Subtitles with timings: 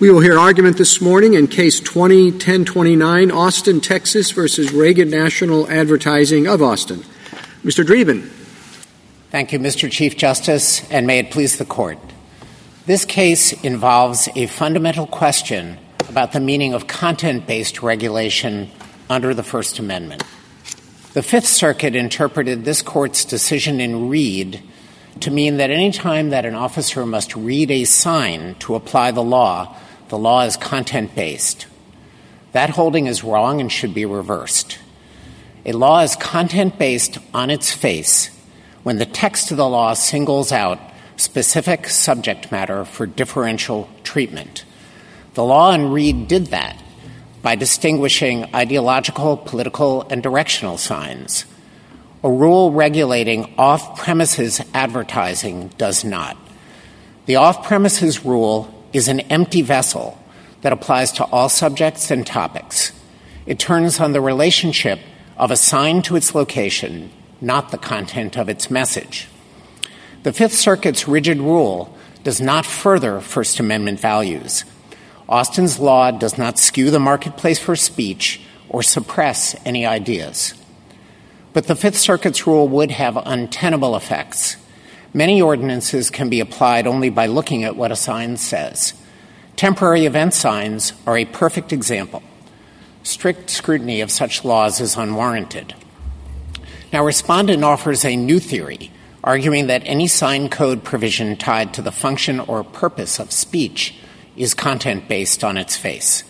[0.00, 6.46] We will hear argument this morning in Case 20-1029, Austin, Texas versus Reagan National Advertising
[6.46, 7.00] of Austin.
[7.62, 7.84] Mr.
[7.84, 8.26] Dreeben.
[9.30, 9.90] Thank you, Mr.
[9.90, 11.98] Chief Justice, and may it please the Court.
[12.86, 15.76] This case involves a fundamental question
[16.08, 18.70] about the meaning of content-based regulation
[19.10, 20.24] under the First Amendment.
[21.12, 24.62] The Fifth Circuit interpreted this Court's decision in Reed
[25.20, 29.22] to mean that any time that an officer must read a sign to apply the
[29.22, 29.76] law,
[30.10, 31.66] the law is content-based.
[32.50, 34.78] That holding is wrong and should be reversed.
[35.64, 38.28] A law is content-based on its face
[38.82, 40.80] when the text of the law singles out
[41.16, 44.64] specific subject matter for differential treatment.
[45.34, 46.82] The law in Reed did that
[47.40, 51.44] by distinguishing ideological, political, and directional signs.
[52.24, 56.36] A rule regulating off-premises advertising does not.
[57.26, 60.18] The off-premises rule is an empty vessel
[60.62, 62.92] that applies to all subjects and topics.
[63.46, 65.00] It turns on the relationship
[65.36, 69.28] of a sign to its location, not the content of its message.
[70.22, 74.64] The Fifth Circuit's rigid rule does not further First Amendment values.
[75.28, 80.54] Austin's law does not skew the marketplace for speech or suppress any ideas.
[81.52, 84.56] But the Fifth Circuit's rule would have untenable effects.
[85.12, 88.94] Many ordinances can be applied only by looking at what a sign says.
[89.56, 92.22] Temporary event signs are a perfect example.
[93.02, 95.74] Strict scrutiny of such laws is unwarranted.
[96.92, 98.90] Now, Respondent offers a new theory
[99.22, 103.94] arguing that any sign code provision tied to the function or purpose of speech
[104.36, 106.24] is content based on its face.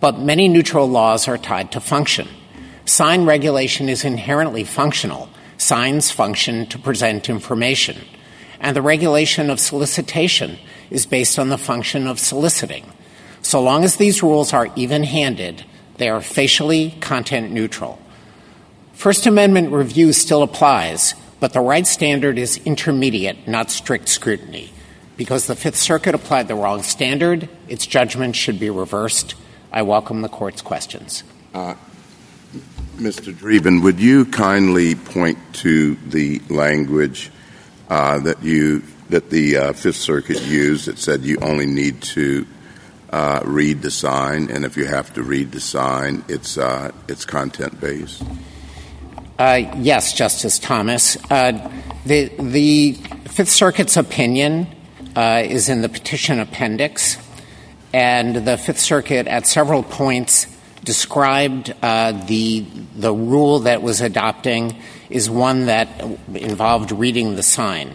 [0.00, 2.28] But many neutral laws are tied to function.
[2.84, 5.28] Sign regulation is inherently functional.
[5.62, 7.96] Signs function to present information.
[8.58, 10.58] And the regulation of solicitation
[10.90, 12.84] is based on the function of soliciting.
[13.42, 15.64] So long as these rules are even handed,
[15.98, 18.00] they are facially content neutral.
[18.92, 24.72] First Amendment review still applies, but the right standard is intermediate, not strict scrutiny.
[25.16, 29.36] Because the Fifth Circuit applied the wrong standard, its judgment should be reversed.
[29.70, 31.22] I welcome the Court's questions.
[31.54, 31.74] Uh,
[33.02, 33.34] Mr.
[33.34, 37.32] Dreeben, would you kindly point to the language
[37.90, 42.46] uh, that you that the uh, Fifth Circuit used that said you only need to
[43.10, 47.24] uh, read the sign, and if you have to read the sign, it's uh, it's
[47.24, 48.22] content based.
[49.36, 51.16] Uh, yes, Justice Thomas.
[51.28, 51.72] Uh,
[52.06, 52.92] the, the
[53.26, 54.68] Fifth Circuit's opinion
[55.16, 57.16] is in the petition appendix,
[57.92, 60.46] and the Fifth Circuit at several points
[60.84, 62.66] described uh, the,
[62.96, 64.76] the rule that was adopting
[65.08, 65.88] is one that
[66.34, 67.94] involved reading the sign.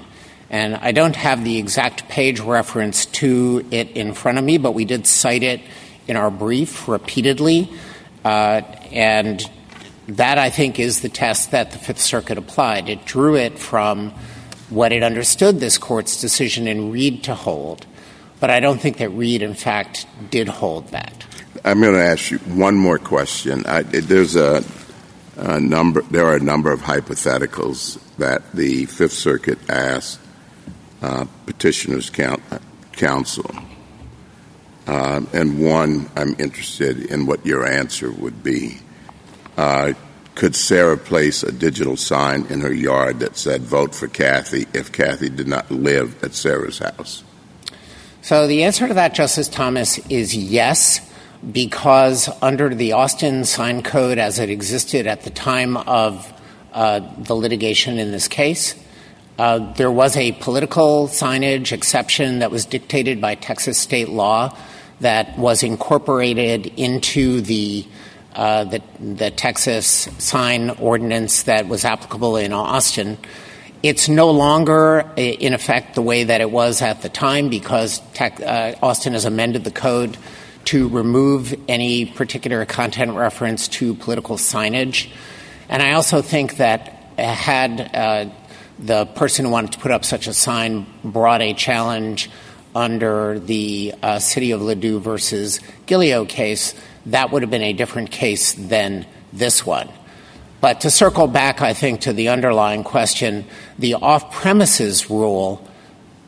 [0.50, 4.72] And I don't have the exact page reference to it in front of me, but
[4.72, 5.62] we did cite it
[6.08, 7.70] in our brief repeatedly.
[8.24, 8.62] Uh,
[8.92, 9.44] and
[10.08, 12.88] that, I think, is the test that the Fifth Circuit applied.
[12.88, 14.12] It drew it from
[14.69, 17.86] what it understood this Court's decision in Reed to hold,
[18.40, 21.27] but I don't think that Reed, in fact, did hold that.
[21.68, 23.66] I'm going to ask you one more question.
[23.66, 24.64] I, there's a,
[25.36, 26.02] a, number.
[26.04, 30.22] There are a number of hypotheticals that the Fifth Circuit asked
[31.02, 32.42] uh, petitioners' count,
[32.94, 33.54] counsel,
[34.88, 38.78] uh, and one I'm interested in what your answer would be.
[39.58, 39.92] Uh,
[40.36, 44.94] could Sarah place a digital sign in her yard that said vote for Kathy if
[44.94, 47.26] Kathy did not live at Sarah's house?
[48.22, 51.06] So the answer to that, Justice Thomas, is yes,
[51.52, 56.34] because under the Austin sign code as it existed at the time of
[56.74, 58.75] uh, the litigation in this case,
[59.38, 64.56] uh, there was a political signage exception that was dictated by Texas state law
[65.00, 67.86] that was incorporated into the
[68.36, 69.88] uh, the, the Texas
[70.19, 73.18] sign ordinance that was applicable in Austin.
[73.81, 78.40] It's no longer in effect the way that it was at the time because tech,
[78.40, 80.18] uh, Austin has amended the code
[80.68, 85.10] to remove any particular content reference to political signage.
[85.69, 88.30] And I also think that had uh,
[88.78, 92.30] the person who wanted to put up such a sign brought a challenge
[92.75, 96.75] under the uh, City of Ladue versus Gilleo case,
[97.08, 99.90] that would have been a different case than this one.
[100.60, 103.46] But to circle back, I think, to the underlying question,
[103.80, 105.66] the off premises rule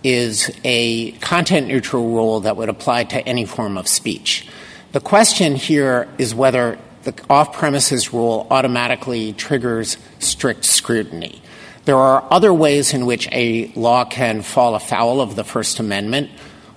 [0.04, 4.48] is a content neutral rule that would apply to any form of speech.
[4.92, 11.42] The question here is whether the off premises rule automatically triggers strict scrutiny.
[11.86, 16.30] There are other ways in which a law can fall afoul of the First Amendment.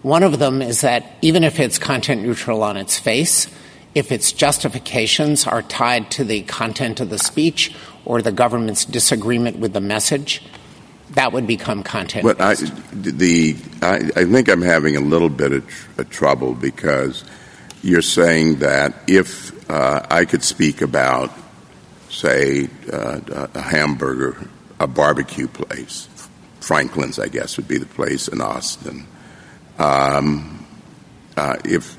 [0.02, 3.46] One of them is that even if it's content neutral on its face,
[3.94, 7.74] if its justifications are tied to the content of the speech
[8.04, 10.42] or the government's disagreement with the message,
[11.14, 12.24] that would become content.
[12.24, 12.54] But I,
[12.92, 17.24] the, I, I think I'm having a little bit of, tr- trouble because
[17.82, 21.30] you're saying that if uh, I could speak about,
[22.08, 24.48] say, uh, a hamburger,
[24.80, 26.08] a barbecue place,
[26.60, 29.06] Franklin's, I guess, would be the place in Austin.
[29.78, 30.66] Um,
[31.36, 31.96] uh, if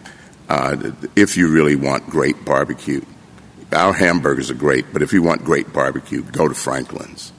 [0.50, 3.02] uh, if you really want great barbecue,
[3.72, 7.32] our hamburgers are great, but if you want great barbecue, go to Franklin's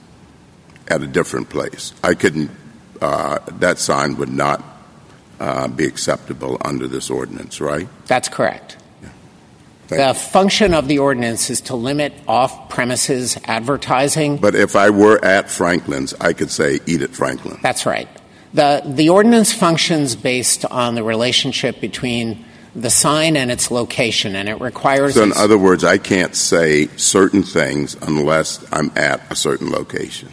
[0.87, 1.93] at a different place.
[2.03, 2.51] I couldn't.
[3.01, 4.63] Uh, that sign would not
[5.39, 7.87] uh, be acceptable under this ordinance, right?
[8.07, 8.77] That's correct.
[9.87, 10.13] The you.
[10.13, 14.37] function of the ordinance is to limit off premises advertising.
[14.37, 18.07] But if I were at Franklin's, I could say, "Eat at Franklin." That's right.
[18.53, 24.47] The, the ordinance functions based on the relationship between the sign and its location, and
[24.47, 25.15] it requires.
[25.15, 30.29] So, in other words, I can't say certain things unless I'm at a certain location.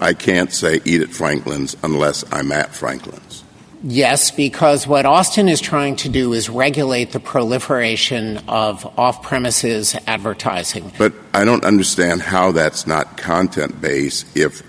[0.00, 3.44] I can't say "Eat at Franklin's" unless I'm at Franklin's.
[3.82, 9.96] Yes, because what Austin is trying to do is regulate the proliferation of off premises
[10.06, 10.92] advertising.
[10.98, 14.62] But I don't understand how that's not content based if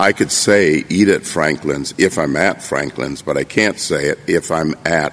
[0.00, 4.18] I could say eat at Franklin's if I'm at Franklin's, but I can't say it
[4.26, 5.12] if I'm at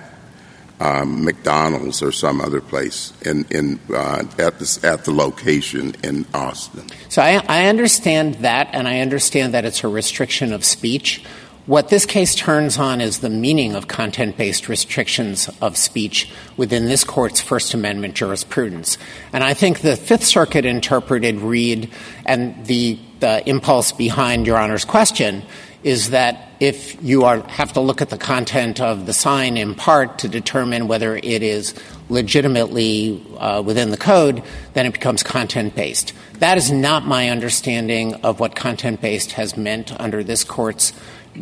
[0.83, 6.25] um, McDonald's or some other place in, in, uh, at, this, at the location in
[6.33, 6.83] Austin.
[7.07, 11.24] So I, I understand that, and I understand that it's a restriction of speech.
[11.68, 16.86] What this case turns on is the meaning of content based restrictions of speech within
[16.86, 18.97] this court's First Amendment jurisprudence.
[19.31, 21.89] And I think the Fifth Circuit interpreted Reed
[22.25, 25.44] and the, the impulse behind Your Honor's question
[25.83, 29.75] is that if you are, have to look at the content of the sign in
[29.75, 31.75] part to determine whether it is
[32.09, 34.41] legitimately uh, within the code,
[34.74, 36.13] then it becomes content based.
[36.39, 40.94] That is not my understanding of what content based has meant under this court's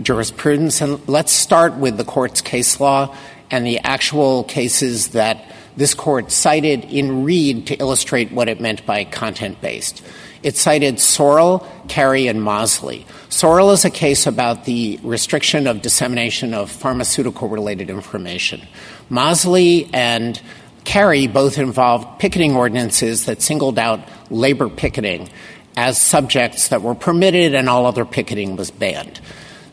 [0.02, 0.82] jurisprudence.
[0.82, 3.16] And let's start with the court's case law
[3.52, 5.46] and the actual cases that
[5.78, 10.02] this court cited in Reed to illustrate what it meant by content based.
[10.44, 13.06] It cited Sorrell, Carey, and Mosley.
[13.30, 18.62] Sorrell is a case about the restriction of dissemination of pharmaceutical related information.
[19.10, 20.42] Mosley and
[20.84, 24.00] Carey both involved picketing ordinances that singled out
[24.32, 25.30] labor picketing
[25.78, 29.22] as subjects that were permitted and all other picketing was banned.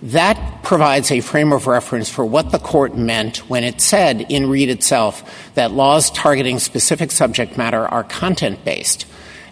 [0.02, 4.48] That provides a frame of reference for what the court meant when it said in
[4.48, 9.06] Reed itself that laws targeting specific subject matter are content based.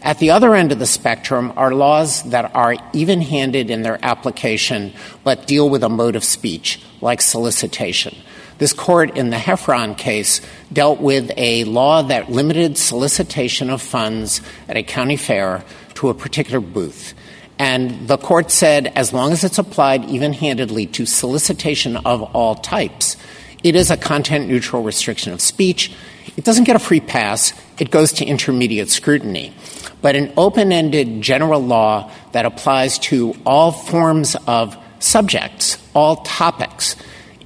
[0.06, 3.98] At the other end of the spectrum are laws that are even handed in their
[4.04, 4.92] application
[5.24, 8.16] but deal with a mode of speech, like solicitation.
[8.58, 10.40] This court in the Heffron case
[10.72, 15.64] dealt with a law that limited solicitation of funds at a county fair
[15.94, 17.12] to a particular booth.
[17.58, 22.54] And the court said as long as it's applied even handedly to solicitation of all
[22.54, 23.16] types,
[23.64, 25.92] it is a content neutral restriction of speech.
[26.36, 29.52] It doesn't get a free pass, it goes to intermediate scrutiny.
[30.02, 36.96] But an open ended general law that applies to all forms of subjects, all topics,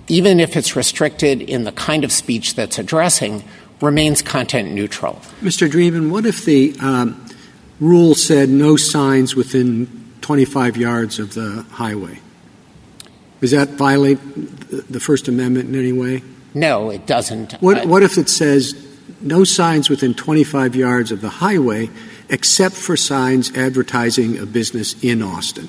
[0.09, 3.45] even if it's restricted in the kind of speech that's addressing,
[3.81, 5.21] remains content neutral.
[5.41, 5.71] Mr.
[5.71, 7.25] Dreeben, what if the um,
[7.79, 9.89] rule said no signs within
[10.21, 12.21] 25 yards of the highway?
[13.41, 14.19] Does that violate
[14.91, 16.23] the First Amendment in any way?
[16.53, 17.53] No, it doesn't.
[17.55, 18.75] What, what if it says
[19.21, 21.89] no signs within 25 yards of the highway
[22.31, 25.69] except for signs advertising a business in Austin?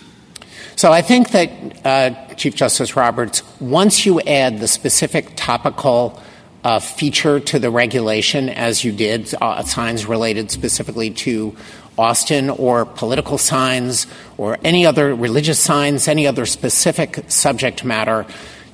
[0.75, 1.51] So I think that,
[1.85, 6.21] uh, Chief Justice Roberts, once you add the specific topical
[6.63, 11.55] uh, feature to the regulation, as you did, uh, signs related specifically to
[11.97, 18.25] Austin or political signs or any other religious signs, any other specific subject matter,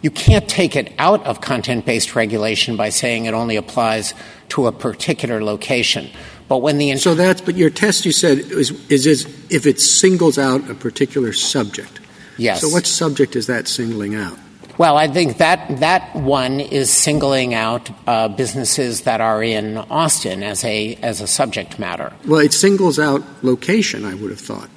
[0.01, 4.13] you can't take it out of content based regulation by saying it only applies
[4.50, 6.10] to a particular location.
[6.48, 9.82] But when the So that's, but your test you said is, is, is if it
[9.82, 12.00] singles out a particular subject.
[12.38, 12.62] yes.
[12.62, 14.38] So what subject is that singling out?
[14.77, 20.44] Well, I think that that one is singling out uh, businesses that are in Austin
[20.44, 22.13] as a as a subject matter.
[22.27, 24.70] Well, it singles out location, I would have thought.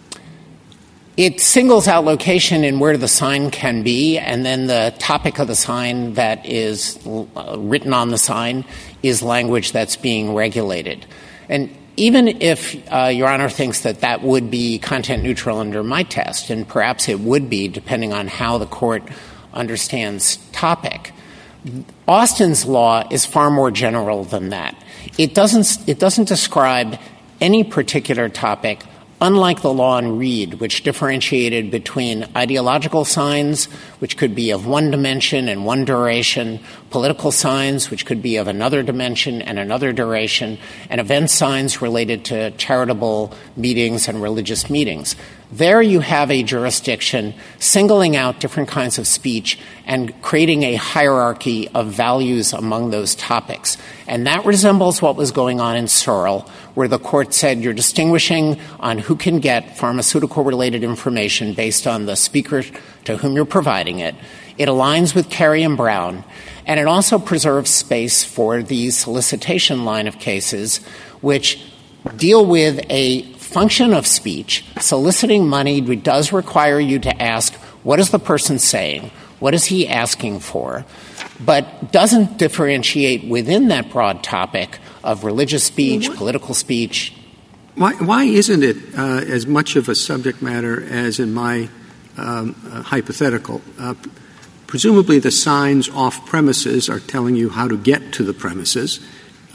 [1.18, 5.48] It singles out location and where the sign can be, and then the topic of
[5.48, 8.64] the sign that is uh, written on the sign
[9.02, 11.04] is language that's being regulated.
[11.50, 16.04] And even if uh, Your Honor thinks that that would be content neutral under my
[16.04, 19.02] test, and perhaps it would be depending on how the court
[19.52, 21.12] understands topic.
[22.08, 24.82] Austin's law is far more general than that.
[25.18, 26.98] It doesn't, it doesn't describe
[27.40, 28.82] any particular topic
[29.20, 33.66] unlike the law in Reed, which differentiated between ideological signs,
[33.98, 36.60] which could be of one dimension and one duration,
[36.90, 40.58] political signs, which could be of another dimension and another duration,
[40.88, 45.16] and event signs related to charitable meetings and religious meetings.
[45.52, 51.68] There you have a jurisdiction singling out different kinds of speech and creating a hierarchy
[51.74, 53.76] of values among those topics.
[54.06, 56.48] And that resembles what was going on in Sorrell,
[56.80, 62.06] where the court said you're distinguishing on who can get pharmaceutical related information based on
[62.06, 62.62] the speaker
[63.04, 64.14] to whom you're providing it.
[64.56, 66.24] It aligns with Carey and Brown,
[66.64, 70.78] and it also preserves space for the solicitation line of cases,
[71.20, 71.62] which
[72.16, 74.64] deal with a function of speech.
[74.78, 79.10] Soliciting money does require you to ask, what is the person saying?
[79.40, 80.84] What is he asking for?
[81.44, 87.14] But doesn't differentiate within that broad topic of religious speech, well, political speech.
[87.74, 91.70] Why, why isn't it uh, as much of a subject matter as in my
[92.18, 93.62] um, uh, hypothetical?
[93.78, 93.94] Uh,
[94.66, 99.00] presumably, the signs off premises are telling you how to get to the premises,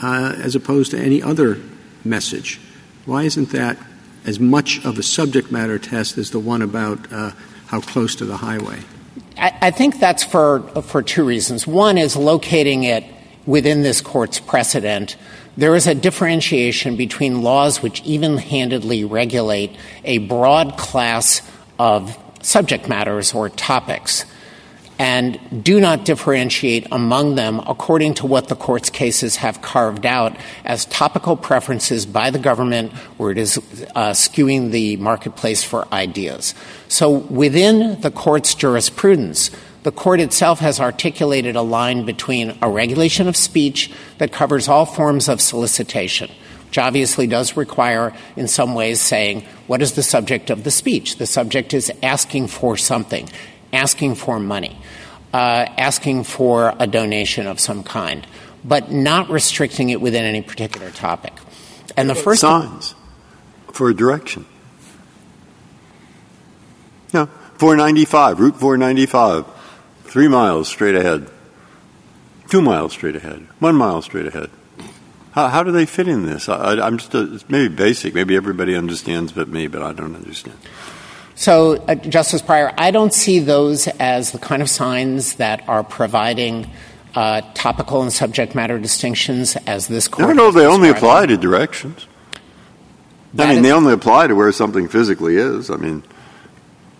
[0.01, 1.61] uh, as opposed to any other
[2.03, 2.59] message.
[3.05, 3.77] Why isn't that
[4.25, 7.31] as much of a subject matter test as the one about uh,
[7.67, 8.79] how close to the highway?
[9.37, 11.67] I, think that's for for two reasons.
[11.67, 13.03] One is locating it
[13.45, 15.17] within this court's precedent.
[15.57, 21.41] There is a differentiation between laws which even handedly regulate a broad class
[21.79, 24.25] of subject matters or topics
[24.97, 30.35] and do not differentiate among them according to what the court's cases have carved out
[30.63, 33.57] as topical preferences by the government where it is
[33.95, 36.53] uh, skewing the marketplace for ideas.
[36.87, 39.51] So within the court's jurisprudence,
[39.83, 44.85] the court itself has articulated a line between a regulation of speech that covers all
[44.85, 46.31] forms of solicitation,
[46.67, 51.17] which obviously does require, in some ways, saying, what is the subject of the speech?
[51.17, 53.29] The subject is asking for something
[53.75, 54.77] asking for money,
[55.33, 58.25] uh, asking for a donation of some kind,
[58.63, 61.33] but not restricting it within any particular topic.
[61.95, 62.95] And the first signs
[63.71, 64.45] for a direction.
[67.13, 67.27] Yeah,
[67.57, 69.45] 495, Route 495,
[70.03, 71.29] three miles straight ahead,
[72.49, 74.49] two miles straight ahead, one mile straight ahead.
[75.35, 76.47] How, how do they fit in this?
[76.47, 78.13] I, am just a, maybe basic.
[78.13, 80.57] Maybe everybody understands but me, but I don't understand.
[81.35, 85.83] So, uh, Justice Breyer, I don't see those as the kind of signs that are
[85.83, 86.69] providing
[87.13, 90.29] uh, topical and subject matter distinctions as this court.
[90.29, 92.07] No, no, they only apply to directions.
[93.33, 95.69] That I mean, they only apply to where something physically is.
[95.69, 96.03] I mean,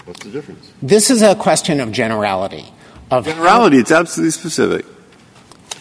[0.04, 0.70] what's the difference?
[0.82, 2.66] This is a question of generality.
[3.10, 4.86] Of generality, how, it's absolutely specific.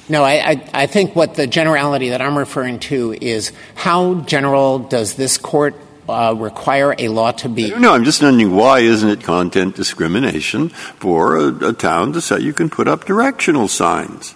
[0.09, 4.79] No, I, I, I think what the generality that I'm referring to is how general
[4.79, 5.75] does this court
[6.09, 7.71] uh, require a law to be.
[7.71, 12.41] No, I'm just wondering why isn't it content discrimination for a, a town to say
[12.41, 14.35] you can put up directional signs?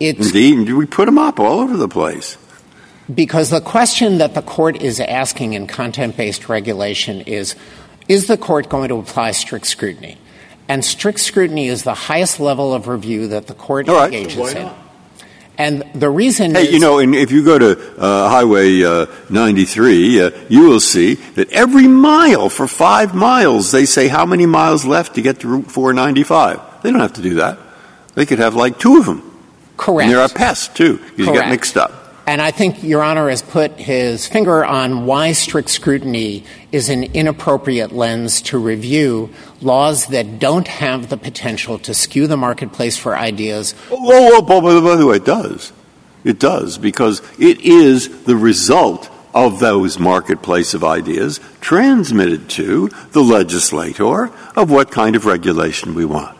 [0.00, 2.36] It's, Indeed, we put them up all over the place.
[3.12, 7.54] Because the question that the court is asking in content based regulation is
[8.08, 10.18] is the court going to apply strict scrutiny?
[10.68, 14.52] And strict scrutiny is the highest level of review that the court all engages right,
[14.52, 14.83] so in.
[15.56, 20.20] And the reason hey, is, you know, if you go to uh, Highway uh, 93,
[20.20, 24.84] uh, you will see that every mile for five miles, they say how many miles
[24.84, 26.82] left to get to Route 495.
[26.82, 27.58] They don't have to do that.
[28.14, 29.30] They could have like two of them.
[29.76, 30.06] Correct.
[30.06, 30.98] And there are pests too.
[30.98, 32.03] Because you get mixed up.
[32.26, 37.04] And I think Your Honor has put his finger on why strict scrutiny is an
[37.04, 39.28] inappropriate lens to review
[39.60, 43.74] laws that don't have the potential to skew the marketplace for ideas.
[43.90, 45.72] Oh, by the way, it does.
[46.24, 53.22] It does, because it is the result of those marketplace of ideas transmitted to the
[53.22, 56.38] legislator of what kind of regulation we want.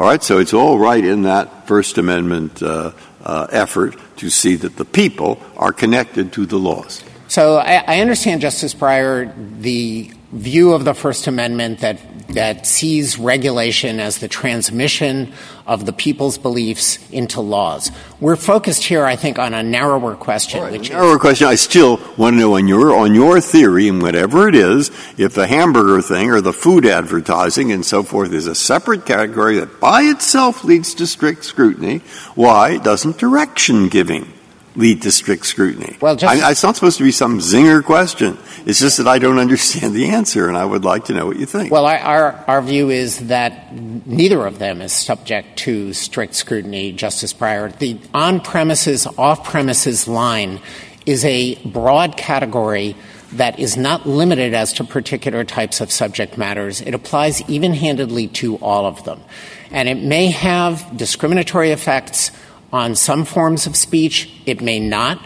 [0.00, 2.90] All right, so it's all right in that First Amendment uh,
[3.24, 7.04] Uh, effort to see that the people are connected to the laws.
[7.28, 11.98] So I, understand, Justice Breyer, the view of the First Amendment that
[12.28, 15.32] that sees regulation as the transmission
[15.66, 17.90] of the people's beliefs into laws.
[18.20, 20.62] We're focused here, I think, on a narrower question.
[20.62, 21.46] Right, which narrower is, question.
[21.46, 25.34] I still want to know on your on your theory and whatever it is, if
[25.34, 29.80] the hamburger thing or the food advertising and so forth is a separate category that
[29.80, 31.98] by itself leads to strict scrutiny,
[32.34, 34.32] why doesn't direction giving
[34.76, 35.96] lead to strict scrutiny?
[36.00, 38.38] Well, just- I, it's not supposed to be some zinger question.
[38.66, 41.38] It's just that I don't understand the answer, and I would like to know what
[41.38, 41.72] you think.
[41.72, 43.74] Well, our, our, our view is that
[44.06, 47.76] neither of them is subject to strict scrutiny, Justice Breyer.
[47.78, 50.60] The on premises, off premises line
[51.06, 52.96] is a broad category
[53.32, 56.80] that is not limited as to particular types of subject matters.
[56.80, 59.22] It applies even handedly to all of them.
[59.70, 62.30] And it may have discriminatory effects
[62.72, 65.20] on some forms of speech, it may not.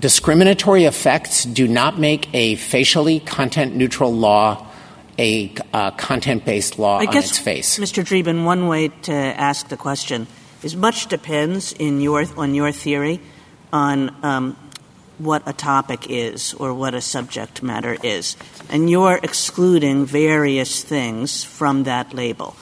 [0.00, 4.66] Discriminatory effects do not make a facially content neutral law
[5.18, 7.78] a uh, content based law I on guess, its face.
[7.78, 8.02] Mr.
[8.02, 10.26] Dreeben, one way to ask the question
[10.62, 13.20] is much depends in your on your theory
[13.72, 14.56] on um,
[15.18, 18.36] what a topic is or what a subject matter is,
[18.70, 22.56] and you're excluding various things from that label.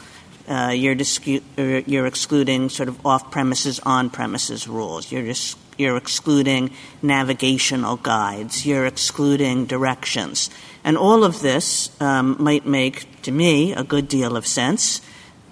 [0.49, 5.13] Uh, you're, excluding sort of off premises, on premises rules.
[5.13, 6.71] You're excluding
[7.03, 8.65] navigational guides.
[8.65, 10.49] You're excluding directions.
[10.85, 15.03] And all of this um, might make, to me, a good deal of sense.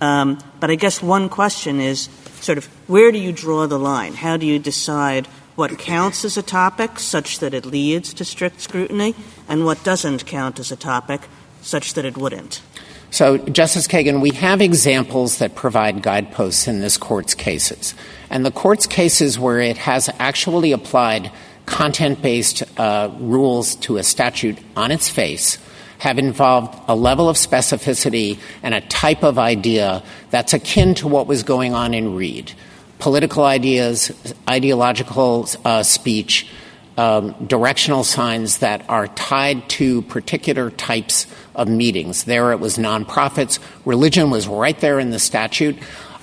[0.00, 2.08] Um, but I guess one question is
[2.40, 4.14] sort of where do you draw the line?
[4.14, 5.26] How do you decide
[5.56, 9.14] what counts as a topic such that it leads to strict scrutiny
[9.48, 11.22] and what doesn't count as a topic
[11.62, 12.62] such that it wouldn't?
[13.10, 17.94] So, Justice Kagan, we have examples that provide guideposts in this court's cases.
[18.30, 21.30] And the court's cases where it has actually applied
[21.66, 25.58] content based uh, rules to a statute on its face
[25.98, 31.26] have involved a level of specificity and a type of idea that's akin to what
[31.26, 32.52] was going on in Reed.
[32.98, 36.48] Political ideas, ideological uh, speech,
[36.96, 42.24] um, directional signs that are tied to particular types of meetings.
[42.24, 43.58] There it was nonprofits.
[43.84, 45.76] Religion was right there in the statute.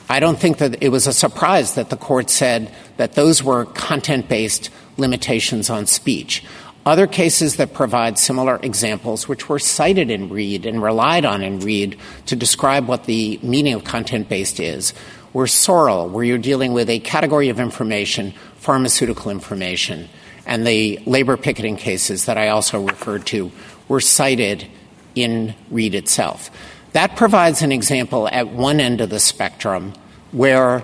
[0.09, 3.65] I don't think that it was a surprise that the court said that those were
[3.65, 6.43] content based limitations on speech.
[6.85, 11.61] Other cases that provide similar examples, which were cited in Reed and relied on in
[11.61, 14.93] Reed to describe what the meaning of content based is,
[15.31, 20.09] were Sorrell, where you're dealing with a category of information, pharmaceutical information,
[20.45, 23.51] and the labor picketing cases that I also referred to
[23.87, 24.67] were cited
[25.15, 26.49] in Reed itself.
[26.93, 29.93] That provides an example at one end of the spectrum
[30.31, 30.83] where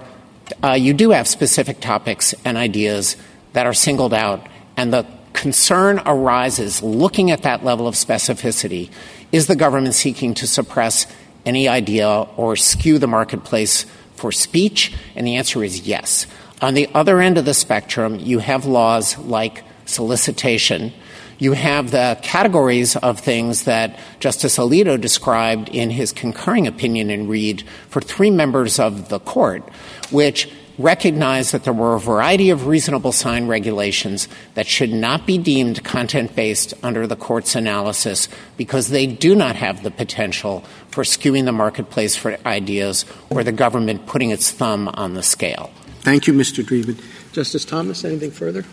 [0.64, 3.16] uh, you do have specific topics and ideas
[3.54, 4.46] that are singled out,
[4.78, 8.90] and the concern arises looking at that level of specificity
[9.32, 11.06] is the government seeking to suppress
[11.46, 14.94] any idea or skew the marketplace for speech?
[15.16, 16.28] And the answer is yes.
[16.62, 20.92] On the other end of the spectrum, you have laws like solicitation.
[21.38, 27.30] You have the categories of things that Justice Alito described in his concurring opinion in
[27.30, 29.64] Reed for three members of the court,
[30.12, 35.38] which recognized that there were a variety of reasonable sign regulations that should not be
[35.38, 41.04] deemed content based under the court's analysis because they do not have the potential for
[41.04, 45.70] skewing the marketplace for ideas or the government putting its thumb on the scale.
[46.02, 46.64] Thank you, Mr.
[46.64, 47.02] Dreeben.
[47.34, 48.66] Justice Thomas, anything further?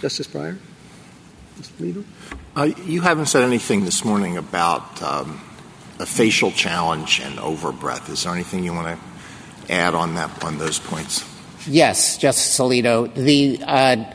[0.00, 0.58] Justice Breyer?
[1.60, 2.04] Mr.
[2.56, 5.40] Uh, you haven't said anything this morning about um,
[5.98, 8.08] a facial challenge and overbreadth.
[8.08, 11.24] Is there anything you want to add on that on those points?
[11.66, 13.14] Yes, Justice Alito.
[13.14, 14.12] The uh,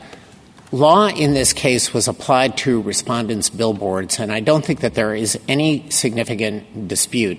[0.72, 5.14] law in this case was applied to respondents' billboards, and I don't think that there
[5.14, 7.38] is any significant dispute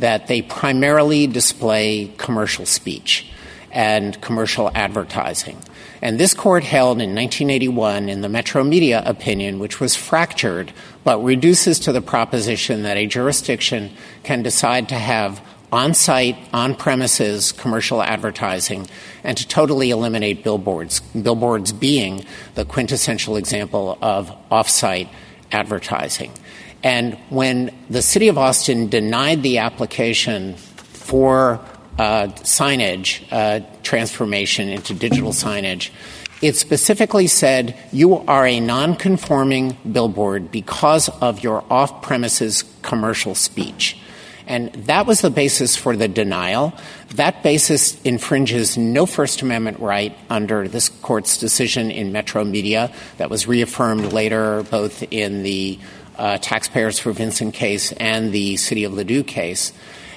[0.00, 3.30] that they primarily display commercial speech
[3.72, 5.58] and commercial advertising.
[6.02, 10.72] And this court held in 1981 in the Metromedia opinion, which was fractured,
[11.04, 13.90] but reduces to the proposition that a jurisdiction
[14.22, 15.40] can decide to have
[15.72, 18.86] on site, on premises commercial advertising
[19.24, 22.24] and to totally eliminate billboards, billboards being
[22.54, 25.08] the quintessential example of off site
[25.50, 26.32] advertising.
[26.82, 31.60] And when the city of Austin denied the application for
[31.98, 35.90] uh, signage uh, transformation into digital signage,
[36.42, 43.98] it specifically said you are a non-conforming billboard because of your off-premises commercial speech.
[44.46, 46.72] And that was the basis for the denial.
[47.14, 53.48] That basis infringes no First Amendment right under this court's decision in Metromedia that was
[53.48, 55.80] reaffirmed later both in the
[56.16, 59.72] uh, Taxpayers for Vincent case and the City of Ladue case.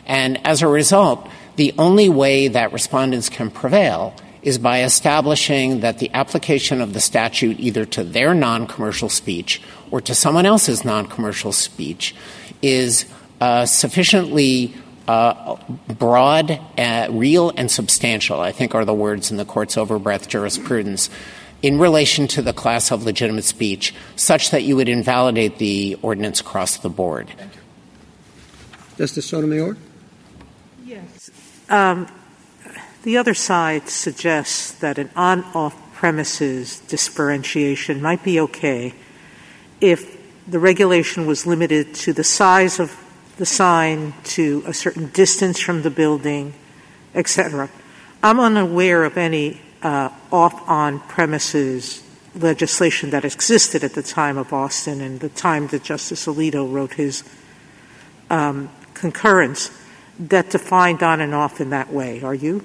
[0.06, 1.28] And as a result,
[1.60, 7.02] the only way that respondents can prevail is by establishing that the application of the
[7.02, 12.16] statute either to their non-commercial speech or to someone else's non-commercial speech
[12.62, 13.06] is
[13.42, 14.74] uh, sufficiently
[15.10, 15.58] uh,
[16.00, 21.10] broad, uh, real, and substantial, I think are the words in the court's overbreadth jurisprudence,
[21.62, 26.40] in relation to the class of legitimate speech such that you would invalidate the ordinance
[26.40, 27.30] across the board.
[28.98, 29.76] Justice Sotomayor?
[31.70, 32.08] Um,
[33.04, 38.94] the other side suggests that an on off premises differentiation might be okay
[39.80, 42.96] if the regulation was limited to the size of
[43.38, 46.54] the sign, to a certain distance from the building,
[47.16, 47.70] etc.
[48.22, 52.04] I'm unaware of any uh, off on premises
[52.36, 56.94] legislation that existed at the time of Austin and the time that Justice Alito wrote
[56.94, 57.24] his
[58.30, 59.72] um, concurrence
[60.20, 62.22] that defined on and off in that way.
[62.22, 62.64] Are you?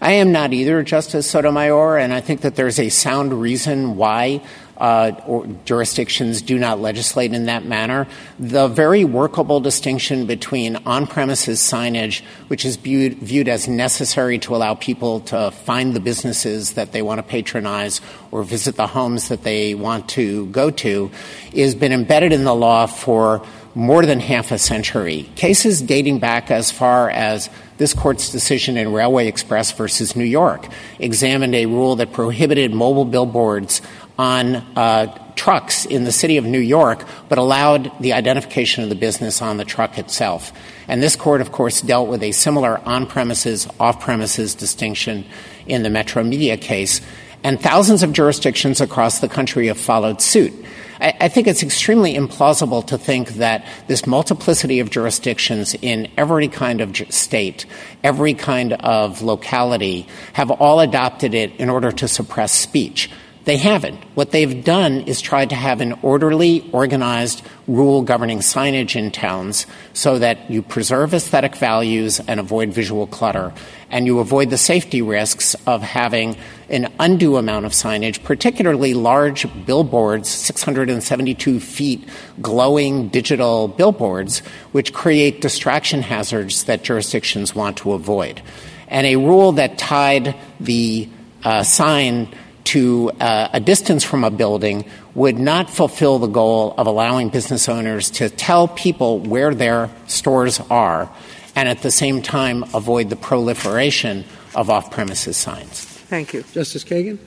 [0.00, 4.42] I am not either, Justice Sotomayor, and I think that there's a sound reason why
[4.76, 8.06] uh, jurisdictions do not legislate in that manner.
[8.38, 14.56] The very workable distinction between on premises signage, which is viewed, viewed, as necessary to
[14.56, 19.28] allow people to find the businesses that they want to patronize or visit the homes
[19.28, 21.10] that they want to go to,
[21.54, 25.28] has been embedded in the law for more than half a century.
[25.34, 30.68] Cases dating back as far as this court's decision in Railway Express versus New York
[30.98, 33.82] examined a rule that prohibited mobile billboards
[34.16, 38.94] on uh, trucks in the city of New York, but allowed the identification of the
[38.94, 40.52] business on the truck itself.
[40.86, 45.24] And this court, of course, dealt with a similar on premises, off premises distinction
[45.66, 47.00] in the Metromedia case.
[47.42, 50.52] And thousands of jurisdictions across the country have followed suit.
[51.00, 56.80] I, think it's extremely implausible to think that this multiplicity of jurisdictions in every kind
[56.80, 57.66] of state,
[58.02, 63.10] every kind of locality, have all adopted it in order to suppress speech.
[63.44, 64.02] They haven't.
[64.14, 69.66] What they've done is tried to have an orderly, organized rule governing signage in towns
[69.92, 73.52] so that you preserve aesthetic values and avoid visual clutter,
[73.90, 76.36] and you avoid the safety risks of having
[76.70, 82.08] an undue amount of signage, particularly large billboards, 672 feet,
[82.40, 84.38] glowing digital billboards,
[84.72, 88.40] which create distraction hazards that jurisdictions want to avoid.
[88.88, 91.10] And a rule that tied the
[91.44, 96.86] uh, sign to uh, a distance from a building would not fulfill the goal of
[96.86, 101.10] allowing business owners to tell people where their stores are
[101.54, 104.24] and at the same time avoid the proliferation
[104.54, 105.84] of off premises signs.
[105.84, 106.42] Thank you.
[106.52, 107.18] Justice Kagan?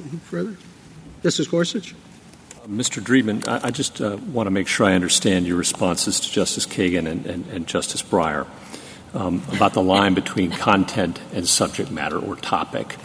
[0.00, 0.56] Anything further?
[1.22, 1.94] Justice Gorsuch?
[1.94, 3.02] Uh, Mr.
[3.02, 6.66] Dreeben, I, I just uh, want to make sure I understand your responses to Justice
[6.66, 8.46] Kagan and, and, and Justice Breyer
[9.14, 12.96] um, about the line between content and subject matter or topic.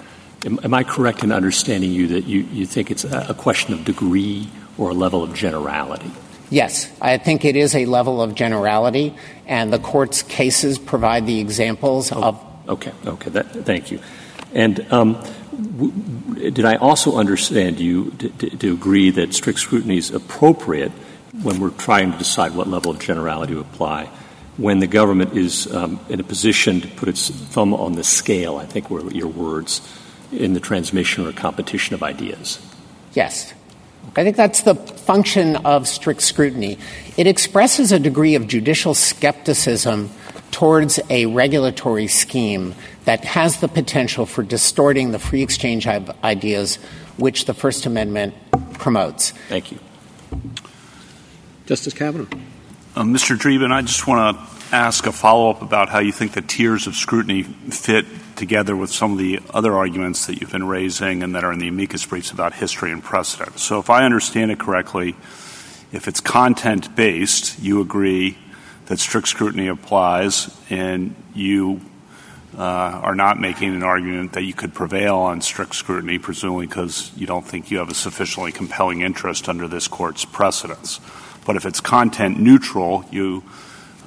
[0.46, 4.50] Am, I correct in understanding you that you, you think it's a, question of degree
[4.78, 6.12] or a level of generality?
[6.50, 9.16] Yes, I think it is a level of generality,
[9.48, 12.46] and the court's cases provide the examples oh, of.
[12.70, 14.00] Okay, okay, that, thank you.
[14.54, 15.22] And um,
[15.52, 20.92] w- did I also understand you to, agree that strict scrutiny is appropriate
[21.42, 24.10] when we're trying to decide what level of generality to apply?
[24.56, 28.58] When the government is um, in a position to put its thumb on the scale,
[28.58, 29.82] I think were your words,
[30.32, 32.60] in the transmission or competition of ideas.
[33.14, 33.54] Yes.
[34.16, 36.78] I think that's the function of strict scrutiny.
[37.18, 40.10] It expresses a degree of judicial skepticism
[40.52, 42.74] towards a regulatory scheme
[43.06, 46.78] that has the potential for distorting the free exchange of ideas
[47.18, 48.34] which the First Amendment
[48.74, 49.32] promotes.
[49.50, 49.80] Thank you.
[51.66, 52.28] Justice Kavanaugh.
[52.96, 53.38] Uh, Mr.
[53.38, 56.88] Dreeben, I just want to ask a follow up about how you think the tiers
[56.88, 61.36] of scrutiny fit together with some of the other arguments that you've been raising and
[61.36, 63.58] that are in the amicus briefs about history and precedent.
[63.60, 65.16] So, if I understand it correctly,
[65.92, 68.38] if it's content based, you agree
[68.88, 71.82] that strict scrutiny applies, and you
[72.58, 77.12] uh, are not making an argument that you could prevail on strict scrutiny, presumably because
[77.16, 81.00] you don't think you have a sufficiently compelling interest under this court's precedents.
[81.46, 83.44] But if it's content neutral, you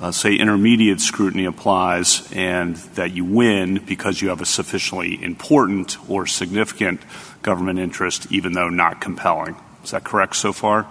[0.00, 5.96] uh, say intermediate scrutiny applies and that you win because you have a sufficiently important
[6.08, 7.00] or significant
[7.42, 9.56] government interest, even though not compelling.
[9.84, 10.86] Is that correct so far?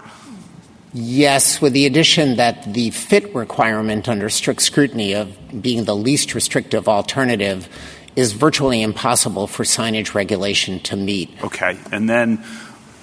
[0.94, 6.34] Yes, with the addition that the fit requirement under strict scrutiny of being the least
[6.34, 7.68] restrictive alternative
[8.16, 11.30] is virtually impossible for signage regulation to meet.
[11.44, 11.78] Okay.
[11.92, 12.44] And then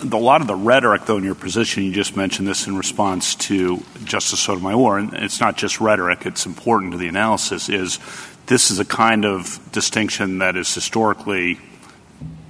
[0.03, 3.35] a lot of the rhetoric, though, in your position, you just mentioned this in response
[3.37, 7.99] to Justice Sotomayor, and it's not just rhetoric, it's important to the analysis, is
[8.47, 11.59] this is a kind of distinction that is historically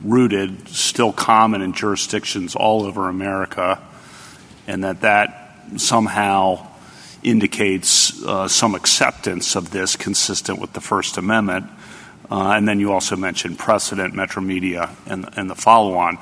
[0.02, 3.80] rooted, still common in jurisdictions all over America,
[4.66, 6.66] and that that somehow
[7.22, 11.66] indicates uh, some acceptance of this consistent with the First Amendment.
[12.30, 16.18] Uh, and then you also mentioned precedent, Metromedia, and, and the follow on.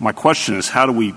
[0.00, 1.14] My question is how do we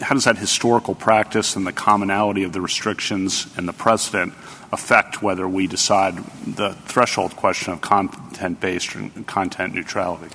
[0.00, 4.34] how does that historical practice and the commonality of the restrictions and the precedent
[4.72, 6.16] affect whether we decide
[6.46, 10.34] the threshold question of content based and content neutrality?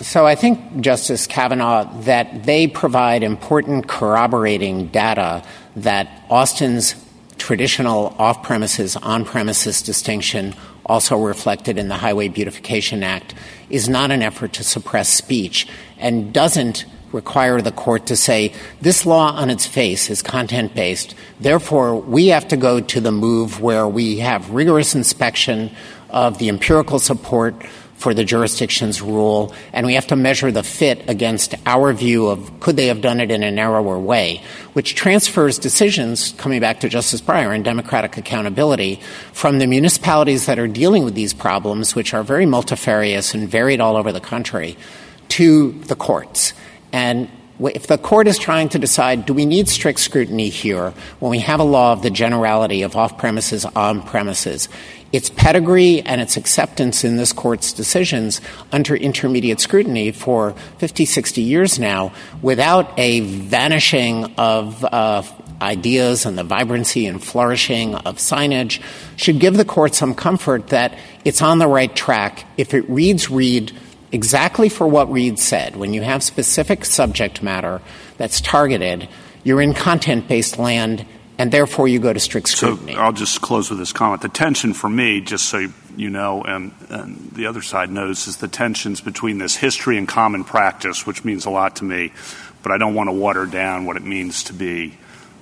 [0.00, 5.44] So I think, Justice Kavanaugh, that they provide important corroborating data
[5.76, 6.94] that Austin's
[7.36, 10.54] traditional off premises, on premises distinction,
[10.86, 13.34] also reflected in the Highway Beautification Act,
[13.68, 15.68] is not an effort to suppress speech
[16.00, 21.14] and doesn't require the court to say this law on its face is content based.
[21.40, 25.74] Therefore, we have to go to the move where we have rigorous inspection
[26.08, 27.64] of the empirical support
[28.00, 32.58] for the jurisdiction's rule, and we have to measure the fit against our view of
[32.58, 36.88] could they have done it in a narrower way, which transfers decisions, coming back to
[36.88, 39.00] Justice Breyer and democratic accountability,
[39.34, 43.80] from the municipalities that are dealing with these problems, which are very multifarious and varied
[43.80, 44.78] all over the country,
[45.30, 46.52] to the courts.
[46.92, 51.30] And if the court is trying to decide, do we need strict scrutiny here when
[51.30, 54.68] we have a law of the generality of off premises, on premises,
[55.12, 58.40] its pedigree and its acceptance in this court's decisions
[58.72, 62.12] under intermediate scrutiny for 50, 60 years now
[62.42, 65.22] without a vanishing of uh,
[65.60, 68.80] ideas and the vibrancy and flourishing of signage
[69.16, 73.30] should give the court some comfort that it's on the right track if it reads
[73.30, 73.72] Reed
[74.12, 75.76] exactly for what Reed said.
[75.76, 77.80] When you have specific subject matter
[78.16, 79.08] that's targeted,
[79.44, 81.06] you're in content based land
[81.40, 82.92] and therefore you go to strict scrutiny.
[82.92, 84.20] So I'll just close with this comment.
[84.20, 88.36] The tension for me, just so you know, and, and, the other side knows, is
[88.36, 92.12] the tensions between this history and common practice, which means a lot to me,
[92.62, 94.98] but I don't want to water down what it means to be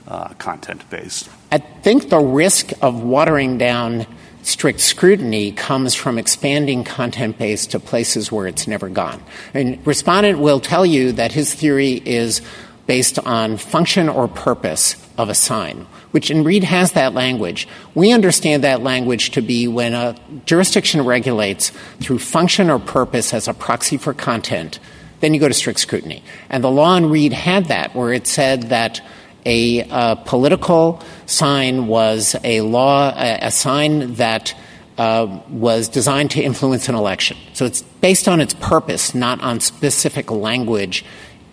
[0.07, 1.29] uh, content based.
[1.51, 4.07] I think the risk of watering down
[4.49, 9.23] strict scrutiny comes from expanding content based to places where it's never gone.
[9.53, 12.41] And respondent will tell you that his theory is
[12.87, 17.69] based on function or purpose of a sign, which in Reed has that language.
[17.95, 23.47] We understand that language to be when a jurisdiction regulates through function or purpose as
[23.47, 24.79] a proxy for content,
[25.21, 26.23] then you go to strict scrutiny.
[26.49, 29.03] And the law in Reed had that, where it said that
[29.49, 34.55] a uh, political sign was a law, a, a sign that
[34.99, 37.37] uh, was designed to influence an election.
[37.55, 41.05] So it's based on its purpose, not on specific language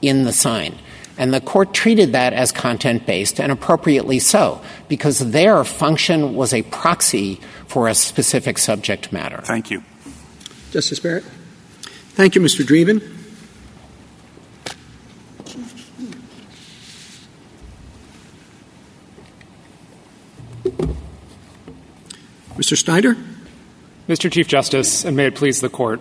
[0.02, 0.76] in the sign.
[1.18, 6.54] And the court treated that as content based, and appropriately so, because their function was
[6.54, 9.42] a proxy for a specific subject matter.
[9.46, 9.84] Thank you.
[10.72, 11.24] Justice Barrett?
[12.16, 12.66] Thank you, Mr.
[12.66, 13.02] Dreeben.
[22.56, 22.78] Mr.
[22.78, 23.18] Snyder?
[24.08, 24.32] Mr.
[24.32, 26.00] Chief Justice, and may it please the court.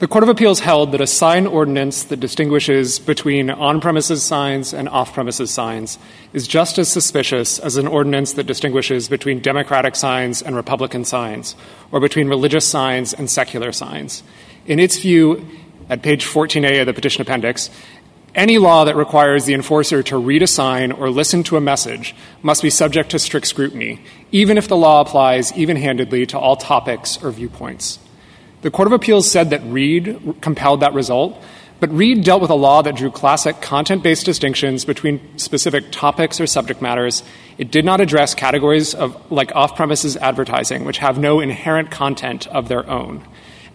[0.00, 4.74] The Court of Appeals held that a sign ordinance that distinguishes between on premises signs
[4.74, 5.98] and off premises signs
[6.32, 11.54] is just as suspicious as an ordinance that distinguishes between Democratic signs and Republican signs,
[11.92, 14.24] or between religious signs and secular signs.
[14.66, 15.46] In its view,
[15.88, 17.70] at page 14A of the petition appendix,
[18.36, 22.14] any law that requires the enforcer to read a sign or listen to a message
[22.42, 26.54] must be subject to strict scrutiny, even if the law applies even handedly to all
[26.54, 27.98] topics or viewpoints.
[28.60, 31.42] The Court of Appeals said that Reed compelled that result,
[31.80, 36.40] but Reed dealt with a law that drew classic content based distinctions between specific topics
[36.40, 37.22] or subject matters.
[37.58, 42.46] It did not address categories of like off premises advertising, which have no inherent content
[42.48, 43.26] of their own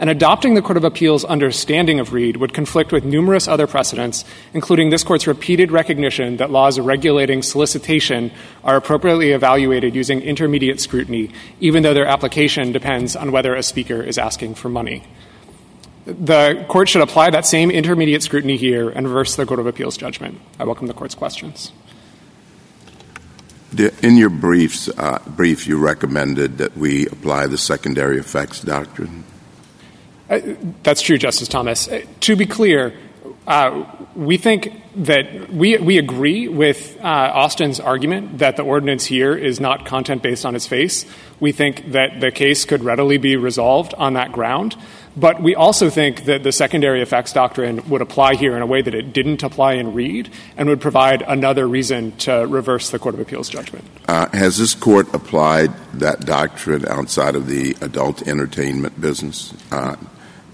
[0.01, 4.25] and adopting the Court of Appeals' understanding of Reed would conflict with numerous other precedents,
[4.51, 8.31] including this Court's repeated recognition that laws regulating solicitation
[8.63, 14.01] are appropriately evaluated using intermediate scrutiny, even though their application depends on whether a speaker
[14.01, 15.03] is asking for money.
[16.07, 19.97] The Court should apply that same intermediate scrutiny here and reverse the Court of Appeals'
[19.97, 20.41] judgment.
[20.59, 21.71] I welcome the Court's questions.
[24.01, 29.25] In your uh, brief, you recommended that we apply the secondary effects doctrine.
[30.31, 30.39] Uh,
[30.81, 31.89] that's true, Justice Thomas.
[31.89, 32.93] Uh, to be clear,
[33.47, 39.59] uh, we think that we, we agree with Austin's argument that the ordinance here is
[39.59, 41.05] not content based on its face.
[41.41, 44.77] We think that the case could readily be resolved on that ground.
[45.17, 48.81] But we also think that the secondary effects doctrine would apply here in a way
[48.81, 53.15] that it didn't apply in Reed and would provide another reason to reverse the Court
[53.15, 53.83] of Appeals judgment.
[54.07, 59.53] Has this court applied that doctrine outside of the adult entertainment business?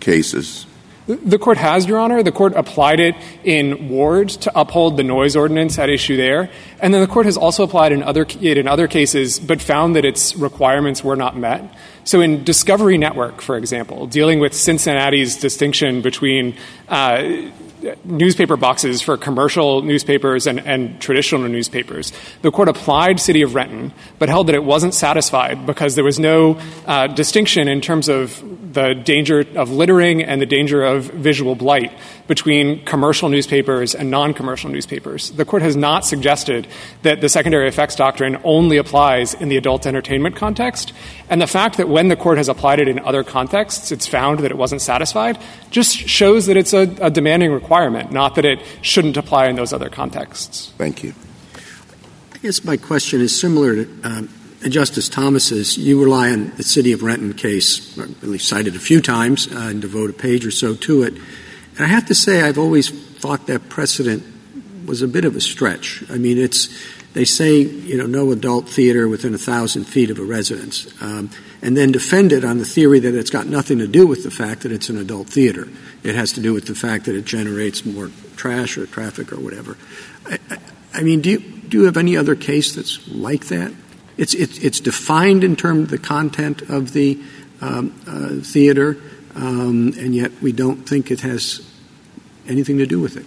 [0.08, 0.66] Cases?
[1.06, 2.24] The court has, Your Honor.
[2.24, 6.50] The court applied it in Ward to uphold the noise ordinance at issue there.
[6.80, 9.98] And then the court has also applied in other, it in other cases, but found
[9.98, 11.62] that its requirements were not met.
[12.06, 16.56] So in Discovery Network, for example, dealing with Cincinnati's distinction between
[16.88, 17.52] uh,
[18.04, 22.12] newspaper boxes for commercial newspapers and, and traditional newspapers.
[22.42, 26.20] The court applied City of Renton, but held that it wasn't satisfied because there was
[26.20, 31.56] no uh, distinction in terms of the danger of littering and the danger of visual
[31.56, 31.92] blight
[32.28, 35.32] between commercial newspapers and non commercial newspapers.
[35.32, 36.68] The court has not suggested
[37.02, 40.94] that the secondary effects doctrine only applies in the adult entertainment context.
[41.28, 44.42] And the fact that when the court has applied it in other contexts, it's found
[44.42, 45.40] that it wasn't satisfied,
[45.72, 49.74] just shows that it's a, a demanding requirement, not that it shouldn't apply in those
[49.74, 50.72] other contexts.
[50.78, 51.16] Thank you.
[52.36, 54.30] I guess my question is similar to um,
[54.70, 55.78] Justice Thomas's.
[55.78, 59.60] You rely on the City of Renton case, at least cited a few times, uh,
[59.60, 61.14] and devote a page or so to it.
[61.14, 64.24] And I have to say, I've always thought that precedent
[64.86, 66.04] was a bit of a stretch.
[66.10, 66.70] I mean, it's
[67.14, 71.30] they say you know no adult theater within a thousand feet of a residence, um,
[71.62, 74.32] and then defend it on the theory that it's got nothing to do with the
[74.32, 75.68] fact that it's an adult theater.
[76.04, 79.40] It has to do with the fact that it generates more trash or traffic or
[79.40, 79.78] whatever.
[80.26, 80.58] I, I,
[80.94, 83.74] I mean, do you do you have any other case that's like that?
[84.18, 87.22] It's it's, it's defined in terms of the content of the
[87.62, 88.98] um, uh, theater,
[89.36, 91.62] um, and yet we don't think it has
[92.48, 93.26] anything to do with it.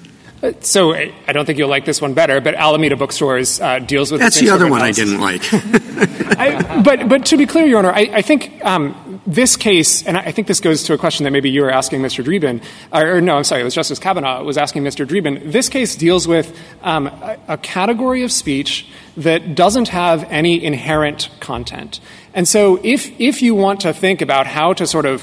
[0.61, 4.23] So I don't think you'll like this one better, but Alameda Bookstores uh, deals with
[4.23, 5.43] that's the, the other one I didn't like.
[5.53, 10.17] I, but but to be clear, Your Honor, I, I think um, this case, and
[10.17, 12.25] I think this goes to a question that maybe you were asking Mr.
[12.25, 15.07] Dreeben, or, or no, I'm sorry, it was Justice Kavanaugh was asking Mr.
[15.07, 15.53] Dreeben.
[15.53, 21.29] This case deals with um, a, a category of speech that doesn't have any inherent
[21.41, 22.01] content,
[22.33, 25.23] and so if if you want to think about how to sort of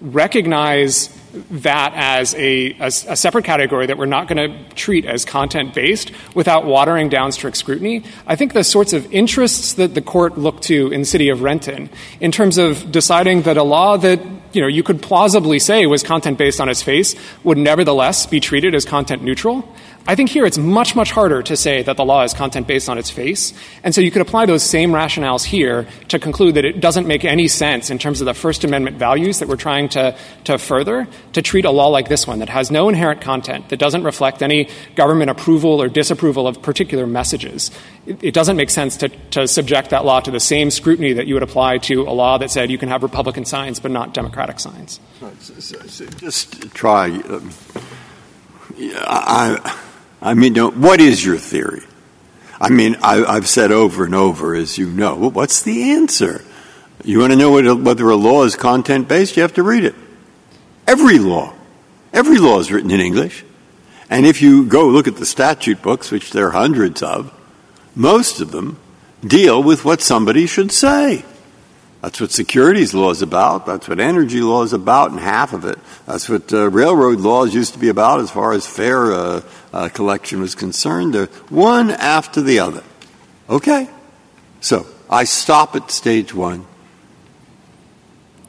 [0.00, 1.08] recognize
[1.50, 6.12] that as a, a separate category that we're not going to treat as content based
[6.34, 8.04] without watering down strict scrutiny.
[8.26, 11.90] I think the sorts of interests that the court looked to in city of Renton
[12.20, 14.20] in terms of deciding that a law that
[14.52, 18.38] you know you could plausibly say was content based on its face would nevertheless be
[18.38, 19.68] treated as content neutral.
[20.06, 22.90] I think here it's much, much harder to say that the law is content based
[22.90, 23.54] on its face.
[23.82, 27.24] And so you could apply those same rationales here to conclude that it doesn't make
[27.24, 30.14] any sense in terms of the First Amendment values that we're trying to,
[30.44, 33.78] to further to treat a law like this one that has no inherent content, that
[33.78, 37.70] doesn't reflect any government approval or disapproval of particular messages.
[38.04, 41.26] It, it doesn't make sense to, to subject that law to the same scrutiny that
[41.26, 44.12] you would apply to a law that said you can have Republican signs but not
[44.12, 45.00] Democratic signs.
[46.18, 47.06] Just try.
[47.06, 47.50] Um,
[48.76, 49.80] I,
[50.24, 51.82] I mean, what is your theory?
[52.58, 56.42] I mean, I, have said over and over, as you know, what's the answer?
[57.04, 59.36] You want to know whether a law is content based?
[59.36, 59.94] You have to read it.
[60.86, 61.52] Every law,
[62.10, 63.44] every law is written in English.
[64.08, 67.30] And if you go look at the statute books, which there are hundreds of,
[67.94, 68.78] most of them
[69.22, 71.22] deal with what somebody should say.
[72.04, 73.64] That's what securities law is about.
[73.64, 75.78] That's what energy law is about, and half of it.
[76.04, 79.40] That's what uh, railroad laws used to be about as far as fare uh,
[79.72, 81.14] uh, collection was concerned.
[81.14, 82.82] They're one after the other.
[83.48, 83.88] Okay?
[84.60, 86.66] So I stop at stage one.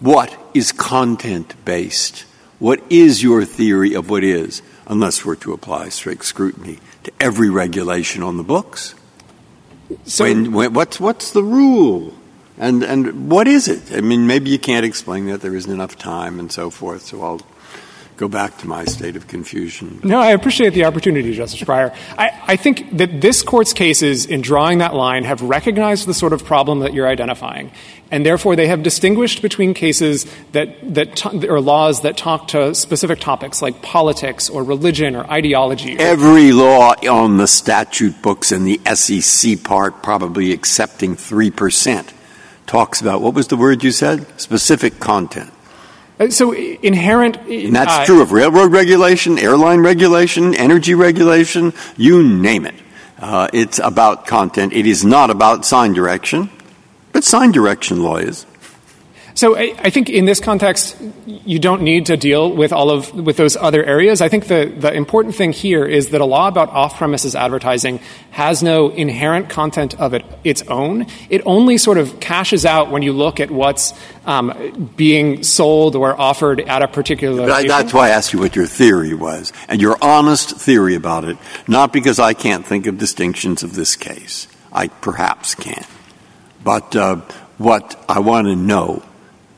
[0.01, 2.25] What is content based?
[2.59, 7.49] What is your theory of what is, unless we're to apply strict scrutiny to every
[7.49, 8.95] regulation on the books?
[10.03, 12.13] So, when, when, what's, what's the rule?
[12.57, 13.91] And, and what is it?
[13.91, 15.41] I mean, maybe you can't explain that.
[15.41, 17.03] There isn't enough time and so forth.
[17.03, 17.41] So I'll
[18.17, 19.99] go back to my state of confusion.
[20.03, 21.93] No, I appreciate the opportunity, Justice Breyer.
[22.17, 26.31] I, I, think that this court's cases in drawing that line have recognized the sort
[26.31, 27.71] of problem that you're identifying.
[28.11, 32.73] And therefore, they have distinguished between cases that, that t- or laws that talk to
[32.75, 35.97] specific topics like politics or religion or ideology.
[35.99, 42.13] Every law on the statute books and the SEC part, probably accepting 3%,
[42.67, 44.25] talks about what was the word you said?
[44.39, 45.51] Specific content.
[46.19, 47.37] Uh, so inherent.
[47.37, 52.75] And that's uh, true of railroad regulation, airline regulation, energy regulation, you name it.
[53.19, 54.73] Uh, it's about content.
[54.73, 56.49] It is not about sign direction,
[57.11, 58.45] but sign direction law is.
[59.35, 60.95] So I, I, think in this context,
[61.25, 64.21] you don't need to deal with all of with those other areas.
[64.21, 67.99] I think the, the important thing here is that a law about off-premises advertising
[68.31, 71.07] has no inherent content of it, its own.
[71.29, 73.93] It only sort of cashes out when you look at what's
[74.25, 77.45] um, being sold or offered at a particular.
[77.45, 77.67] Location.
[77.67, 81.37] That's why I asked you what your theory was, and your honest theory about it.
[81.67, 84.47] Not because I can't think of distinctions of this case.
[84.71, 85.85] I perhaps can,
[86.63, 87.17] but uh,
[87.57, 89.03] what I want to know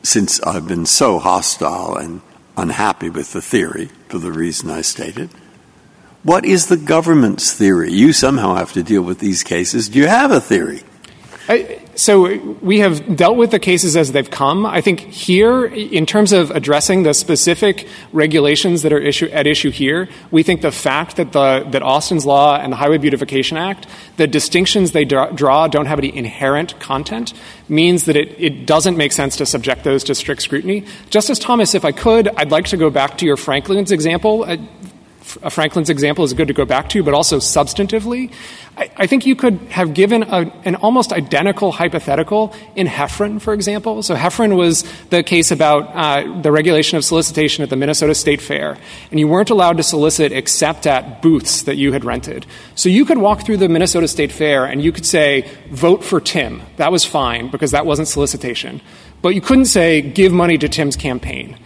[0.07, 2.21] since I've been so hostile and
[2.55, 5.29] unhappy with the theory for the reason I stated.
[6.23, 7.91] What is the government's theory?
[7.91, 9.89] You somehow have to deal with these cases.
[9.89, 10.83] Do you have a theory?
[11.95, 14.65] So we have dealt with the cases as they've come.
[14.65, 19.71] I think here, in terms of addressing the specific regulations that are issue, at issue
[19.71, 23.87] here, we think the fact that the that Austin's law and the Highway Beautification Act,
[24.17, 27.33] the distinctions they draw, draw don't have any inherent content,
[27.69, 30.85] means that it, it doesn't make sense to subject those to strict scrutiny.
[31.09, 34.43] Justice Thomas, if I could, I'd like to go back to your Franklin's example.
[34.43, 34.57] Uh,
[35.27, 38.31] Franklin's example is good to go back to, but also substantively.
[38.77, 43.53] I, I think you could have given a, an almost identical hypothetical in Heffron, for
[43.53, 44.01] example.
[44.03, 48.41] So Heffron was the case about uh, the regulation of solicitation at the Minnesota State
[48.41, 48.77] Fair,
[49.11, 52.45] and you weren't allowed to solicit except at booths that you had rented.
[52.75, 56.21] So you could walk through the Minnesota State Fair and you could say, vote for
[56.21, 56.61] Tim.
[56.77, 58.81] That was fine because that wasn't solicitation.
[59.21, 61.57] But you couldn't say, give money to Tim's campaign.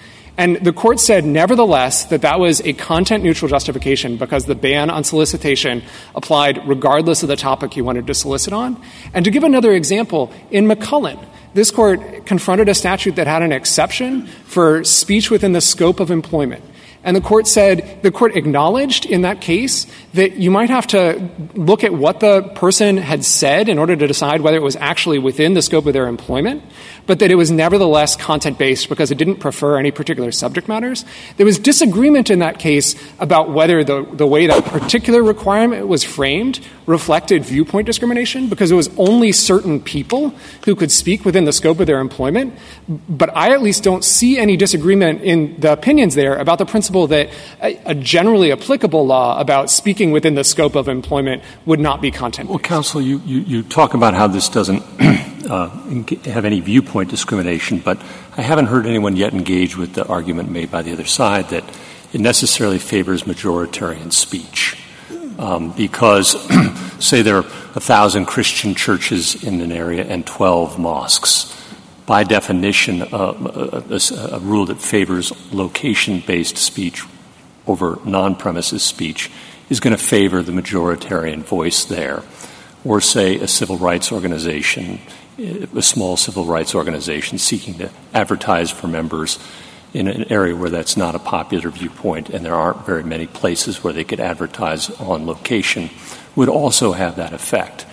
[0.41, 4.89] And the court said, nevertheless, that that was a content neutral justification because the ban
[4.89, 5.83] on solicitation
[6.15, 8.81] applied regardless of the topic you wanted to solicit on.
[9.13, 11.23] And to give another example, in McCullen,
[11.53, 16.09] this court confronted a statute that had an exception for speech within the scope of
[16.09, 16.65] employment.
[17.03, 21.29] And the court said, the court acknowledged in that case that you might have to
[21.55, 25.17] look at what the person had said in order to decide whether it was actually
[25.17, 26.63] within the scope of their employment
[27.05, 31.05] but that it was nevertheless content based because it didn't prefer any particular subject matters.
[31.37, 36.03] There was disagreement in that case about whether the, the way that particular requirement was
[36.03, 40.29] framed reflected viewpoint discrimination because it was only certain people
[40.65, 42.53] who could speak within the scope of their employment.
[42.87, 46.90] But I at least don't see any disagreement in the opinions there about the principle
[47.07, 47.29] that
[47.61, 52.11] a, a generally applicable law about speaking within the scope of employment would not be
[52.11, 52.49] content.
[52.49, 54.83] Well, counsel, you, you, you talk about how this doesn't
[55.49, 55.69] uh,
[56.25, 58.01] have any viewpoint discrimination, but
[58.37, 61.63] I haven't heard anyone yet engage with the argument made by the other side that
[62.13, 64.77] it necessarily favors majoritarian speech.
[65.39, 66.35] Um, because,
[66.99, 71.57] say, there are a thousand Christian churches in an area and 12 mosques.
[72.05, 73.99] By definition, a, a,
[74.31, 77.03] a rule that favors location based speech
[77.67, 79.31] over non premises speech
[79.69, 82.23] is going to favor the majoritarian voice there.
[82.83, 84.99] Or, say, a civil rights organization
[85.37, 89.39] eh, a small civil rights organization seeking to advertise for members
[89.93, 93.83] in an area where that's not a popular viewpoint and there aren't very many places
[93.83, 95.89] where they could advertise on location
[96.35, 97.85] would also have that effect.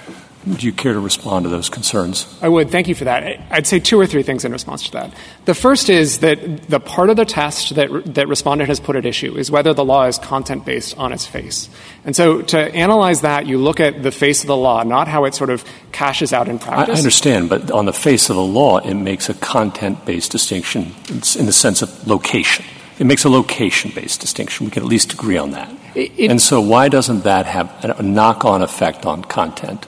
[0.47, 2.27] Would you care to respond to those concerns?
[2.41, 2.71] I would.
[2.71, 3.41] Thank you for that.
[3.51, 5.13] I'd say two or three things in response to that.
[5.45, 9.05] The first is that the part of the test that, that respondent has put at
[9.05, 11.69] issue is whether the law is content based on its face.
[12.05, 15.25] And so to analyze that, you look at the face of the law, not how
[15.25, 16.97] it sort of cashes out in practice.
[16.97, 20.95] I understand, but on the face of the law, it makes a content based distinction
[21.09, 22.65] in the sense of location.
[22.99, 24.67] It makes a location based distinction.
[24.67, 25.69] We can at least agree on that.
[25.95, 29.87] It, it, and so, why doesn't that have a knock on effect on content?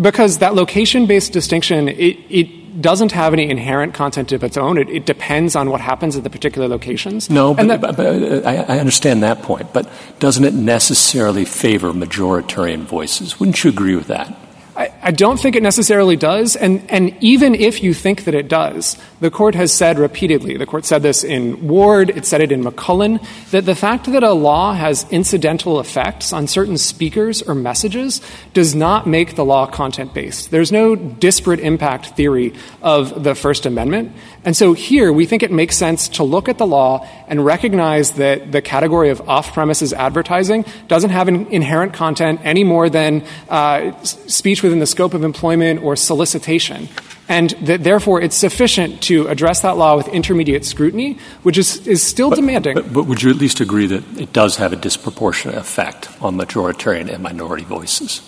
[0.00, 4.78] Because that location based distinction, it, it doesn't have any inherent content of its own.
[4.78, 7.28] It, it, depends on what happens at the particular locations.
[7.28, 9.72] No, but, that, but, but uh, I, I, understand that point.
[9.72, 13.38] But doesn't it necessarily favor majoritarian voices?
[13.38, 14.36] Wouldn't you agree with that?
[14.76, 16.56] I, I, don't think it necessarily does.
[16.56, 20.66] And, and even if you think that it does, the court has said repeatedly, the
[20.66, 24.32] court said this in Ward, it said it in McCullen, that the fact that a
[24.32, 28.20] law has incidental effects on certain speakers or messages
[28.52, 30.50] does not make the law content based.
[30.50, 34.12] There's no disparate impact theory of the First Amendment.
[34.44, 38.12] And so here, we think it makes sense to look at the law and recognize
[38.12, 43.24] that the category of off premises advertising doesn't have an inherent content any more than
[43.48, 46.88] uh, speech within the scope of employment or solicitation.
[47.28, 52.02] And that therefore it's sufficient to address that law with intermediate scrutiny, which is, is
[52.02, 52.74] still but, demanding.
[52.74, 56.36] But, but would you at least agree that it does have a disproportionate effect on
[56.36, 58.22] majoritarian and minority voices?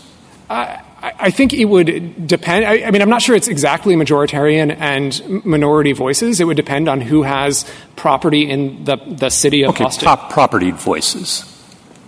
[0.50, 2.64] Uh, I think it would depend.
[2.64, 6.40] I, I, mean, I'm not sure it's exactly majoritarian and minority voices.
[6.40, 10.04] It would depend on who has property in the, the city of okay, Austin.
[10.04, 11.44] top propertied voices.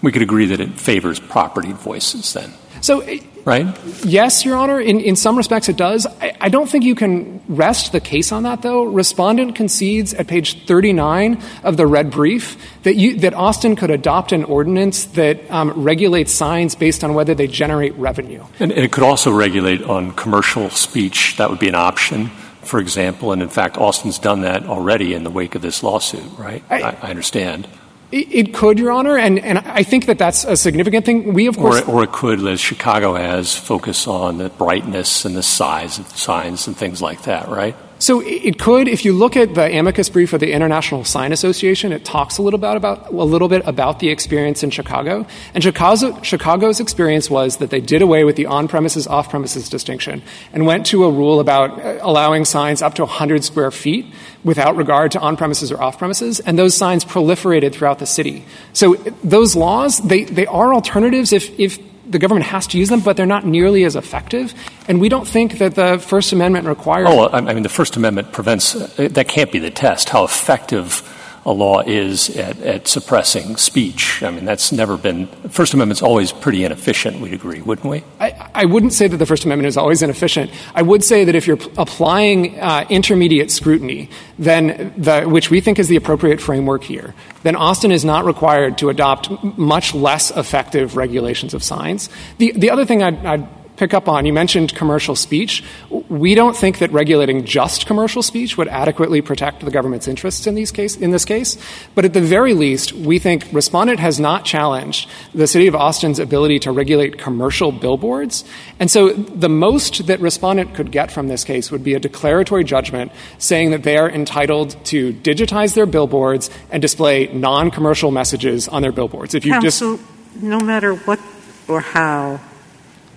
[0.01, 2.55] We could agree that it favors propertied voices then.
[2.81, 3.03] So
[3.47, 3.79] right?
[4.05, 4.81] Yes, Your Honor.
[4.81, 6.05] In, in some respects, it does.
[6.05, 8.83] I, I, don't think you can rest the case on that, though.
[8.83, 14.33] Respondent concedes at page 39 of the red brief that, you, that Austin could adopt
[14.33, 18.45] an ordinance that um, regulates signs based on whether they generate revenue.
[18.59, 21.37] And, and it could also regulate on commercial speech.
[21.39, 22.31] That would be an option
[22.67, 26.37] for example, and in fact, Austin's done that already in the wake of this lawsuit,
[26.37, 26.65] right?
[26.69, 27.69] I, I understand.
[28.13, 31.35] It, could, Your Honor, and, and I think that that's a significant thing.
[31.35, 35.37] We, of course, or, or, it could, as Chicago has, focus on the brightness and
[35.37, 37.75] the size of signs and things like that, right?
[37.99, 41.93] So it could, if you look at the amicus brief of the International Sign Association,
[41.93, 45.27] it talks a little bit about a little bit about the experience in Chicago.
[45.55, 50.23] And Chicago, Chicago's experience was that they did away with the on-premises, off-premises distinction
[50.53, 54.13] and went to a rule about uh, allowing signs up to 100 square feet
[54.45, 58.45] without regard to on-premises or off-premises, and those signs proliferated throughout the city.
[58.75, 58.95] So
[59.25, 61.79] those laws, they, they are alternatives if, if
[62.09, 64.55] the government has to use them, but they're not nearly as effective.
[64.89, 67.09] And we don't think that the First Amendment requires.
[67.11, 70.09] Oh, I mean, the First Amendment prevents that can't be the test.
[70.09, 71.03] How effective
[71.47, 74.21] a law is at, at, suppressing speech.
[74.21, 75.29] I mean, that's never been.
[75.49, 77.21] First Amendment's always pretty inefficient.
[77.21, 78.03] We'd agree, wouldn't we?
[78.19, 80.51] I, I wouldn't say that the First Amendment is always inefficient.
[80.75, 85.61] I would say that if you're p- applying uh, intermediate scrutiny, then the, which we
[85.61, 90.33] think is the appropriate framework here, then Austin is not required to adopt much less
[90.33, 92.09] effective regulations of signs.
[92.39, 94.27] The the other thing I'd, I'd pick up on.
[94.27, 95.63] You mentioned commercial speech.
[95.91, 100.55] We don't think that regulating just commercial speech would adequately protect the government's interests in,
[100.55, 101.57] these case, in this case.
[101.95, 106.19] But at the very least, we think Respondent has not challenged the City of Austin's
[106.19, 108.45] ability to regulate commercial billboards.
[108.81, 112.65] And so the most that Respondent could get from this case would be a declaratory
[112.65, 118.83] judgment saying that they are entitled to digitize their billboards and display non-commercial messages on
[118.83, 119.35] their billboards.
[119.35, 121.21] If you Counsel, just no matter what
[121.69, 122.41] or how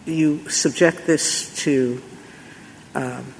[0.09, 2.01] you subject this to
[2.95, 3.33] um,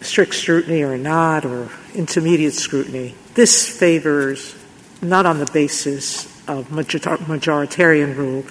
[0.00, 4.56] strict scrutiny or not, or intermediate scrutiny, this favors
[5.02, 8.44] not on the basis of majoritarian rule,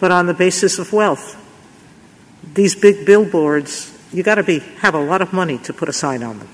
[0.00, 1.36] but on the basis of wealth.
[2.54, 5.92] These big billboards, you got to be have a lot of money to put a
[5.92, 6.48] sign on them,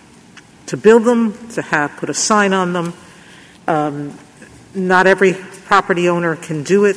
[0.66, 2.94] to build them, to have put a sign on them.
[3.66, 4.18] Um,
[4.74, 6.96] not every property owner can do it.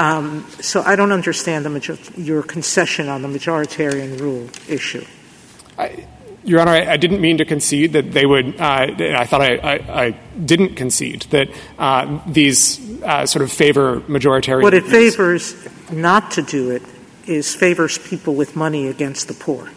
[0.00, 5.04] Um, so I don't understand major- your concession on the majoritarian rule issue.
[5.78, 6.06] I,
[6.42, 8.58] your Honor, I, I, didn't mean to concede that they would.
[8.58, 10.10] Uh, I thought I, I,
[10.42, 11.48] didn't concede that
[11.78, 14.62] uh, these uh, sort of favor majoritarian.
[14.62, 15.54] What it favors
[15.92, 16.82] not to do it
[17.26, 19.68] is favors people with money against the poor.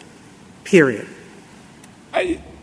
[0.64, 1.06] Period.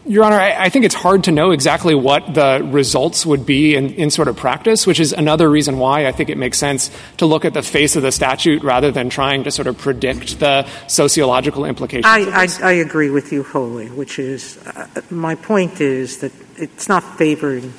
[0.05, 3.75] Your Honor, I, I, think it's hard to know exactly what the results would be
[3.75, 6.89] in, in, sort of practice, which is another reason why I think it makes sense
[7.17, 10.39] to look at the face of the statute rather than trying to sort of predict
[10.39, 12.07] the sociological implications.
[12.07, 16.89] I, I, I agree with you wholly, which is uh, my point is that it's
[16.89, 17.71] not favoring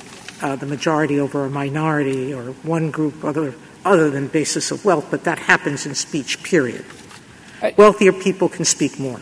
[0.43, 3.53] uh, the majority over a minority or one group other,
[3.85, 6.85] other than basis of wealth, but that happens in speech, period.
[7.77, 9.21] Wealthier people can speak more.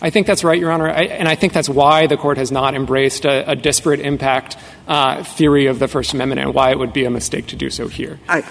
[0.00, 2.52] I think that's right, Your Honor, I, and I think that's why the court has
[2.52, 6.78] not embraced a, a disparate impact uh, theory of the First Amendment and why it
[6.78, 8.20] would be a mistake to do so here.
[8.28, 8.42] I,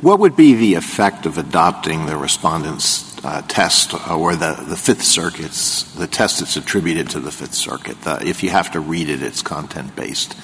[0.00, 5.02] what would be the effect of adopting the respondent's uh, test or the, the Fifth
[5.02, 8.00] Circuit's, the test that's attributed to the Fifth Circuit?
[8.02, 10.36] The, if you have to read it, it's content based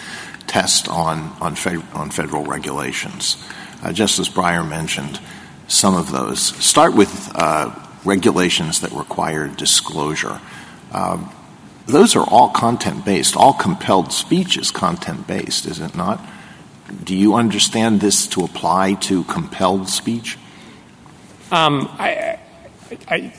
[0.49, 3.37] test on, on, fe- on federal regulations.
[3.83, 5.21] Uh, Justice Breyer mentioned
[5.69, 6.41] some of those.
[6.41, 7.73] Start with uh,
[8.09, 10.41] regulations that require disclosure.
[10.93, 11.31] Um,
[11.87, 13.37] those are all content based.
[13.37, 16.21] All compelled speech is content based, is it not?
[17.05, 20.39] Do you understand this to apply to compelled speech?
[21.51, 22.39] Um, I,
[23.09, 23.33] I,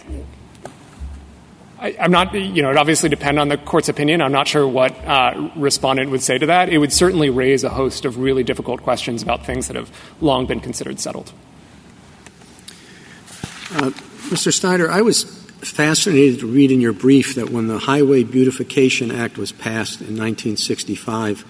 [1.80, 4.22] I, am not, you know, it obviously depends on the court's opinion.
[4.22, 6.70] I'm not sure what uh, respondent would say to that.
[6.70, 9.92] It would certainly raise a host of really difficult questions about things that have
[10.22, 11.32] long been considered settled.
[14.30, 14.54] Mr.
[14.54, 19.40] Snyder, I was fascinated to read in your brief that when the Highway Beautification Act
[19.40, 21.42] was passed in 1965,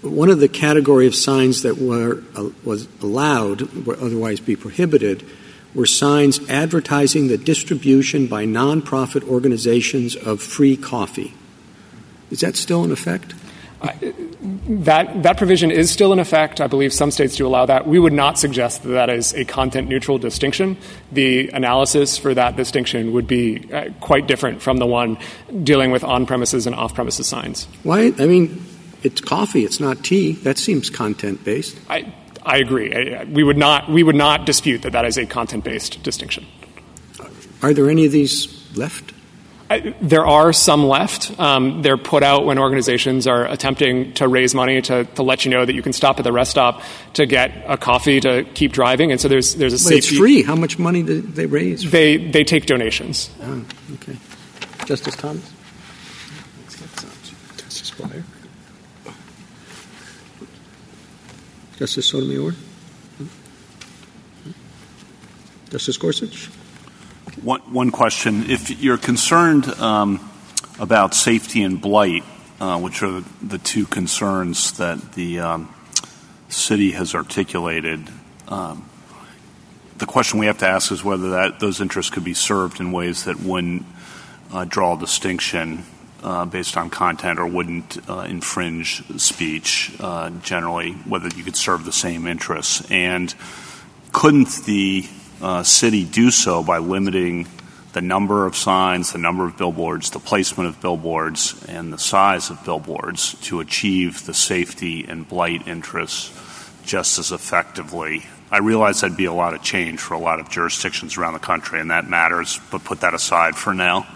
[0.00, 5.26] one of the category of signs that were uh, was allowed, or otherwise be prohibited,
[5.74, 11.34] were signs advertising the distribution by nonprofit organizations of free coffee.
[12.30, 13.34] Is that still in effect?
[13.80, 16.60] That, that provision is still in effect.
[16.60, 17.86] I believe some states do allow that.
[17.86, 20.76] We would not suggest that that is a content neutral distinction.
[21.12, 25.18] The analysis for that distinction would be uh, quite different from the one
[25.62, 27.66] dealing with on premises and off premises signs.
[27.82, 28.12] Why?
[28.18, 28.64] I mean,
[29.02, 30.32] it's coffee, it's not tea.
[30.32, 31.78] That seems content based.
[31.88, 32.12] I,
[32.42, 32.92] I agree.
[32.94, 36.46] I, we, would not, we would not dispute that that is a content based distinction.
[37.62, 39.12] Are there any of these left?
[39.78, 41.38] There are some left.
[41.38, 45.50] Um, they're put out when organizations are attempting to raise money to, to let you
[45.52, 46.82] know that you can stop at the rest stop
[47.14, 49.12] to get a coffee to keep driving.
[49.12, 50.08] And so there's there's a but safety.
[50.08, 50.42] it's free.
[50.42, 51.88] How much money do they raise?
[51.88, 53.30] They they take donations.
[53.42, 53.64] Oh,
[53.94, 54.16] okay.
[54.86, 55.52] Justice Thomas.
[57.56, 58.24] Justice Breyer.
[61.78, 62.54] Justice Sotomayor.
[65.70, 66.50] Justice Gorsuch.
[67.36, 68.50] One, one question.
[68.50, 70.28] If you're concerned um,
[70.78, 72.24] about safety and blight,
[72.60, 75.74] uh, which are the two concerns that the um,
[76.48, 78.08] city has articulated.
[78.48, 78.88] Um,
[79.96, 82.92] the question we have to ask is whether that those interests could be served in
[82.92, 83.86] ways that wouldn't
[84.52, 85.84] uh, draw a distinction
[86.22, 91.84] uh, based on content or wouldn't uh, infringe speech uh, generally, whether you could serve
[91.84, 92.90] the same interests.
[92.90, 93.34] And
[94.12, 95.08] couldn't the
[95.40, 97.46] uh, city do so by limiting
[97.92, 102.50] the number of signs, the number of billboards, the placement of billboards, and the size
[102.50, 106.32] of billboards to achieve the safety and blight interests
[106.84, 108.24] just as effectively?
[108.50, 111.40] I realize that'd be a lot of change for a lot of jurisdictions around the
[111.40, 114.06] country, and that matters, but put that aside for now.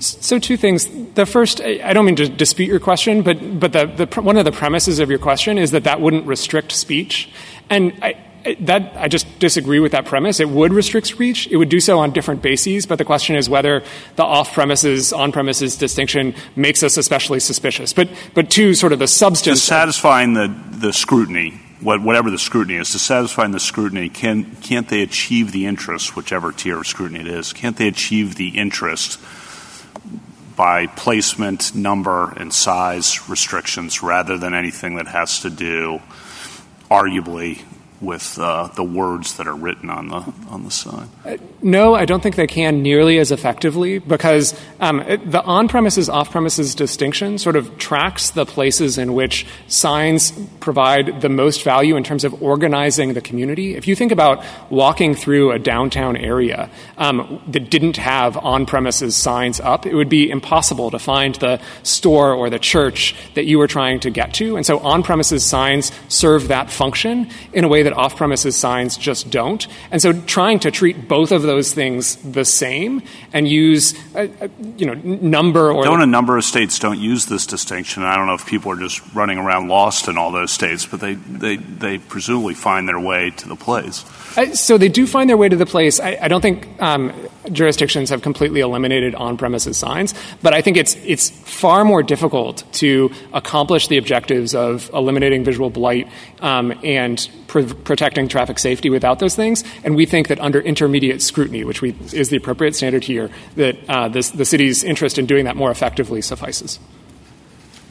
[0.00, 0.86] So, two things.
[1.14, 4.44] The first, I don't mean to dispute your question, but but the, the one of
[4.44, 7.30] the premises of your question is that that wouldn't restrict speech,
[7.68, 8.14] and I,
[8.54, 10.40] that I just disagree with that premise.
[10.40, 11.46] It would restrict speech.
[11.48, 13.82] It would do so on different bases, but the question is whether
[14.16, 17.92] the off-premises, on-premises distinction makes us especially suspicious.
[17.92, 22.90] But but to sort of the substance, satisfying the the scrutiny, whatever the scrutiny is,
[22.92, 27.28] to satisfying the scrutiny, can can't they achieve the interest, whichever tier of scrutiny it
[27.28, 27.52] is?
[27.52, 29.18] Can't they achieve the interest?
[30.58, 36.00] by placement, number, and size restrictions rather than anything that has to do,
[36.90, 37.62] arguably,
[38.00, 41.08] with uh, the words that are written on the on the sign?
[41.24, 46.08] Uh, no, I don't think they can nearly as effectively because um, it, the on-premises
[46.08, 52.04] off-premises distinction sort of tracks the places in which signs provide the most value in
[52.04, 53.74] terms of organizing the community.
[53.74, 59.58] If you think about walking through a downtown area um, that didn't have on-premises signs
[59.58, 63.66] up, it would be impossible to find the store or the church that you were
[63.66, 67.87] trying to get to, and so on-premises signs serve that function in a way that
[67.92, 69.66] off-premises signs just don't.
[69.90, 74.50] And so trying to treat both of those things the same and use, a, a,
[74.76, 75.84] you know, number or...
[75.84, 78.02] Don't a number of states don't use this distinction.
[78.02, 81.00] I don't know if people are just running around lost in all those states, but
[81.00, 84.04] they, they, they presumably find their way to the place.
[84.52, 85.98] So they do find their way to the place.
[86.00, 87.12] I, I don't think um,
[87.50, 93.10] jurisdictions have completely eliminated on-premises signs, but I think it's it's far more difficult to
[93.32, 96.08] accomplish the objectives of eliminating visual blight
[96.40, 99.64] um, and pr- protecting traffic safety without those things.
[99.82, 103.76] And we think that under intermediate scrutiny, which we, is the appropriate standard here, that
[103.88, 106.78] uh, this, the city's interest in doing that more effectively suffices.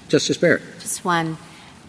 [0.07, 0.61] Justice Barrett.
[0.79, 1.37] Just one.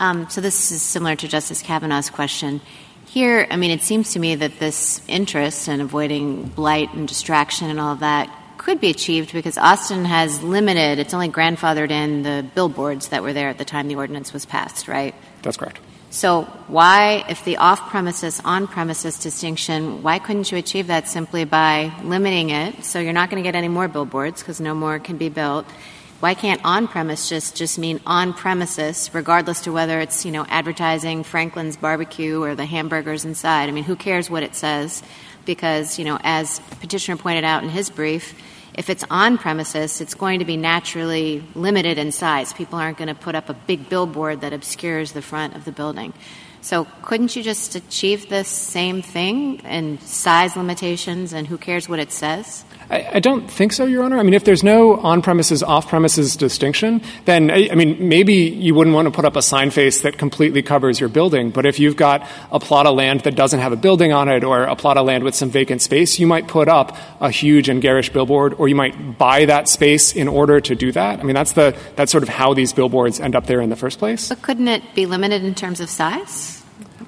[0.00, 2.60] Um, so this is similar to Justice Kavanaugh's question.
[3.08, 7.70] Here, I mean, it seems to me that this interest in avoiding blight and distraction
[7.70, 12.22] and all of that could be achieved because Austin has limited, it's only grandfathered in
[12.22, 15.14] the billboards that were there at the time the ordinance was passed, right?
[15.40, 15.80] That's correct.
[16.10, 22.50] So why, if the off-premises, on-premises distinction, why couldn't you achieve that simply by limiting
[22.50, 25.30] it so you're not going to get any more billboards because no more can be
[25.30, 25.66] built
[26.20, 31.22] why can't on-premise just just mean on premises, regardless to whether it's you know advertising
[31.22, 33.68] Franklin's barbecue or the hamburgers inside?
[33.68, 35.02] I mean, who cares what it says?
[35.44, 38.34] Because you know, as petitioner pointed out in his brief,
[38.74, 42.52] if it's on premises, it's going to be naturally limited in size.
[42.52, 45.72] People aren't going to put up a big billboard that obscures the front of the
[45.72, 46.12] building.
[46.60, 51.98] So couldn't you just achieve the same thing in size limitations and who cares what
[51.98, 52.64] it says?
[52.90, 54.18] I, don't think so, Your Honor.
[54.18, 59.06] I mean, if there's no on-premises, off-premises distinction, then, I, mean, maybe you wouldn't want
[59.06, 61.50] to put up a sign face that completely covers your building.
[61.50, 64.42] But if you've got a plot of land that doesn't have a building on it
[64.42, 67.68] or a plot of land with some vacant space, you might put up a huge
[67.68, 71.20] and garish billboard or you might buy that space in order to do that.
[71.20, 73.76] I mean, that's, the, that's sort of how these billboards end up there in the
[73.76, 74.30] first place.
[74.30, 76.57] But couldn't it be limited in terms of size?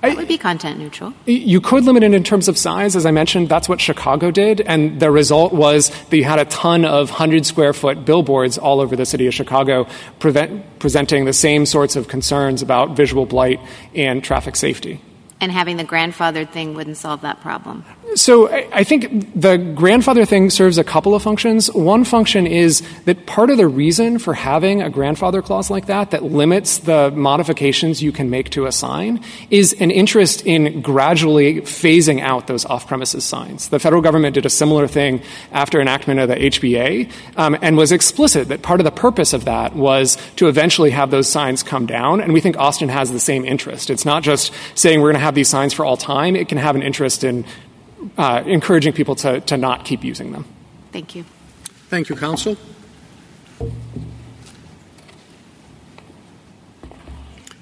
[0.02, 1.12] It would be content neutral.
[1.26, 2.96] You could limit it in terms of size.
[2.96, 4.62] As I mentioned, that's what Chicago did.
[4.62, 8.80] And the result was that you had a ton of 100 square foot billboards all
[8.80, 9.86] over the city of Chicago
[10.18, 13.60] prevent, presenting the same sorts of concerns about visual blight
[13.94, 15.00] and traffic safety.
[15.40, 17.84] And having the grandfathered thing wouldn't solve that problem.
[18.14, 21.72] So I think the grandfather thing serves a couple of functions.
[21.72, 26.10] One function is that part of the reason for having a grandfather clause like that,
[26.10, 31.60] that limits the modifications you can make to a sign, is an interest in gradually
[31.60, 33.68] phasing out those off-premises signs.
[33.68, 35.22] The federal government did a similar thing
[35.52, 39.44] after enactment of the HBA um, and was explicit that part of the purpose of
[39.44, 42.20] that was to eventually have those signs come down.
[42.20, 43.88] And we think Austin has the same interest.
[43.88, 46.36] It's not just saying we're going to have these signs for all time.
[46.36, 47.44] It can have an interest in
[48.16, 50.44] uh, encouraging people to, to not keep using them.
[50.92, 51.24] Thank you.
[51.88, 52.56] Thank you, counsel.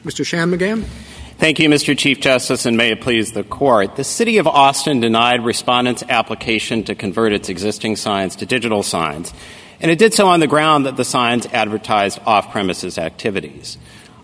[0.05, 0.25] Mr.
[0.25, 0.85] Shanmugam.
[1.39, 1.97] Thank you, Mr.
[1.97, 3.95] Chief Justice, and may it please the Court.
[3.95, 9.33] The City of Austin denied respondents' application to convert its existing signs to digital signs
[9.81, 13.79] And it did so on the ground that the signs advertised off premises activities.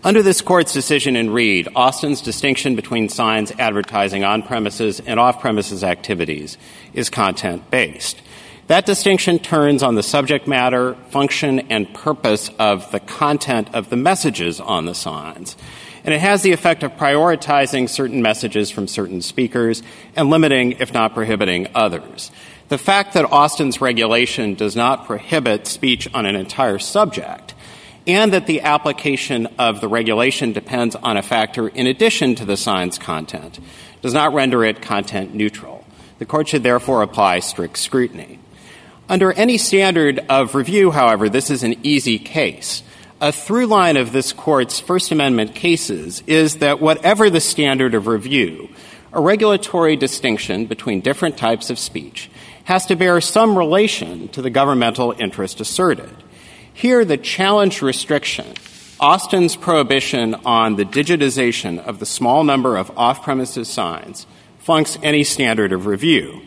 [0.05, 5.41] Under this court's decision in Reed, Austin's distinction between signs advertising on premises and off
[5.41, 6.59] premises activities
[6.93, 8.21] is content based.
[8.67, 13.95] That distinction turns on the subject matter, function, and purpose of the content of the
[13.95, 15.57] messages on the signs.
[16.03, 19.81] And it has the effect of prioritizing certain messages from certain speakers
[20.15, 22.29] and limiting, if not prohibiting, others.
[22.67, 27.54] The fact that Austin's regulation does not prohibit speech on an entire subject
[28.07, 32.57] and that the application of the regulation depends on a factor in addition to the
[32.57, 33.59] sign's content
[34.01, 35.83] does not render it content neutral.
[36.19, 38.39] The court should therefore apply strict scrutiny.
[39.09, 42.83] Under any standard of review, however, this is an easy case.
[43.21, 48.07] A through line of this court's First Amendment cases is that whatever the standard of
[48.07, 48.69] review,
[49.13, 52.29] a regulatory distinction between different types of speech
[52.65, 56.11] has to bear some relation to the governmental interest asserted.
[56.75, 58.45] Here, the challenge restriction,
[58.99, 64.27] Austin's prohibition on the digitization of the small number of off premises signs,
[64.59, 66.41] flunks any standard of review.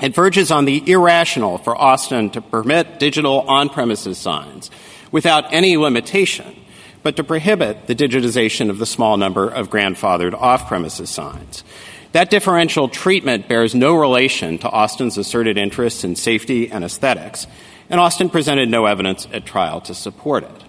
[0.00, 4.70] It verges on the irrational for Austin to permit digital on premises signs
[5.12, 6.56] without any limitation,
[7.02, 11.64] but to prohibit the digitization of the small number of grandfathered off premises signs.
[12.12, 17.46] That differential treatment bears no relation to Austin's asserted interests in safety and aesthetics,
[17.90, 20.64] and Austin presented no evidence at trial to support it.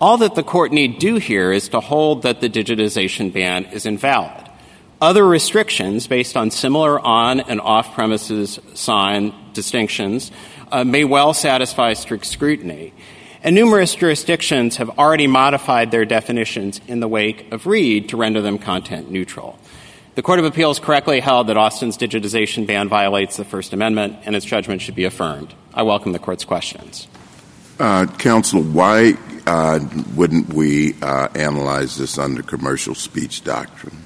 [0.00, 3.86] All that the court need do here is to hold that the digitization ban is
[3.86, 4.48] invalid.
[5.00, 10.30] Other restrictions based on similar on and off premises sign distinctions
[10.70, 12.92] uh, may well satisfy strict scrutiny.
[13.42, 18.42] And numerous jurisdictions have already modified their definitions in the wake of Reed to render
[18.42, 19.58] them content neutral.
[20.16, 24.34] The Court of Appeals correctly held that Austin's digitization ban violates the First Amendment, and
[24.34, 25.54] its judgment should be affirmed.
[25.72, 27.06] I welcome the Court's questions.
[27.78, 29.14] Uh, counsel, why
[29.46, 29.78] uh,
[30.16, 33.96] wouldn't we uh, analyze this under commercial speech doctrine?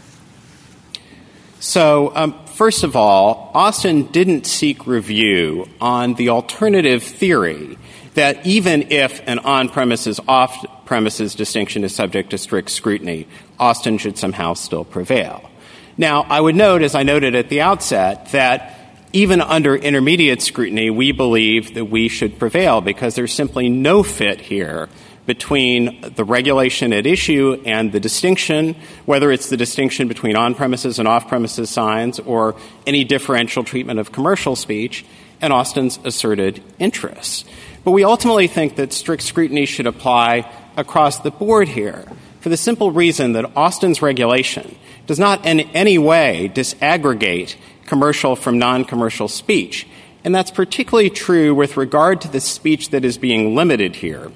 [1.59, 7.78] So, um, first of all, Austin didn't seek review on the alternative theory
[8.12, 13.26] that even if an on premises off premises distinction is subject to strict scrutiny,
[13.59, 15.50] Austin should somehow still prevail.
[15.97, 18.78] Now, I would note, as I noted at the outset, that
[19.12, 24.40] even under intermediate scrutiny, we believe that we should prevail because there's simply no fit
[24.40, 24.88] here
[25.26, 28.74] between the regulation at issue and the distinction,
[29.07, 34.01] whether it's the distinction between on premises and off premises signs or any differential treatment
[34.01, 35.05] of commercial speech,
[35.40, 37.45] and Austin's asserted interests.
[37.84, 42.05] But we ultimately think that strict scrutiny should apply across the board here
[42.40, 44.76] for the simple reason that Austin's regulation
[45.07, 49.86] does not in any way disaggregate commercial from non commercial speech.
[50.24, 54.32] And that's particularly true with regard to the speech that is being limited here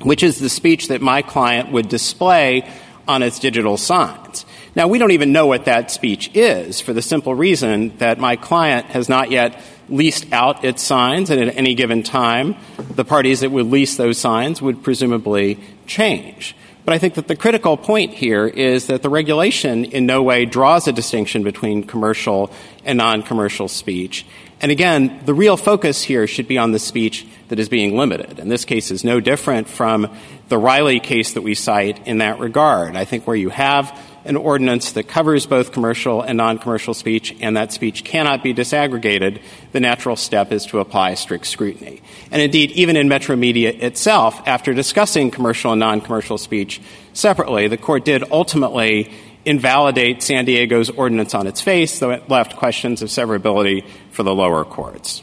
[0.00, 2.68] which is the speech that my client would display
[3.06, 4.44] on its digital signs.
[4.74, 8.36] Now, we don't even know what that speech is for the simple reason that my
[8.36, 12.54] client has not yet leased out its signs, and at any given time,
[12.94, 16.54] the parties that would lease those signs would presumably change.
[16.88, 20.46] But I think that the critical point here is that the regulation in no way
[20.46, 22.50] draws a distinction between commercial
[22.82, 24.24] and non commercial speech.
[24.62, 28.38] And again, the real focus here should be on the speech that is being limited.
[28.38, 30.16] And this case is no different from
[30.48, 32.96] the Riley case that we cite in that regard.
[32.96, 33.94] I think where you have
[34.28, 39.40] an ordinance that covers both commercial and non-commercial speech and that speech cannot be disaggregated,
[39.72, 42.02] the natural step is to apply strict scrutiny.
[42.30, 46.80] And indeed, even in Metromedia itself, after discussing commercial and non-commercial speech
[47.14, 49.10] separately, the court did ultimately
[49.46, 54.34] invalidate San Diego's ordinance on its face, though it left questions of severability for the
[54.34, 55.22] lower courts.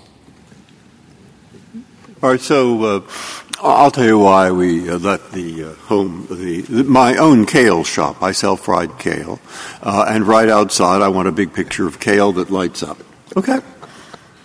[2.24, 2.99] All right, so uh,
[3.62, 7.84] I'll tell you why we uh, let the uh, home, the, the, my own kale
[7.84, 8.22] shop.
[8.22, 9.39] I sell fried kale,
[9.82, 12.97] uh, and right outside, I want a big picture of kale that lights up.
[13.38, 13.60] Okay,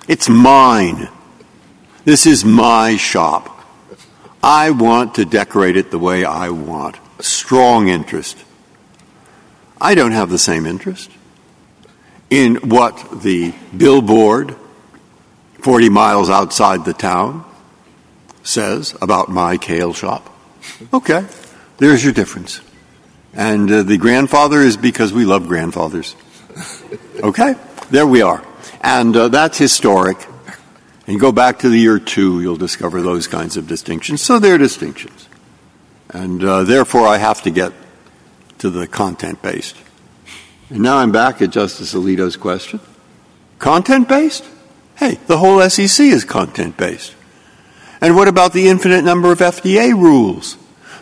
[0.07, 1.09] it's mine.
[2.05, 3.49] This is my shop.
[4.43, 6.97] I want to decorate it the way I want.
[7.19, 8.43] Strong interest.
[9.81, 11.11] I don't have the same interest
[12.31, 14.55] in what the billboard
[15.63, 17.45] 40 miles outside the town
[18.51, 20.35] says about my kale shop.
[20.93, 21.27] Okay,
[21.79, 22.61] there's your difference.
[23.33, 26.17] And uh, the grandfather is because we love grandfathers.
[27.23, 27.55] Okay,
[27.91, 28.45] there we are.
[28.81, 30.27] And uh, that's historic.
[31.07, 34.23] And go back to the year two, you'll discover those kinds of distinctions.
[34.23, 35.29] So they're distinctions.
[36.11, 37.73] And uh, therefore, I have to get
[38.59, 39.77] to the content based.
[40.69, 42.81] And now I'm back at Justice Alito's question.
[43.59, 44.45] Content based?
[44.97, 47.15] Hey, the whole SEC is content based.
[48.01, 50.57] And what about the infinite number of FDA rules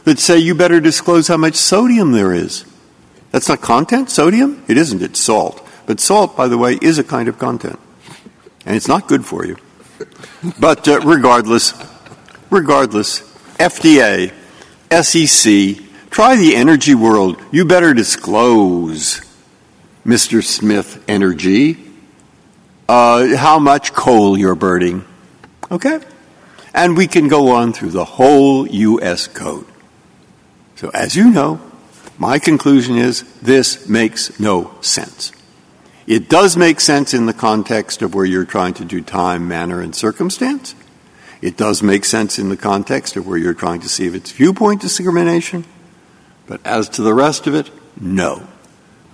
[0.05, 2.65] that say you better disclose how much sodium there is?
[3.31, 4.65] That's not content, sodium?
[4.69, 5.65] It isn't, it's salt.
[5.87, 7.79] But salt, by the way, is a kind of content.
[8.67, 9.57] And it's not good for you.
[10.59, 11.75] But uh, regardless,
[12.51, 13.21] regardless,
[13.59, 14.33] FDA,
[14.91, 17.41] SEC, try the energy world.
[17.51, 19.21] You better disclose,
[20.07, 20.43] Mr.
[20.43, 21.77] Smith Energy,
[22.89, 25.05] uh, how much coal you're burning.
[25.71, 26.01] Okay?
[26.79, 29.27] And we can go on through the whole U.S.
[29.27, 29.67] code.
[30.77, 31.61] So, as you know,
[32.19, 35.33] my conclusion is this makes no sense.
[36.07, 39.81] It does make sense in the context of where you're trying to do time, manner,
[39.81, 40.77] and circumstance.
[41.43, 44.31] It does make sense in the context of where you're trying to see if it's
[44.31, 45.65] viewpoint discrimination.
[46.47, 48.47] But as to the rest of it, no.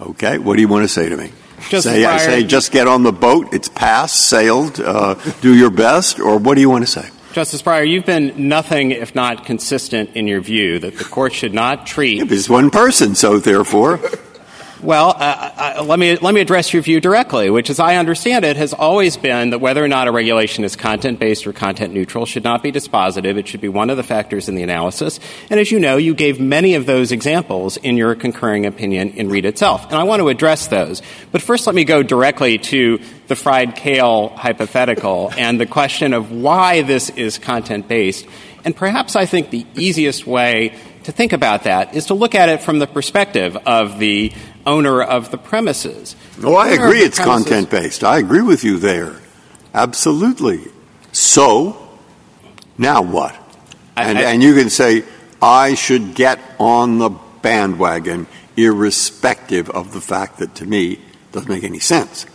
[0.03, 0.37] Okay?
[0.37, 1.33] What do you want to say to me?
[1.71, 5.71] Justice say, I say, just get on the boat, it's passed, sailed, uh, do your
[5.71, 7.09] best, or what do you want to say?
[7.35, 11.53] Justice Breyer, you've been nothing if not consistent in your view that the court should
[11.53, 12.31] not treat.
[12.31, 13.99] It's one person, so therefore.
[14.85, 18.45] Well, uh, uh, let me let me address your view directly, which, as I understand
[18.45, 21.95] it, has always been that whether or not a regulation is content based or content
[21.95, 23.39] neutral should not be dispositive.
[23.39, 25.21] It should be one of the factors in the analysis.
[25.49, 29.31] And as you know, you gave many of those examples in your concurring opinion in
[29.31, 31.01] Reed itself, and I want to address those.
[31.33, 36.31] But first, let me go directly to the fried kale hypothetical and the question of
[36.31, 38.27] why this is content based.
[38.67, 40.75] And perhaps I think the easiest way
[41.05, 44.33] to think about that is to look at it from the perspective of the
[44.67, 46.17] owner of the premises.
[46.43, 48.05] Oh, I agree it's premises- content based.
[48.05, 49.17] I agree with you there.
[49.73, 50.61] Absolutely.
[51.13, 51.77] So,
[52.79, 53.35] now what?
[53.97, 55.05] And, I- and you can say,
[55.43, 57.11] I should get on the
[57.43, 60.99] bandwagon irrespective of the fact that to me
[61.33, 62.27] doesn't make any sense.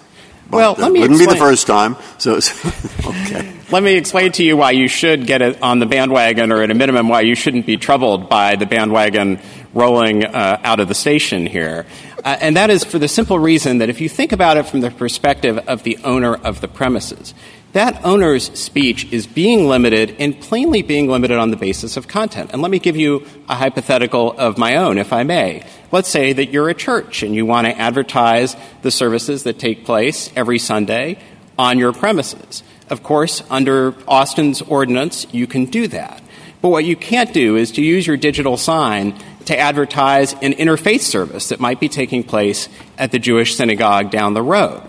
[0.49, 1.95] But Well, let me wouldn't be the first time.
[2.17, 2.35] So,
[3.05, 3.53] okay.
[3.71, 6.71] Let me explain to you why you should get it on the bandwagon, or at
[6.71, 9.39] a minimum, why you shouldn't be troubled by the bandwagon
[9.73, 11.85] rolling uh, out of the station here.
[12.23, 14.81] Uh, and that is for the simple reason that if you think about it from
[14.81, 17.33] the perspective of the owner of the premises,
[17.73, 22.49] that owner's speech is being limited and plainly being limited on the basis of content.
[22.51, 25.63] And let me give you a hypothetical of my own, if I may.
[25.91, 29.85] Let's say that you're a church and you want to advertise the services that take
[29.85, 31.19] place every Sunday
[31.59, 32.63] on your premises.
[32.89, 36.23] Of course, under Austin's ordinance, you can do that.
[36.61, 39.17] But what you can't do is to use your digital sign
[39.49, 42.69] to advertise an interfaith service that might be taking place
[42.99, 44.83] at the Jewish synagogue down the road.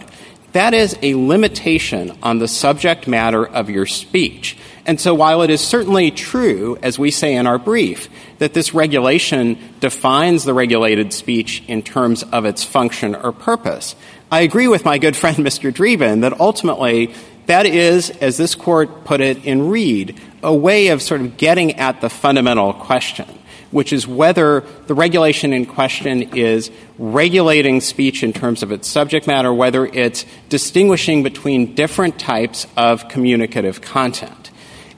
[0.52, 4.58] That is a limitation on the subject matter of your speech.
[4.84, 8.74] And so while it is certainly true, as we say in our brief, that this
[8.74, 13.96] regulation defines the regulated speech in terms of its function or purpose,
[14.30, 15.72] I agree with my good friend Mr.
[15.72, 17.14] Dreeben that ultimately
[17.46, 21.76] that is, as this court put it in Reed, a way of sort of getting
[21.76, 23.26] at the fundamental question
[23.70, 29.26] which is whether the regulation in question is regulating speech in terms of its subject
[29.26, 34.50] matter, whether it's distinguishing between different types of communicative content.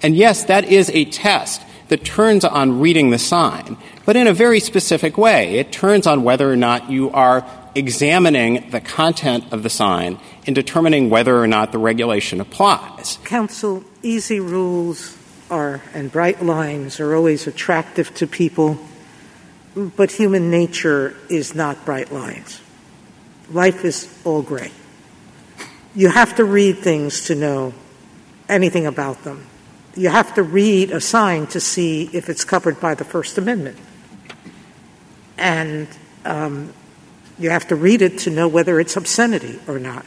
[0.03, 4.33] And yes, that is a test that turns on reading the sign, but in a
[4.33, 5.59] very specific way.
[5.59, 10.55] It turns on whether or not you are examining the content of the sign and
[10.55, 13.19] determining whether or not the regulation applies.
[13.25, 15.17] Counsel, easy rules
[15.53, 18.79] are and bright lines are always attractive to people,
[19.75, 22.61] but human nature is not bright lines.
[23.51, 24.73] Life is all gray.
[25.95, 27.75] You have to read things to know
[28.49, 29.47] anything about them.
[29.95, 33.77] You have to read a sign to see if it's covered by the First Amendment.
[35.37, 35.87] And
[36.25, 36.73] um,
[37.39, 40.07] you have to read it to know whether it's obscenity or not.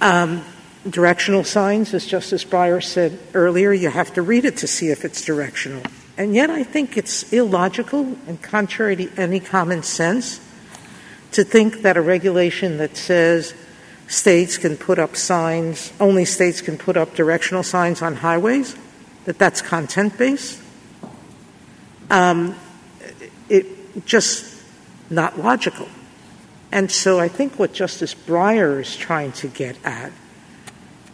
[0.00, 0.44] Um,
[0.88, 5.04] directional signs, as Justice Breyer said earlier, you have to read it to see if
[5.04, 5.82] it's directional.
[6.16, 10.40] And yet, I think it's illogical and contrary to any common sense
[11.32, 13.54] to think that a regulation that says
[14.06, 18.76] states can put up signs, only states can put up directional signs on highways,
[19.24, 20.60] that that's content based.
[22.10, 22.54] Um,
[23.48, 24.62] it just
[25.10, 25.88] not logical.
[26.70, 30.12] And so I think what Justice Breyer is trying to get at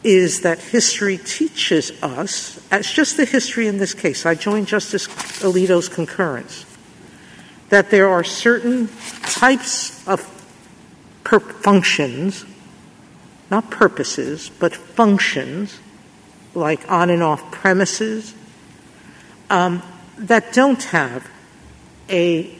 [0.02, 5.06] is that history teaches us, as just the history in this case, I join Justice
[5.42, 6.64] Alito's concurrence,
[7.68, 8.88] that there are certain
[9.22, 10.20] types of
[11.22, 12.46] per- functions,
[13.50, 15.78] not purposes, but functions,
[16.54, 18.34] like on and off premises,
[19.50, 19.82] um,
[20.16, 21.28] that don't have
[22.08, 22.50] a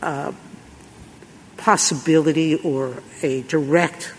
[0.00, 0.32] uh,
[1.56, 4.14] possibility or a direct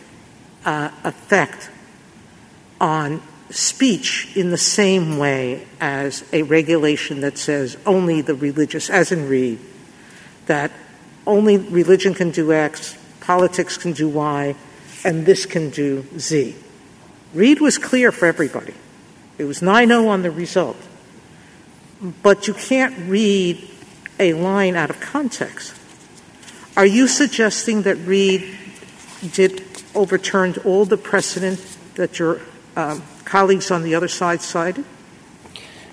[0.65, 1.69] uh, effect
[2.85, 3.19] on
[3.49, 9.27] speech in the same way as a regulation that says only the religious, as in
[9.27, 9.59] Reed,
[10.45, 10.71] that
[11.25, 14.55] only religion can do X, politics can do Y,
[15.03, 16.55] and this can do Z.
[17.33, 18.75] Reed was clear for everybody.
[19.39, 20.77] It was 9 0 on the result.
[22.21, 23.67] But you can't read
[24.19, 25.73] a line out of context.
[26.77, 28.57] Are you suggesting that Reed
[29.33, 29.63] did
[29.95, 31.59] overturned all the precedent
[31.95, 32.54] that your um,
[33.25, 34.85] colleagues on the other side cited?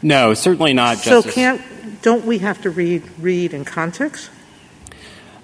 [0.03, 0.99] No, certainly not.
[0.99, 1.35] So Justice.
[1.35, 4.31] can't don't we have to read read in context?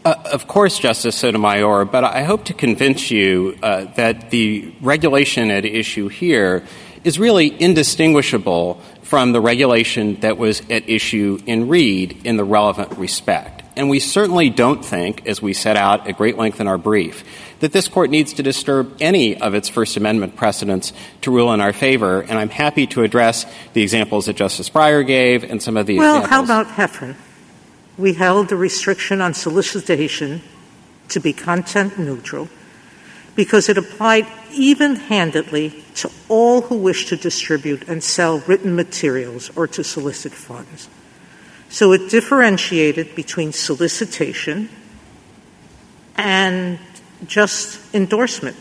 [0.04, 5.50] Uh, of course, Justice Sotomayor, but I hope to convince you uh, that the regulation
[5.50, 6.64] at issue here
[7.04, 12.92] is really indistinguishable from the regulation that was at issue in Reed in the relevant
[12.98, 13.62] respect.
[13.76, 17.24] And we certainly don't think, as we set out at great length in our brief,
[17.60, 20.92] that this court needs to disturb any of its First Amendment precedents
[21.22, 22.20] to rule in our favor.
[22.20, 25.98] And I'm happy to address the examples that Justice Breyer gave and some of the
[25.98, 26.30] well, examples.
[26.30, 27.16] how about Heffron?
[27.96, 30.42] We held the restriction on solicitation
[31.08, 32.48] to be content neutral
[33.34, 39.50] because it applied even handedly to all who wish to distribute and sell written materials
[39.56, 40.88] or to solicit funds.
[41.68, 44.68] So it differentiated between solicitation
[46.16, 46.78] and
[47.26, 48.56] just endorsement.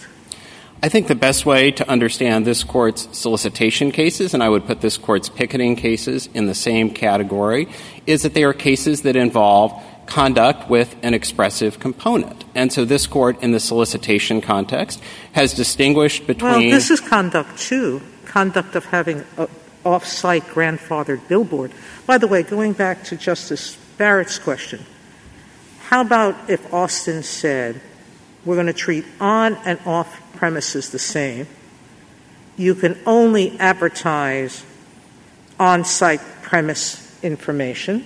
[0.82, 4.82] I think the best way to understand this court's solicitation cases, and I would put
[4.82, 7.68] this court's picketing cases in the same category,
[8.06, 9.74] is that they are cases that involve
[10.06, 12.46] conduct with an expressive component.
[12.54, 15.02] And so this court, in the solicitation context,
[15.34, 16.52] has distinguished between.
[16.52, 19.48] Well, this is conduct too conduct of having an
[19.84, 21.72] off site grandfathered billboard.
[22.06, 24.86] By the way, going back to Justice Barrett's question,
[25.90, 27.82] how about if Austin said,
[28.48, 31.48] we're going to treat on and off premises the same?
[32.56, 34.66] You can only advertise
[35.60, 38.06] on site premise information,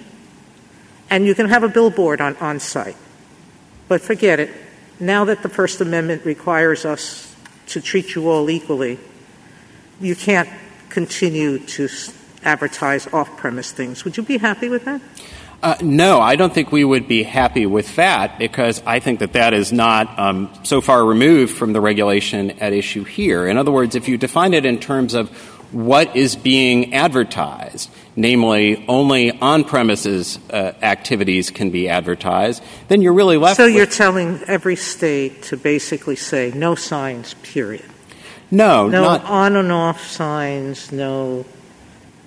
[1.10, 2.98] and you can have a billboard on on site.
[3.88, 4.52] But forget it.
[5.00, 7.36] Now that the First Amendment requires us
[7.68, 9.00] to treat you all equally,
[10.00, 10.50] you can't
[10.90, 11.88] continue to
[12.44, 14.04] advertise off premise things.
[14.04, 15.02] Would you be happy with that?
[15.64, 19.34] Uh, no, I don't think we would be happy with that because I think that
[19.34, 23.48] that is not um, so far removed from the regulation at issue here.
[23.48, 25.30] In other words, if you define it in terms of
[25.72, 33.14] what is being advertised, namely only on premises uh, activities can be advertised, then you're
[33.14, 33.58] really left.
[33.58, 37.86] So you're telling every state to basically say no signs, period.
[38.50, 41.46] No, no not on and off signs, no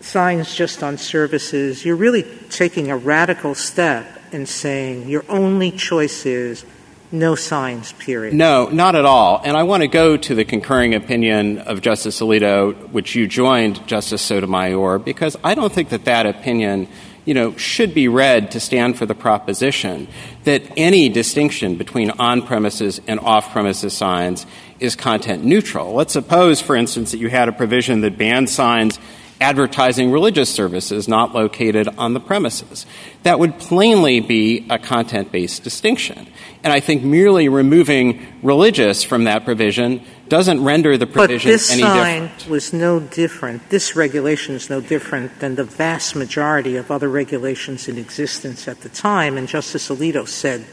[0.04, 1.84] signs just on services.
[1.84, 6.64] You're really taking a radical step in saying your only choice is
[7.10, 8.34] no signs, period.
[8.34, 9.40] No, not at all.
[9.44, 13.86] And I want to go to the concurring opinion of Justice Alito, which you joined,
[13.86, 16.88] Justice Sotomayor, because I don't think that that opinion
[17.24, 20.06] you know, should be read to stand for the proposition
[20.42, 24.44] that any distinction between on-premises and off-premises signs
[24.78, 25.94] is content neutral.
[25.94, 28.98] Let's suppose, for instance, that you had a provision that banned signs
[29.44, 32.86] advertising religious services not located on the premises.
[33.24, 36.26] That would plainly be a content based distinction.
[36.62, 41.70] And I think merely removing religious from that provision doesn't render the provision but this
[41.70, 42.48] any sign different.
[42.48, 43.68] was no different.
[43.68, 48.80] This regulation is no different than the vast majority of other regulations in existence at
[48.80, 49.36] the time.
[49.36, 50.64] And Justice Alito said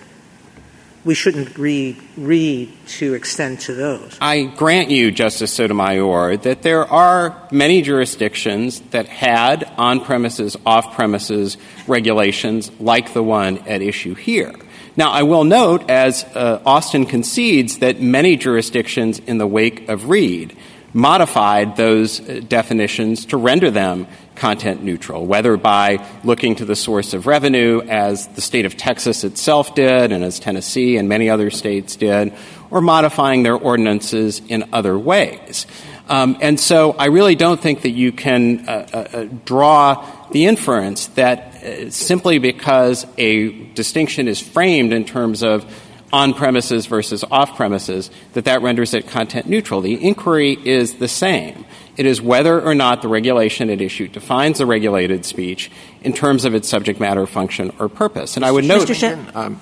[1.03, 4.17] we shouldn't read, read to extend to those.
[4.21, 10.93] I grant you, Justice Sotomayor, that there are many jurisdictions that had on premises, off
[10.93, 14.53] premises regulations like the one at issue here.
[14.97, 20.09] Now, I will note, as uh, Austin concedes, that many jurisdictions in the wake of
[20.09, 20.55] Reed
[20.93, 27.13] modified those uh, definitions to render them content neutral, whether by looking to the source
[27.13, 31.49] of revenue, as the state of Texas itself did, and as Tennessee and many other
[31.49, 32.33] states did,
[32.69, 35.67] or modifying their ordinances in other ways.
[36.09, 41.07] Um, and so I really don't think that you can uh, uh, draw the inference
[41.07, 45.65] that uh, simply because a distinction is framed in terms of
[46.13, 49.81] on premises versus off premises, that that renders it content neutral.
[49.81, 51.65] The inquiry is the same.
[51.97, 55.71] It is whether or not the regulation at issue defines the regulated speech
[56.03, 58.35] in terms of its subject matter, function, or purpose.
[58.37, 58.89] And I would note.
[59.35, 59.61] Um,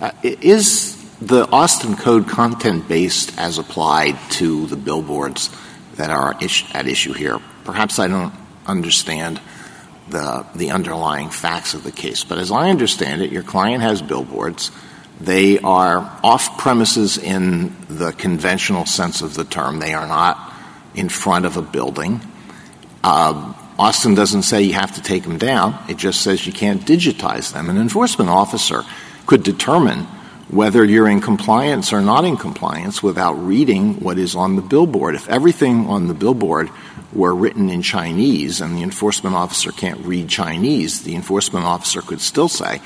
[0.00, 5.50] uh, is the Austin Code content based as applied to the billboards
[5.94, 7.40] that are at issue here?
[7.64, 8.34] Perhaps I don't
[8.66, 9.40] understand
[10.08, 14.02] the, the underlying facts of the case, but as I understand it, your client has
[14.02, 14.70] billboards.
[15.20, 19.78] They are off premises in the conventional sense of the term.
[19.78, 20.52] They are not
[20.94, 22.20] in front of a building.
[23.02, 25.78] Uh, Austin doesn't say you have to take them down.
[25.88, 27.68] It just says you can't digitize them.
[27.68, 28.84] An enforcement officer
[29.26, 30.06] could determine
[30.48, 35.14] whether you're in compliance or not in compliance without reading what is on the billboard.
[35.14, 36.70] If everything on the billboard
[37.12, 42.20] were written in Chinese and the enforcement officer can't read Chinese, the enforcement officer could
[42.20, 42.80] still say,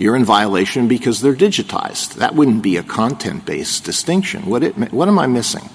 [0.00, 2.14] you're in violation because they're digitized.
[2.14, 4.46] That wouldn't be a content based distinction.
[4.46, 5.68] What, it, what am I missing?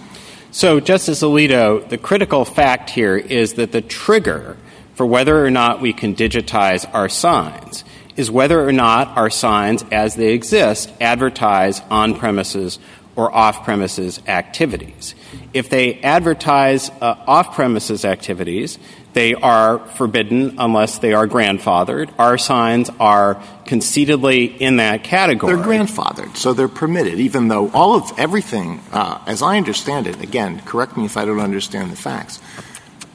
[0.49, 4.57] So, Justice Alito, the critical fact here is that the trigger
[4.95, 7.83] for whether or not we can digitize our signs
[8.15, 12.79] is whether or not our signs, as they exist, advertise on premises
[13.15, 15.13] or off premises activities.
[15.53, 18.79] If they advertise uh, off premises activities,
[19.15, 22.09] they are forbidden unless they are grandfathered.
[22.19, 25.55] Our signs are conceitedly in that category.
[25.55, 30.21] They're grandfathered, so they're permitted, even though all of everything, uh, as I understand it,
[30.21, 32.41] again, correct me if I don't understand the facts,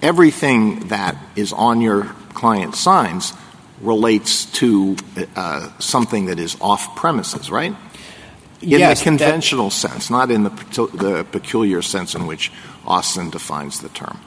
[0.01, 3.35] everything that is on your client's signs
[3.83, 4.97] relates to
[5.37, 7.75] uh, something that is off premises, right?
[8.63, 10.51] In yes, the conventional that, sense, not in the,
[10.95, 12.51] the peculiar sense in which
[12.87, 14.19] Austin defines the term.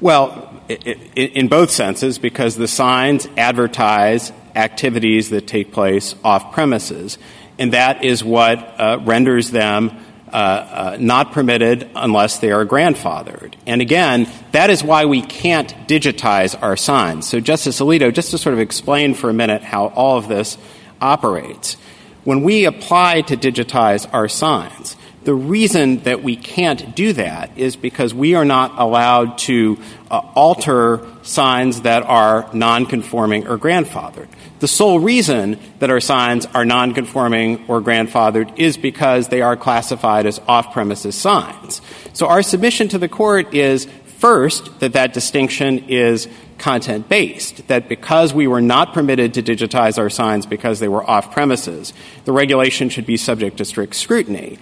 [0.00, 7.18] Well, in both senses, because the signs advertise activities that take place off premises,
[7.58, 9.90] and that is what uh, renders them
[10.32, 13.54] uh, uh, not permitted unless they are grandfathered.
[13.66, 17.26] And again, that is why we can't digitize our signs.
[17.26, 20.58] So, Justice Alito, just to sort of explain for a minute how all of this
[21.00, 21.76] operates,
[22.24, 24.96] when we apply to digitize our signs,
[25.28, 29.78] the reason that we can't do that is because we are not allowed to
[30.10, 34.26] uh, alter signs that are nonconforming or grandfathered.
[34.60, 40.24] The sole reason that our signs are nonconforming or grandfathered is because they are classified
[40.24, 41.82] as off-premises signs.
[42.14, 46.26] So our submission to the court is first that that distinction is
[46.56, 51.04] content based, that because we were not permitted to digitize our signs because they were
[51.08, 51.92] off premises,
[52.24, 54.58] the regulation should be subject to strict scrutiny.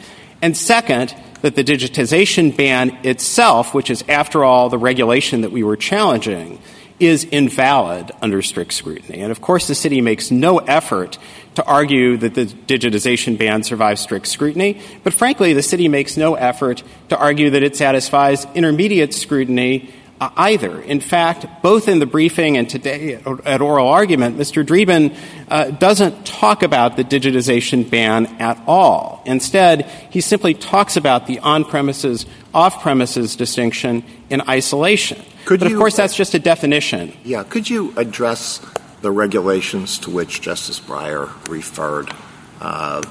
[0.46, 5.64] And second, that the digitization ban itself, which is after all the regulation that we
[5.64, 6.60] were challenging,
[7.00, 9.22] is invalid under strict scrutiny.
[9.22, 11.18] And of course, the city makes no effort
[11.56, 16.36] to argue that the digitization ban survives strict scrutiny, but frankly, the city makes no
[16.36, 20.80] effort to argue that it satisfies intermediate scrutiny either.
[20.80, 24.64] In fact, both in the briefing and today at oral argument, Mr.
[24.64, 25.16] Dreeben
[25.48, 29.22] uh, doesn't talk about the digitization ban at all.
[29.26, 35.20] Instead, he simply talks about the on-premises, off-premises distinction in isolation.
[35.46, 37.12] But of course, that's just a definition.
[37.24, 37.44] Yeah.
[37.44, 38.60] Could you address
[39.02, 42.12] the regulations to which Justice Breyer referred?
[42.60, 43.02] Uh,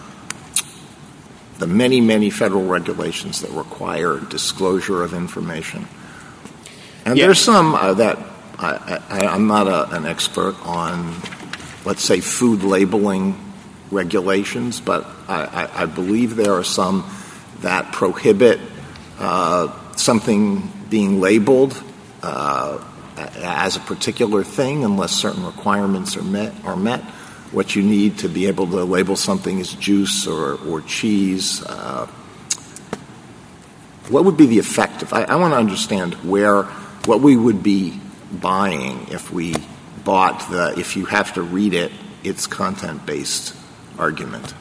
[1.60, 5.88] the many, many federal regulations that require disclosure of information.
[7.06, 8.18] And there's some uh, that
[8.58, 11.16] I, I, I'm not a, an expert on,
[11.86, 13.40] let's say, food labeling
[13.92, 17.08] regulations, but I, I, I believe there are some
[17.62, 18.60] that prohibit
[19.20, 21.82] uh, something being labeled
[22.24, 22.84] uh,
[23.18, 26.54] as a particular thing unless certain requirements are met.
[26.64, 27.02] Are met.
[27.52, 31.64] What you need to be able to label something as juice or, or cheese.
[31.64, 32.08] Uh,
[34.10, 35.14] what would be the effect of?
[35.14, 36.68] I, I want to understand where
[37.06, 38.00] what we would be
[38.32, 39.56] buying if we
[40.04, 41.92] bought the if you have to read it,
[42.24, 43.56] it's content based
[43.98, 44.54] argument.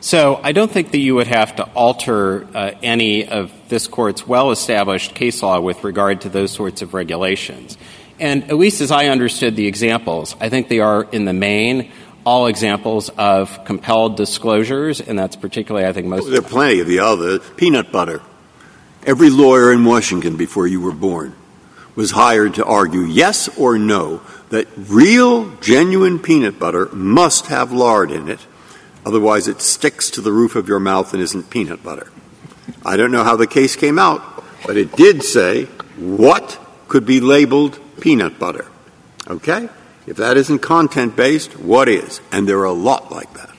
[0.00, 4.26] So I don't think that you would have to alter uh, any of this court's
[4.26, 7.76] well-established case law with regard to those sorts of regulations.
[8.18, 11.92] And at least as I understood the examples, I think they are in the main
[12.24, 16.30] all examples of compelled disclosures, and that's particularly, I think, most.
[16.30, 17.38] There are plenty of the other.
[17.38, 18.20] Peanut butter.
[19.06, 21.34] Every lawyer in Washington before you were born
[22.00, 28.10] was hired to argue yes or no that real, genuine peanut butter must have lard
[28.10, 28.40] in it.
[29.04, 32.10] Otherwise, it sticks to the roof of your mouth and isn't peanut butter.
[32.86, 34.22] I don't know how the case came out,
[34.64, 35.64] but it did say
[35.98, 36.58] what
[36.88, 38.66] could be labeled peanut butter.
[39.28, 39.68] Okay?
[40.06, 42.22] If that isn't content based, what is?
[42.32, 43.49] And there are a lot like that.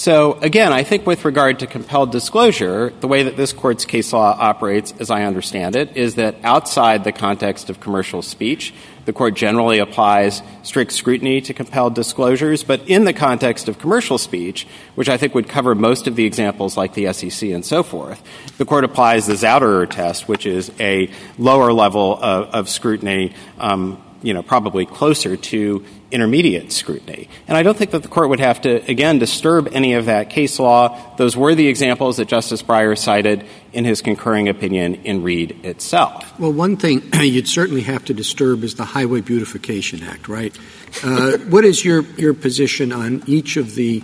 [0.00, 4.14] So again, I think with regard to compelled disclosure, the way that this court's case
[4.14, 8.72] law operates, as I understand it, is that outside the context of commercial speech,
[9.04, 14.16] the court generally applies strict scrutiny to compelled disclosures, but in the context of commercial
[14.16, 17.82] speech, which I think would cover most of the examples like the SEC and so
[17.82, 18.22] forth,
[18.56, 24.02] the court applies the Zauderer test, which is a lower level of, of scrutiny, um,
[24.22, 27.28] you know, probably closer to intermediate scrutiny.
[27.46, 30.30] And I don't think that the court would have to, again, disturb any of that
[30.30, 31.14] case law.
[31.16, 36.38] Those were the examples that Justice Breyer cited in his concurring opinion in Reed itself.
[36.38, 40.56] Well, one thing you'd certainly have to disturb is the Highway Beautification Act, right?
[41.04, 44.02] Uh, what is your, your position on each of the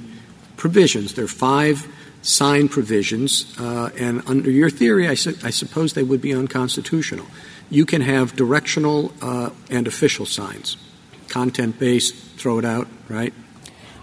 [0.57, 1.15] provisions?
[1.15, 1.87] There are five
[2.23, 7.27] sign provisions, uh, and under your theory, I, su- I, suppose they would be unconstitutional.
[7.71, 10.77] You can have directional uh, and official signs,
[11.29, 13.33] content based, throw it out, right?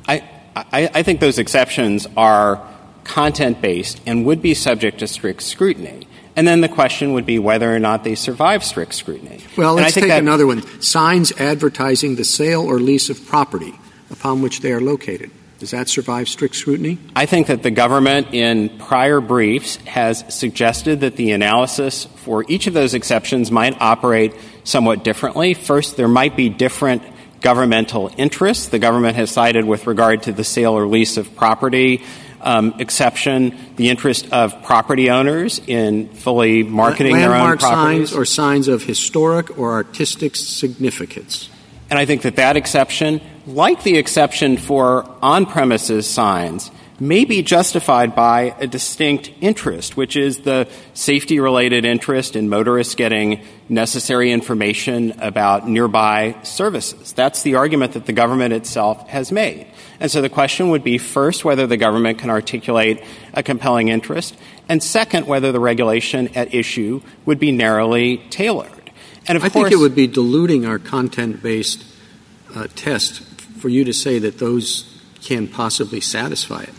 [0.08, 2.66] I, I, I think those exceptions are
[3.04, 6.08] content based and would be subject to strict scrutiny.
[6.36, 9.42] And then the question would be whether or not they survive strict scrutiny.
[9.56, 10.64] Well, let's take that, another one.
[10.82, 13.74] Signs advertising the sale or lease of property
[14.10, 15.32] upon which they are located.
[15.60, 16.98] Does that survive strict scrutiny?
[17.16, 22.68] I think that the government in prior briefs has suggested that the analysis for each
[22.68, 24.34] of those exceptions might operate
[24.66, 25.54] somewhat differently.
[25.54, 27.04] First, there might be different
[27.44, 28.70] governmental interests.
[28.70, 32.02] The government has cited with regard to the sale or lease of property
[32.44, 38.10] um, exception the interest of property owners in fully marketing Landmark their own properties.
[38.10, 41.50] signs or signs of historic or artistic significance.
[41.90, 46.70] And I think that that exception, like the exception for on-premises signs,
[47.08, 52.96] may be justified by a distinct interest, which is the safety related interest in motorists
[52.96, 57.12] getting necessary information about nearby services.
[57.12, 59.68] That's the argument that the government itself has made.
[60.00, 63.04] And so the question would be first, whether the government can articulate
[63.34, 64.36] a compelling interest,
[64.70, 68.92] and second, whether the regulation at issue would be narrowly tailored.
[69.28, 71.84] And of I course, think it would be diluting our content based
[72.56, 73.22] uh, test
[73.60, 74.90] for you to say that those
[75.22, 76.74] can possibly satisfy it.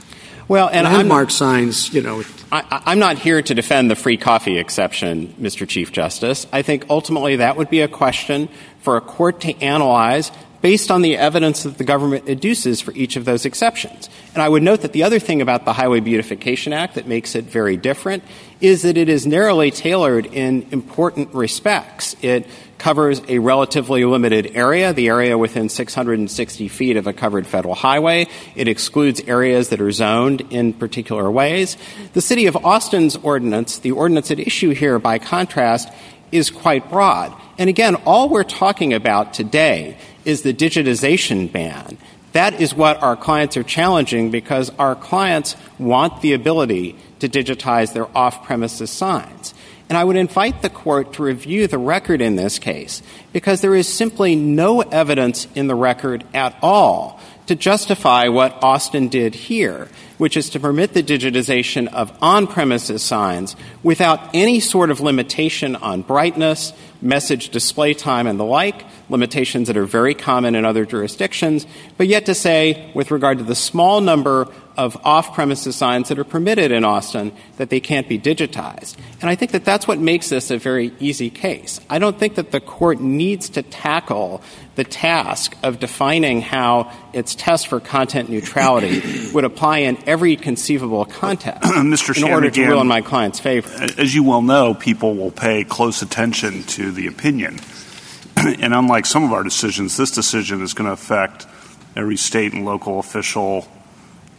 [0.47, 2.23] Well, and landmark signs, you know.
[2.53, 5.67] I, I'm not here to defend the free coffee exception, Mr.
[5.67, 6.47] Chief Justice.
[6.53, 8.49] I think ultimately that would be a question
[8.81, 10.31] for a court to analyze
[10.65, 14.09] based on the evidence that the government adduces for each of those exceptions.
[14.33, 17.35] And I would note that the other thing about the Highway Beautification Act that makes
[17.35, 18.25] it very different
[18.63, 22.17] is that it is narrowly tailored in important respects.
[22.23, 22.47] It
[22.79, 28.27] covers a relatively limited area, the area within 660 feet of a covered federal highway.
[28.57, 31.77] It excludes areas that are zoned in particular ways.
[32.15, 35.91] The City of Austin's ordinance, the ordinance at issue here, by contrast,
[36.33, 37.35] is quite broad.
[37.59, 41.99] And again, all we're talking about today is the digitization ban.
[42.33, 47.93] That is what our clients are challenging because our clients want the ability to digitize
[47.93, 49.55] their off premises signs.
[49.89, 53.03] And I would invite the court to review the record in this case
[53.33, 59.09] because there is simply no evidence in the record at all to justify what Austin
[59.09, 65.01] did here, which is to permit the digitization of on-premises signs without any sort of
[65.01, 66.73] limitation on brightness,
[67.05, 71.67] message display time, and the like, limitations that are very common in other jurisdictions,
[71.97, 76.25] but yet to say, with regard to the small number of off-premises signs that are
[76.25, 78.97] permitted in Austin that they can't be digitized.
[79.21, 81.81] And I think that that's what makes this a very easy case.
[81.89, 84.43] I don't think that the court needs to tackle
[84.75, 91.05] the task of defining how its test for content neutrality would apply in every conceivable
[91.05, 92.17] context Mr.
[92.17, 93.71] in order to rule in my client's favor.
[93.97, 97.59] As you well know, people will pay close attention to the opinion.
[98.37, 101.47] and unlike some of our decisions, this decision is going to affect
[101.97, 103.69] every state and local official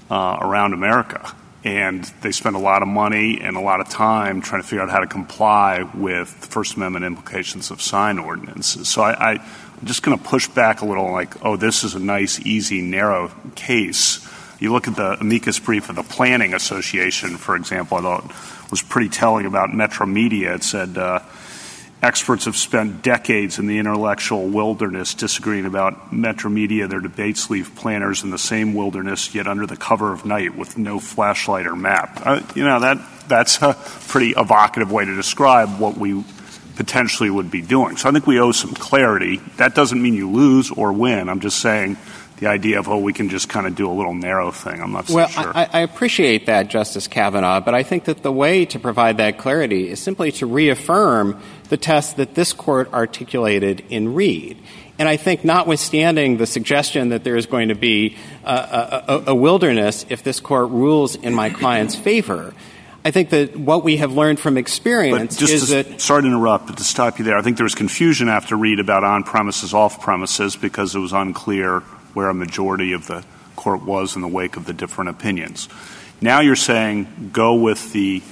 [0.10, 1.34] uh, around America.
[1.64, 4.84] And they spend a lot of money and a lot of time trying to figure
[4.84, 8.88] out how to comply with the First Amendment implications of sign ordinances.
[8.88, 11.96] So I, I, am just going to push back a little like, oh, this is
[11.96, 14.28] a nice, easy, narrow case.
[14.60, 18.82] You look at the amicus brief of the Planning Association, for example, I thought was
[18.82, 20.56] pretty telling about Metromedia.
[20.56, 21.20] It said, uh,
[22.02, 28.24] Experts have spent decades in the intellectual wilderness disagreeing about Metromedia, Their debates leave planners
[28.24, 32.22] in the same wilderness, yet under the cover of night with no flashlight or map.
[32.24, 33.74] Uh, you know, that, that's a
[34.08, 36.24] pretty evocative way to describe what we
[36.76, 37.98] potentially would be doing.
[37.98, 39.38] So I think we owe some clarity.
[39.58, 41.30] That doesn't mean you lose or win.
[41.30, 41.98] I'm just saying
[42.38, 44.82] the idea of, oh, we can just kind of do a little narrow thing.
[44.82, 45.52] I'm not so well, sure.
[45.56, 49.38] I, I appreciate that, Justice Kavanaugh, but I think that the way to provide that
[49.38, 54.58] clarity is simply to reaffirm the test that this court articulated in Reed.
[54.98, 58.16] And I think, notwithstanding the suggestion that there is going to be
[58.46, 62.54] a, a, a wilderness if this court rules in my client's favor,
[63.04, 66.02] I think that what we have learned from experience is to, that.
[66.02, 68.80] Sorry to interrupt, but to stop you there, I think there was confusion after Reed
[68.80, 71.82] about on premises, off premises, because it was unclear
[72.16, 73.24] where a majority of the
[73.56, 75.70] court was in the wake of the different opinions.
[76.22, 78.24] Now you're saying go with the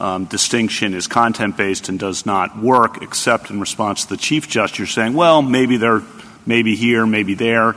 [0.00, 4.48] um, distinction is content based and does not work, except in response to the Chief
[4.48, 4.78] Justice.
[4.78, 6.02] You're saying, well, maybe they're
[6.44, 7.74] maybe here, maybe there.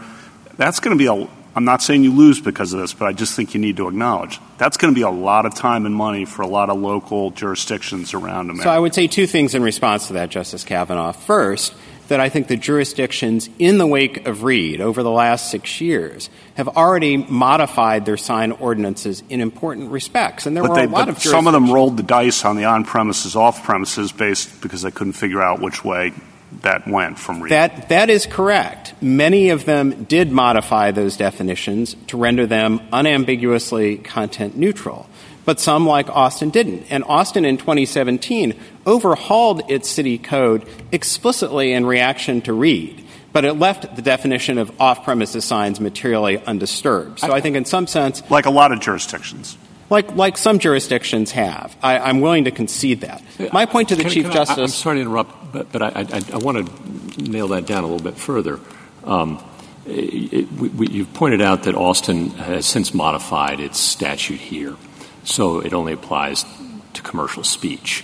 [0.57, 3.11] That's going to be a I'm not saying you lose because of this, but I
[3.11, 5.95] just think you need to acknowledge that's going to be a lot of time and
[5.95, 8.63] money for a lot of local jurisdictions around America.
[8.63, 11.11] So I would say two things in response to that, Justice Kavanaugh.
[11.11, 11.73] First,
[12.09, 16.29] that I think the jurisdictions in the wake of Reed over the last six years
[16.55, 20.45] have already modified their sign ordinances in important respects.
[20.45, 22.57] And there but were they, a lot of some of them rolled the dice on
[22.57, 26.13] the on-premises, off-premises based because they couldn't figure out which way
[26.61, 27.51] that went from Reed.
[27.51, 28.95] That, that is correct.
[29.01, 35.07] Many of them did modify those definitions to render them unambiguously content neutral.
[35.45, 36.85] But some, like Austin, didn't.
[36.89, 43.05] And Austin in 2017 overhauled its city code explicitly in reaction to Reed.
[43.31, 47.19] But it left the definition of off-premises signs materially undisturbed.
[47.19, 48.23] So I, I think in some sense...
[48.29, 49.57] Like a lot of jurisdictions
[49.89, 51.75] like like some jurisdictions have.
[51.81, 53.23] I, am willing to concede that.
[53.51, 54.57] My point to the can, Chief can Justice.
[54.57, 57.83] I, am sorry to interrupt, but, but I, I, I, want to nail that down
[57.83, 58.59] a little bit further.
[59.03, 59.43] Um,
[59.85, 64.75] it, we, we, you've pointed out that Austin has since modified its statute here,
[65.23, 66.45] so it only applies
[66.93, 68.03] to commercial speech,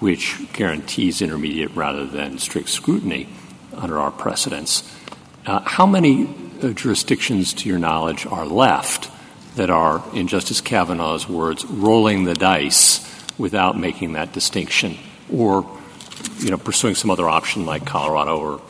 [0.00, 3.28] which guarantees intermediate rather than strict scrutiny
[3.74, 4.82] under our precedents.
[5.46, 6.28] Uh, how many
[6.62, 9.10] uh, jurisdictions, to your knowledge, are left
[9.56, 13.02] that are, in Justice Kavanaugh's words, rolling the dice
[13.38, 14.98] without making that distinction,
[15.32, 15.66] or
[16.38, 18.60] you know, pursuing some other option like Colorado or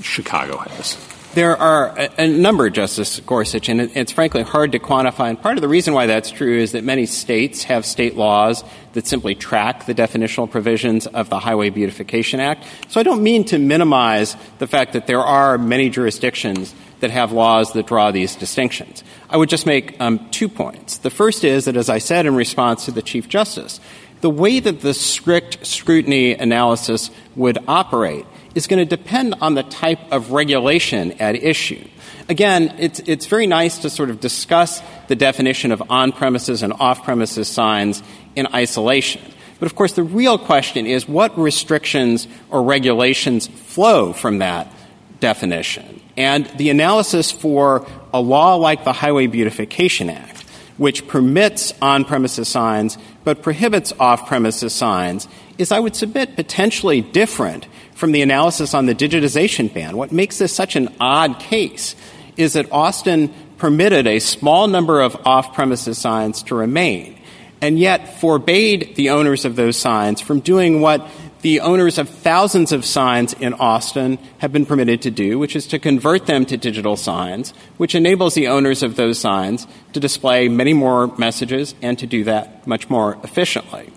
[0.00, 0.96] Chicago has?
[1.34, 5.30] There are a, a, number, Justice Gorsuch, and it's frankly hard to quantify.
[5.30, 8.62] And part of the reason why that's true is that many states have state laws
[8.92, 12.64] that simply track the definitional provisions of the Highway Beautification Act.
[12.88, 17.32] So I don't mean to minimize the fact that there are many jurisdictions that have
[17.32, 19.02] laws that draw these distinctions.
[19.28, 20.98] I would just make um, two points.
[20.98, 23.80] The first is that, as I said in response to the Chief Justice,
[24.20, 28.24] the way that the strict scrutiny analysis would operate
[28.54, 31.84] is going to depend on the type of regulation at issue.
[32.28, 36.72] Again, it's, it's very nice to sort of discuss the definition of on premises and
[36.72, 38.02] off premises signs
[38.36, 39.22] in isolation.
[39.58, 44.72] But of course, the real question is what restrictions or regulations flow from that
[45.20, 46.00] definition.
[46.16, 50.42] And the analysis for a law like the Highway Beautification Act,
[50.76, 55.26] which permits on premises signs but prohibits off premises signs,
[55.58, 59.96] is, I would submit, potentially different from the analysis on the digitization ban.
[59.96, 61.96] What makes this such an odd case
[62.36, 67.18] is that Austin permitted a small number of off premises signs to remain,
[67.60, 71.08] and yet forbade the owners of those signs from doing what
[71.44, 75.66] the owners of thousands of signs in Austin have been permitted to do, which is
[75.66, 80.48] to convert them to digital signs, which enables the owners of those signs to display
[80.48, 83.90] many more messages and to do that much more efficiently.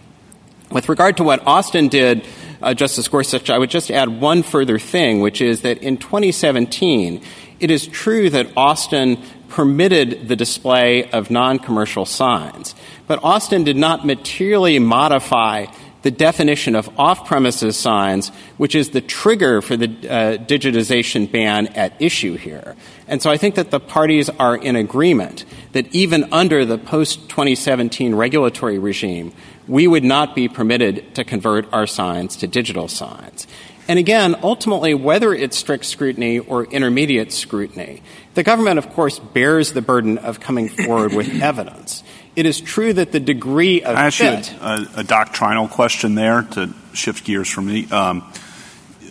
[0.71, 2.27] With regard to what Austin did,
[2.61, 7.23] uh, Justice Gorsuch, I would just add one further thing, which is that in 2017,
[7.61, 12.75] it is true that Austin permitted the display of non-commercial signs,
[13.07, 15.67] but Austin did not materially modify
[16.07, 22.01] the definition of off-premises signs, which is the trigger for the uh, digitization ban at
[22.01, 22.77] issue here.
[23.09, 25.43] And so I think that the parties are in agreement
[25.73, 29.33] that even under the post-2017 regulatory regime,
[29.67, 33.45] we would not be permitted to convert our signs to digital signs.
[33.89, 38.01] And again, ultimately, whether it's strict scrutiny or intermediate scrutiny,
[38.33, 42.01] the government, of course, bears the burden of coming forward with evidence.
[42.37, 46.13] It is true that the degree of I ask fit, you a, a, doctrinal question
[46.13, 47.89] there to shift gears from me.
[47.89, 48.31] Um,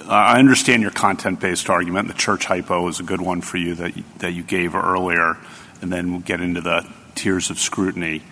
[0.06, 2.06] I understand your content-based argument.
[2.06, 5.38] The church hypo is a good one for you that you, that you gave earlier,
[5.82, 8.22] and then we'll get into the tiers of scrutiny.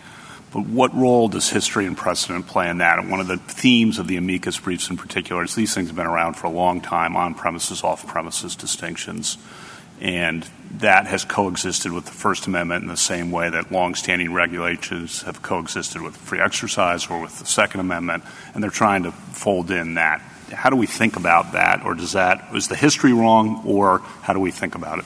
[0.52, 3.00] But what role does history and precedent play in that?
[3.00, 5.96] And one of the themes of the amicus briefs in particular is these things have
[5.96, 9.38] been around for a long time, on-premises, off-premises distinctions.
[10.00, 10.48] And
[10.80, 15.42] that has coexisted with the First Amendment in the same way that longstanding regulations have
[15.42, 18.24] coexisted with free exercise or with the Second Amendment,
[18.54, 20.20] and they're trying to fold in that.
[20.52, 24.32] How do we think about that, or does that is the history wrong, or how
[24.32, 25.04] do we think about it?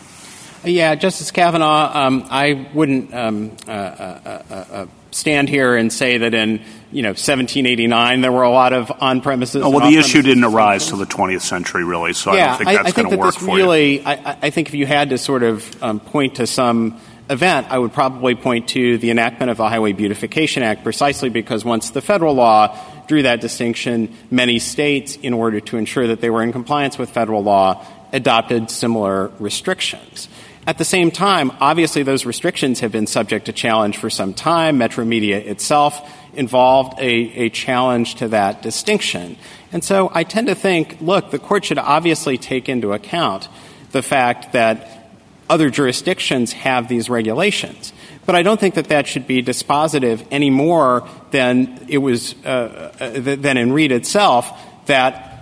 [0.65, 6.19] Yeah, Justice Kavanaugh, um, I wouldn't um, uh, uh, uh, uh stand here and say
[6.19, 6.61] that in
[6.93, 9.63] you know 1789 there were a lot of on premises.
[9.63, 12.13] Oh, well, the issue didn't arise till the 20th century, really.
[12.13, 14.03] So yeah, I don't think that's I think that this for really, you.
[14.05, 17.79] I, I, think if you had to sort of um, point to some event, I
[17.79, 22.01] would probably point to the enactment of the Highway Beautification Act, precisely because once the
[22.01, 22.77] federal law
[23.07, 27.11] drew that distinction, many states, in order to ensure that they were in compliance with
[27.11, 30.29] federal law, adopted similar restrictions.
[30.69, 34.79] At the same time, obviously those restrictions have been subject to challenge for some time.
[34.79, 35.99] Metromedia itself
[36.35, 39.39] involved a, a challenge to that distinction.
[39.73, 43.49] And so I tend to think, look, the court should obviously take into account
[43.93, 45.11] the fact that
[45.49, 47.95] other jurisdictions have these regulations.
[48.27, 52.93] But I don't think that that should be dispositive any more than it was uh,
[53.01, 54.51] uh, than in Reed itself
[54.85, 55.38] that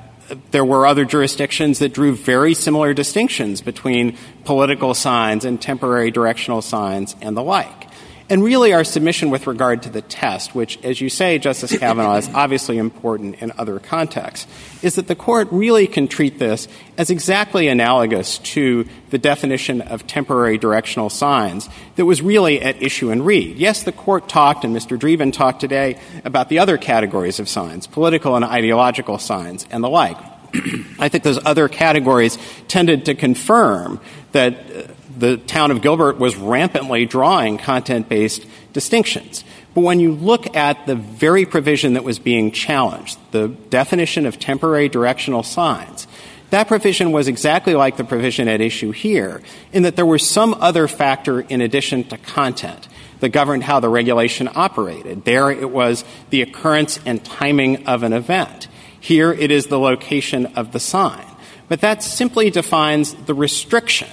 [0.50, 6.62] there were other jurisdictions that drew very similar distinctions between political signs and temporary directional
[6.62, 7.85] signs and the like.
[8.28, 12.16] And really, our submission with regard to the test, which, as you say, Justice Kavanaugh,
[12.16, 14.48] is obviously important in other contexts,
[14.82, 16.66] is that the court really can treat this
[16.98, 23.10] as exactly analogous to the definition of temporary directional signs that was really at issue
[23.10, 23.58] in Reed.
[23.58, 24.98] Yes, the court talked, and Mr.
[24.98, 29.88] Dreeben talked today, about the other categories of signs, political and ideological signs, and the
[29.88, 30.18] like.
[30.98, 34.00] I think those other categories tended to confirm
[34.32, 34.82] that uh,
[35.16, 39.44] the town of Gilbert was rampantly drawing content-based distinctions.
[39.74, 44.38] But when you look at the very provision that was being challenged, the definition of
[44.38, 46.06] temporary directional signs,
[46.50, 50.54] that provision was exactly like the provision at issue here in that there was some
[50.54, 52.88] other factor in addition to content
[53.20, 55.24] that governed how the regulation operated.
[55.24, 58.68] There it was the occurrence and timing of an event.
[59.00, 61.24] Here it is the location of the sign.
[61.68, 64.08] But that simply defines the restriction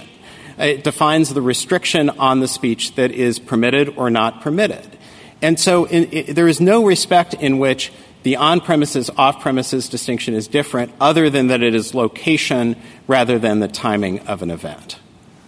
[0.58, 4.98] it defines the restriction on the speech that is permitted or not permitted.
[5.42, 7.92] And so there is no respect in which
[8.24, 12.78] the on-premises, off-premises distinction is different other than that it is location
[13.08, 15.00] rather than the timing of an event.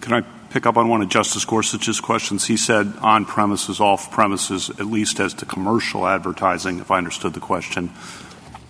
[0.02, 2.46] Can I pick up on one of Justice Gorsuch's questions?
[2.46, 7.92] He said on-premises, off-premises, at least as to commercial advertising, if I understood the question,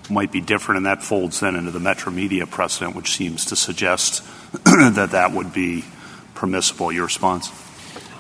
[0.10, 4.24] might be different, and that folds then into the Metromedia precedent, which seems to suggest
[4.64, 5.84] that that would be
[6.36, 6.92] permissible.
[6.92, 7.52] Your response?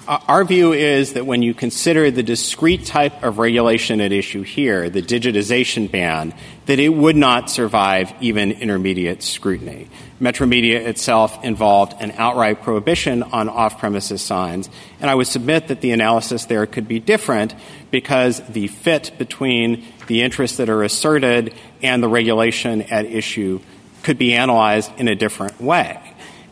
[0.07, 4.43] Uh, our view is that when you consider the discrete type of regulation at issue
[4.43, 6.31] here, the digitization ban,
[6.67, 9.87] that it would not survive even intermediate scrutiny.
[10.21, 14.69] Metromedia itself involved an outright prohibition on off-premises signs,
[14.99, 17.55] and I would submit that the analysis there could be different
[17.89, 23.59] because the fit between the interests that are asserted and the regulation at issue
[24.03, 26.05] could be analyzed in a different way.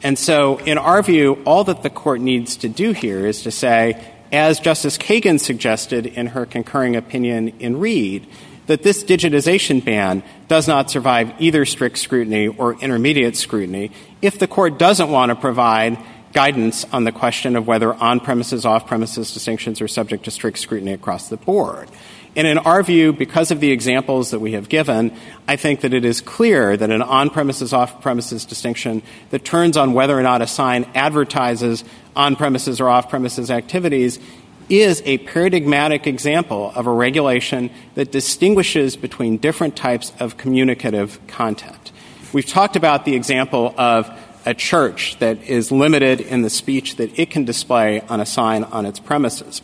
[0.04, 3.52] And so, in our view, all that the court needs to do here is to
[3.52, 8.28] say, as Justice Kagan suggested in her concurring opinion in Reed,
[8.68, 14.48] that this digitization ban does not survive either strict scrutiny or intermediate scrutiny if the
[14.48, 15.98] court doesn't want to provide
[16.34, 21.30] guidance on the question of whether on-premises, off-premises distinctions are subject to strict scrutiny across
[21.30, 21.90] the board.
[22.35, 25.15] And in our view, because of the examples that we have given,
[25.47, 30.18] I think that it is clear that an on-premises, off-premises distinction that turns on whether
[30.18, 31.84] or not a sign advertises
[32.15, 34.19] on-premises or off-premises activities
[34.69, 41.91] is a paradigmatic example of a regulation that distinguishes between different types of communicative content.
[42.31, 44.10] We've talked about the example of
[44.45, 48.64] a church that is limited in the speech that it can display on a sign
[48.64, 49.61] on its premises.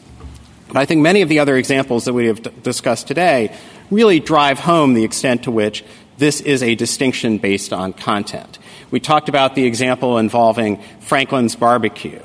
[0.77, 3.55] I think many of the other examples that we have discussed today
[3.89, 5.83] really drive home the extent to which
[6.17, 8.59] this is a distinction based on content.
[8.91, 12.21] We talked about the example involving Franklin's Barbecue.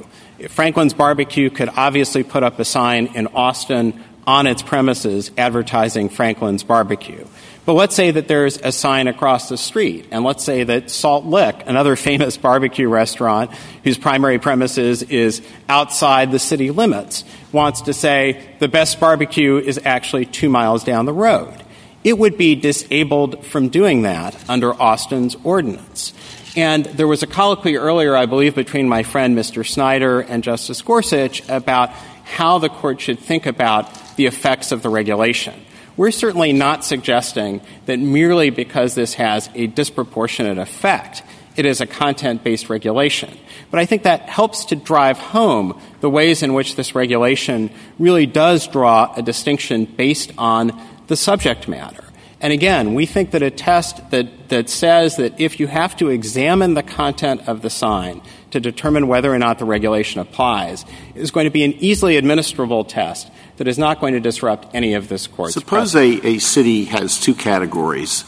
[0.48, 6.64] Franklin's Barbecue could obviously put up a sign in Austin on its premises advertising Franklin's
[6.64, 7.24] Barbecue.
[7.66, 11.24] But let's say that there's a sign across the street, and let's say that Salt
[11.24, 13.52] Lick, another famous barbecue restaurant
[13.84, 19.80] whose primary premises is outside the city limits, wants to say the best barbecue is
[19.84, 21.54] actually two miles down the road.
[22.02, 26.12] It would be disabled from doing that under Austin's ordinance.
[26.56, 29.66] And there was a colloquy earlier, I believe, between my friend Mr.
[29.66, 31.90] Snyder and Justice Gorsuch about
[32.24, 35.54] how the court should think about the effects of the regulation.
[35.96, 41.22] We're certainly not suggesting that merely because this has a disproportionate effect,
[41.56, 43.36] it is a content-based regulation.
[43.70, 48.26] But I think that helps to drive home the ways in which this regulation really
[48.26, 50.72] does draw a distinction based on
[51.06, 52.04] the subject matter.
[52.40, 56.10] And again, we think that a test that, that says that if you have to
[56.10, 60.84] examine the content of the sign to determine whether or not the regulation applies
[61.14, 64.94] is going to be an easily administrable test that is not going to disrupt any
[64.94, 68.24] of this court's Suppose a, a city has two categories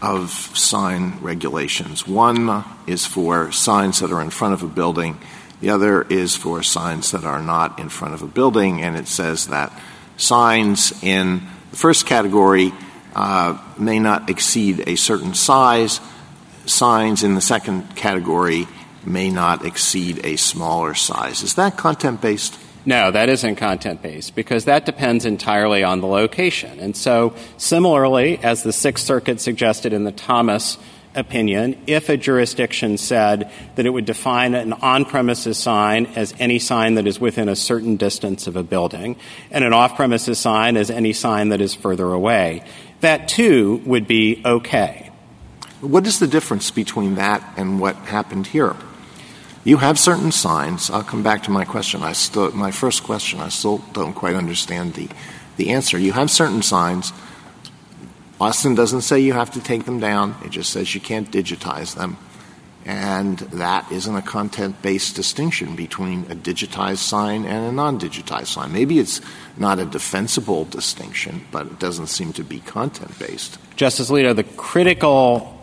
[0.00, 2.06] of sign regulations.
[2.06, 5.18] One is for signs that are in front of a building.
[5.60, 9.06] The other is for signs that are not in front of a building, and it
[9.06, 9.72] says that
[10.16, 12.72] signs in the first category
[13.14, 16.00] uh, may not exceed a certain size.
[16.66, 18.66] Signs in the second category
[19.04, 21.42] may not exceed a smaller size.
[21.42, 22.58] Is that content based?
[22.84, 26.80] No, that isn't content based because that depends entirely on the location.
[26.80, 30.78] And so, similarly, as the Sixth Circuit suggested in the Thomas
[31.14, 36.94] opinion if a jurisdiction said that it would define an on-premises sign as any sign
[36.94, 39.16] that is within a certain distance of a building
[39.50, 42.64] and an off-premises sign as any sign that is further away.
[43.00, 45.10] That, too, would be okay.
[45.80, 48.76] What is the difference between that and what happened here?
[49.64, 50.90] You have certain signs.
[50.90, 52.02] I'll come back to my question.
[52.02, 55.08] I still, my first question, I still don't quite understand the,
[55.56, 55.98] the answer.
[55.98, 57.12] You have certain signs.
[58.40, 60.34] Austin doesn't say you have to take them down.
[60.44, 62.16] It just says you can't digitize them.
[62.84, 68.72] And that isn't a content-based distinction between a digitized sign and a non-digitized sign.
[68.72, 69.20] Maybe it's
[69.56, 73.58] not a defensible distinction, but it doesn't seem to be content-based.
[73.76, 75.56] Justice Alito, the critical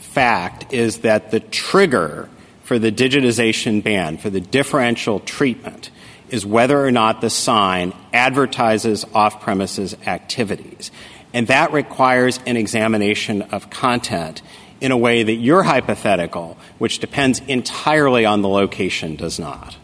[0.00, 2.28] fact is that the trigger
[2.68, 5.90] for the digitization ban, for the differential treatment,
[6.28, 10.90] is whether or not the sign advertises off-premises activities.
[11.32, 14.42] And that requires an examination of content
[14.82, 19.78] in a way that your hypothetical, which depends entirely on the location, does not.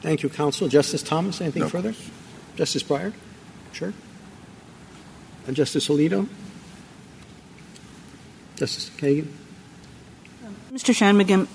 [0.00, 0.66] Thank you, counsel.
[0.66, 1.68] Justice Thomas, anything No.
[1.68, 1.94] further?
[2.56, 3.12] Justice Breyer?
[3.74, 3.92] Sure.
[5.46, 6.26] And Justice Alito?
[8.56, 9.26] Justice Kagan?
[10.72, 10.94] Mr.
[10.94, 11.46] Shanmugam,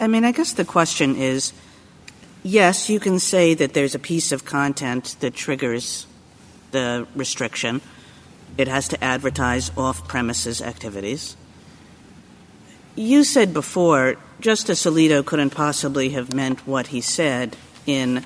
[0.00, 1.52] I- mean, I guess the question is
[2.42, 6.06] yes, you can say that there's a piece of content that triggers
[6.70, 7.80] the restriction.
[8.56, 11.36] It has to advertise off premises activities.
[12.96, 18.24] You said before Justice Alito couldn't possibly have meant what he said in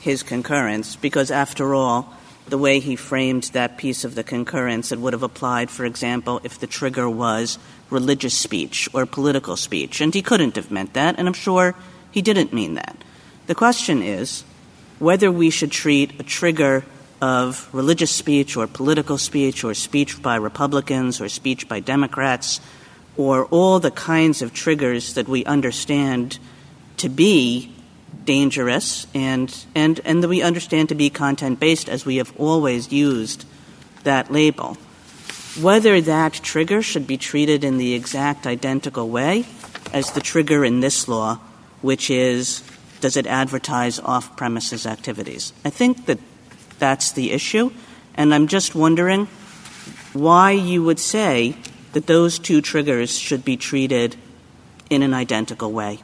[0.00, 2.14] his concurrence because, after all,
[2.50, 6.40] the way he framed that piece of the concurrence, it would have applied, for example,
[6.44, 7.58] if the trigger was
[7.88, 10.00] religious speech or political speech.
[10.00, 11.74] And he couldn't have meant that, and I'm sure
[12.10, 12.96] he didn't mean that.
[13.46, 14.44] The question is
[14.98, 16.84] whether we should treat a trigger
[17.22, 22.60] of religious speech or political speech or speech by Republicans or speech by Democrats
[23.16, 26.38] or all the kinds of triggers that we understand
[26.96, 27.74] to be
[28.24, 32.92] dangerous and, and, and that we understand to be content based as we have always
[32.92, 33.44] used
[34.04, 34.76] that label.
[35.60, 39.46] Whether that trigger should be treated in the exact identical way
[39.92, 41.40] as the trigger in this law,
[41.82, 42.62] which is
[43.00, 45.52] does it advertise off premises activities?
[45.64, 46.18] I think that
[46.78, 47.72] that's the issue,
[48.14, 49.26] and I'm just wondering
[50.12, 51.56] why you would say
[51.92, 54.16] that those two triggers should be treated
[54.88, 56.00] in an identical way.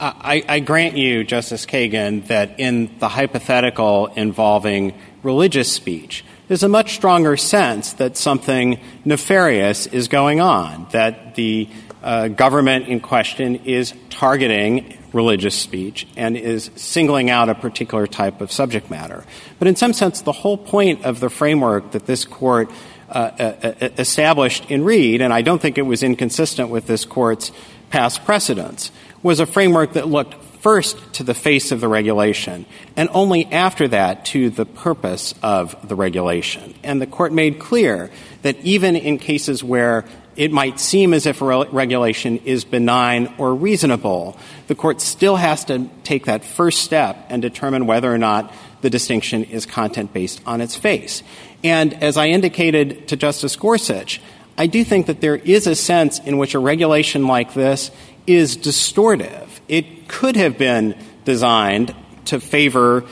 [0.00, 6.68] I, I grant you, Justice Kagan, that in the hypothetical involving religious speech, there's a
[6.68, 11.68] much stronger sense that something nefarious is going on, that the
[12.02, 18.40] uh, government in question is targeting religious speech and is singling out a particular type
[18.40, 19.24] of subject matter.
[19.58, 22.70] But in some sense, the whole point of the framework that this court
[23.10, 23.42] uh, uh,
[23.82, 27.52] uh, established in Reed, and I don't think it was inconsistent with this court's
[27.90, 32.66] past precedents, was a framework that looked first to the face of the regulation
[32.96, 36.74] and only after that to the purpose of the regulation.
[36.82, 38.10] And the court made clear
[38.42, 40.04] that even in cases where
[40.36, 44.38] it might seem as if a re- regulation is benign or reasonable,
[44.68, 48.90] the court still has to take that first step and determine whether or not the
[48.90, 51.22] distinction is content based on its face.
[51.62, 54.20] And as I indicated to Justice Gorsuch,
[54.56, 57.90] I do think that there is a sense in which a regulation like this
[58.26, 59.48] is distortive.
[59.68, 61.94] It could have been designed
[62.26, 63.04] to favor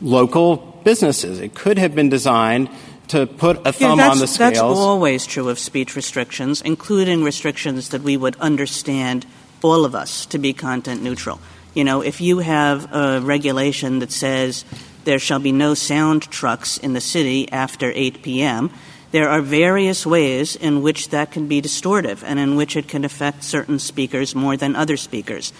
[0.00, 1.40] local businesses.
[1.40, 2.70] It could have been designed
[3.08, 7.24] to put a thumb yeah, on the that's, that's always true of speech restrictions, including
[7.24, 9.26] restrictions that we would understand
[9.62, 11.40] all of us to be content neutral.
[11.74, 14.64] You know, if you have a regulation that says
[15.04, 18.70] there shall be no sound trucks in the city after 8 p.m.,
[19.10, 23.04] there are various ways in which that can be distortive and in which it can
[23.04, 25.52] affect certain speakers more than other speakers.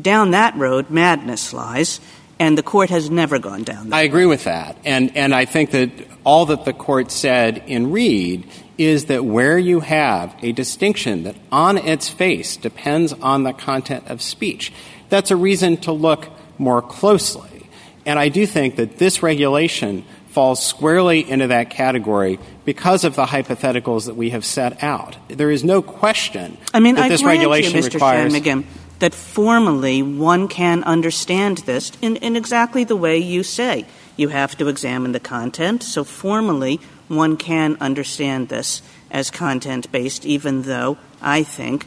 [0.00, 2.00] Down that road, madness lies,
[2.38, 4.76] and the court has never gone down that I agree with that.
[4.84, 5.90] And, and I think that
[6.24, 11.36] all that the court said in Reed is that where you have a distinction that
[11.52, 14.72] on its face depends on the content of speech,
[15.10, 16.28] that's a reason to look
[16.58, 17.68] more closely.
[18.06, 20.04] And I do think that this regulation
[20.34, 25.16] falls squarely into that category because of the hypotheticals that we have set out.
[25.28, 27.94] There is no question I mean, that I this regulation you, Mr.
[27.94, 28.64] requires Shanmugam,
[28.98, 33.86] that formally one can understand this in, in exactly the way you say.
[34.16, 38.82] You have to examine the content, so formally one can understand this
[39.12, 41.86] as content based, even though I think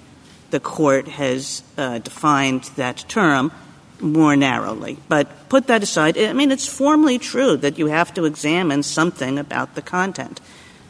[0.51, 3.51] the court has uh, defined that term
[4.01, 4.97] more narrowly.
[5.07, 6.17] But put that aside.
[6.17, 10.41] I mean, it's formally true that you have to examine something about the content.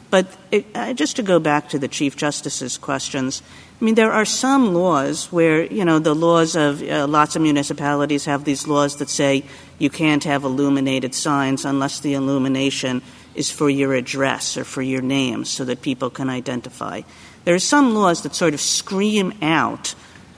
[0.10, 3.42] But it, uh, just to go back to the Chief Justice's questions,
[3.80, 7.42] I mean, there are some laws where, you know, the laws of uh, lots of
[7.42, 9.44] municipalities have these laws that say
[9.78, 13.02] you can't have illuminated signs unless the illumination
[13.36, 17.02] is for your address or for your name so that people can identify.
[17.44, 19.94] There are some laws that sort of scream out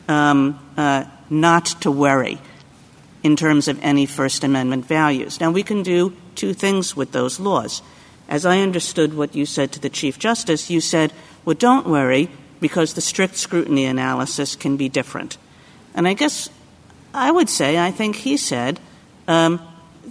[0.08, 2.40] um, uh, not to worry
[3.24, 5.40] in terms of any First Amendment values.
[5.40, 7.82] Now, we can do two things with those laws.
[8.28, 11.12] As I understood what you said to the Chief Justice, you said,
[11.44, 12.30] well, don't worry,
[12.60, 15.38] because the strict scrutiny analysis can be different.
[15.96, 16.50] And I guess
[17.14, 18.80] I would say, I think he said,
[19.28, 19.62] um,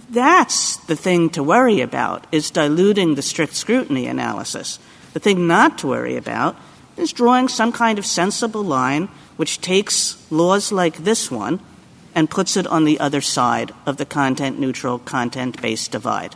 [0.09, 4.79] that's the thing to worry about, is diluting the strict scrutiny analysis.
[5.13, 6.55] The thing not to worry about
[6.97, 9.07] is drawing some kind of sensible line
[9.37, 11.59] which takes laws like this one
[12.19, 16.35] and puts it on the other side of the content neutral, content based divide.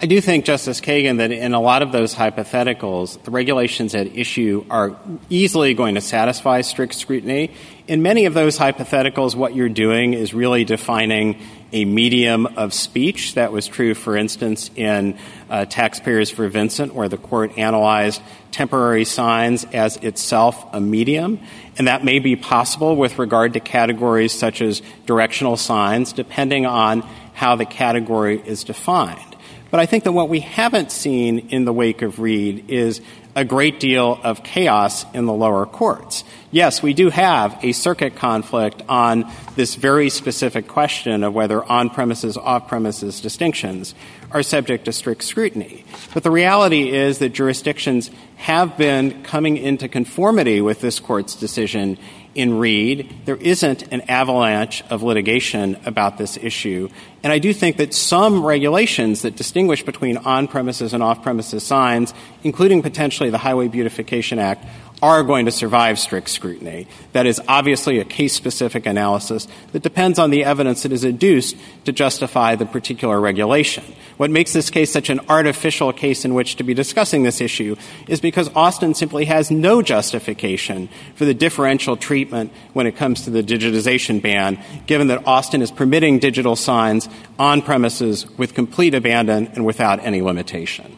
[0.00, 4.06] I do think, Justice Kagan, that in a lot of those hypotheticals, the regulations at
[4.06, 4.96] issue are
[5.28, 7.54] easily going to satisfy strict scrutiny.
[7.86, 11.42] In many of those hypotheticals, what you're doing is really defining
[11.72, 13.34] a medium of speech.
[13.34, 15.18] That was true, for instance, in
[15.48, 18.20] uh, Taxpayers for Vincent, where the court analyzed
[18.50, 21.40] temporary signs as itself a medium.
[21.78, 27.00] And that may be possible with regard to categories such as directional signs, depending on
[27.34, 29.36] how the category is defined.
[29.70, 33.00] But I think that what we haven't seen in the wake of Reed is
[33.34, 36.24] a great deal of chaos in the lower courts.
[36.54, 39.24] Yes, we do have a circuit conflict on
[39.56, 43.94] this very specific question of whether on premises, off premises distinctions
[44.30, 45.86] are subject to strict scrutiny.
[46.12, 51.96] But the reality is that jurisdictions have been coming into conformity with this court's decision
[52.34, 53.14] in Reed.
[53.24, 56.88] There isn't an avalanche of litigation about this issue.
[57.22, 61.62] And I do think that some regulations that distinguish between on premises and off premises
[61.62, 62.12] signs,
[62.42, 64.64] including potentially the Highway Beautification Act,
[65.02, 66.86] are going to survive strict scrutiny.
[67.12, 71.56] That is obviously a case specific analysis that depends on the evidence that is adduced
[71.84, 73.82] to justify the particular regulation.
[74.16, 77.74] What makes this case such an artificial case in which to be discussing this issue
[78.06, 83.30] is because Austin simply has no justification for the differential treatment when it comes to
[83.30, 87.08] the digitization ban, given that Austin is permitting digital signs
[87.40, 90.96] on premises with complete abandon and without any limitation.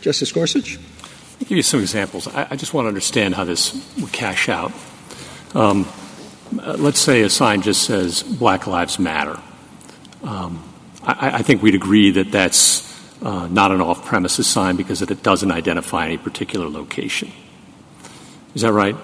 [0.00, 0.78] Justice Gorsuch?
[1.40, 2.28] I'll give you some examples.
[2.28, 4.72] I, I just want to understand how this would cash out.
[5.54, 5.88] Um,
[6.60, 9.38] uh, let's say a sign just says Black Lives Matter.
[10.22, 10.62] Um,
[11.02, 12.88] I, I, think we'd agree that that's
[13.22, 17.32] uh, not an off premises sign because it doesn't identify any particular location.
[18.54, 18.96] Is that right?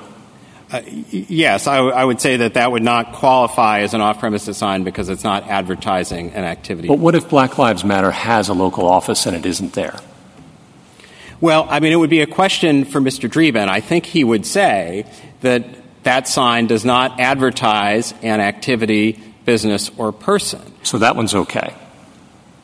[0.70, 4.20] Uh, yes, I, w- I would say that that would not qualify as an off
[4.20, 6.88] premises sign because it's not advertising an activity.
[6.88, 9.96] But what if Black Lives Matter has a local office and it isn't there?
[11.40, 13.30] Well, I mean, it would be a question for Mr.
[13.30, 13.68] Dreeben.
[13.68, 15.06] I think he would say
[15.40, 15.64] that
[16.02, 20.60] that sign does not advertise an activity, business, or person.
[20.82, 21.74] So that one's okay.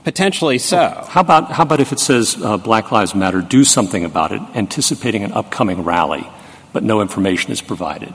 [0.03, 1.05] Potentially so.
[1.09, 4.43] How about how about if it says uh, Black Lives Matter, do something about it,
[4.55, 6.27] anticipating an upcoming rally,
[6.73, 8.13] but no information is provided?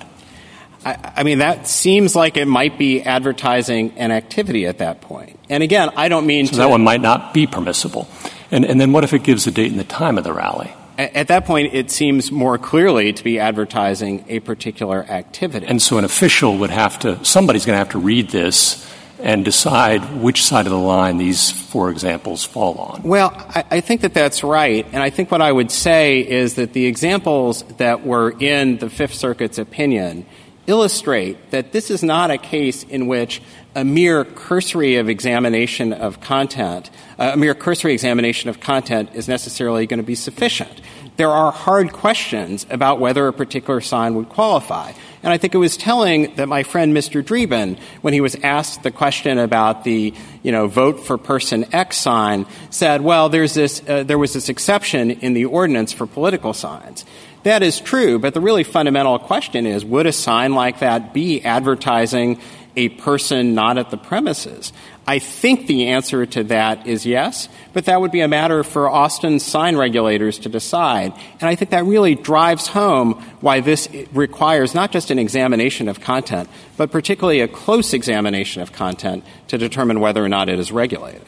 [0.85, 5.37] I, I, mean, that seems like it might be advertising an activity at that point.
[5.49, 6.57] And again, I don't mean so to.
[6.57, 8.07] that one might not be permissible.
[8.51, 10.71] And, and then what if it gives the date and the time of the rally?
[10.97, 15.65] At that point, it seems more clearly to be advertising a particular activity.
[15.65, 18.85] And so an official would have to, somebody's going to have to read this
[19.21, 23.03] and decide which side of the line these four examples fall on.
[23.03, 24.85] Well, I, I, think that that's right.
[24.91, 28.89] And I think what I would say is that the examples that were in the
[28.89, 30.25] Fifth Circuit's opinion
[30.69, 33.41] illustrate that this is not a case in which
[33.75, 39.87] a mere cursory of examination of content, a mere cursory examination of content is necessarily
[39.87, 40.81] going to be sufficient.
[41.17, 44.93] There are hard questions about whether a particular sign would qualify.
[45.21, 47.21] And I think it was telling that my friend Mr.
[47.21, 50.13] Dreeben, when he was asked the question about the,
[50.43, 54.47] you know, vote for person X sign, said, well, there's this, uh, there was this
[54.47, 57.03] exception in the ordinance for political signs.
[57.43, 61.43] That is true, but the really fundamental question is, would a sign like that be
[61.43, 62.41] advertising
[62.75, 64.73] a person not at the premises?
[65.07, 68.89] I think the answer to that is yes, but that would be a matter for
[68.89, 71.13] Austin's sign regulators to decide.
[71.39, 75.99] And I think that really drives home why this requires not just an examination of
[75.99, 76.47] content,
[76.77, 81.23] but particularly a close examination of content to determine whether or not it is regulated.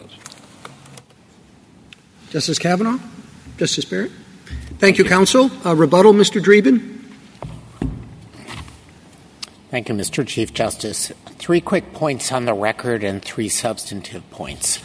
[2.30, 3.00] Justice Kavanaugh?
[3.58, 4.12] Justice Barrett?
[4.82, 5.52] Thank you, counsel.
[5.64, 6.42] Uh, rebuttal, Mr.
[6.42, 6.98] Dreeben?
[9.70, 10.26] Thank you, Mr.
[10.26, 11.12] Chief Justice.
[11.38, 14.80] Three quick points on the record and three substantive points.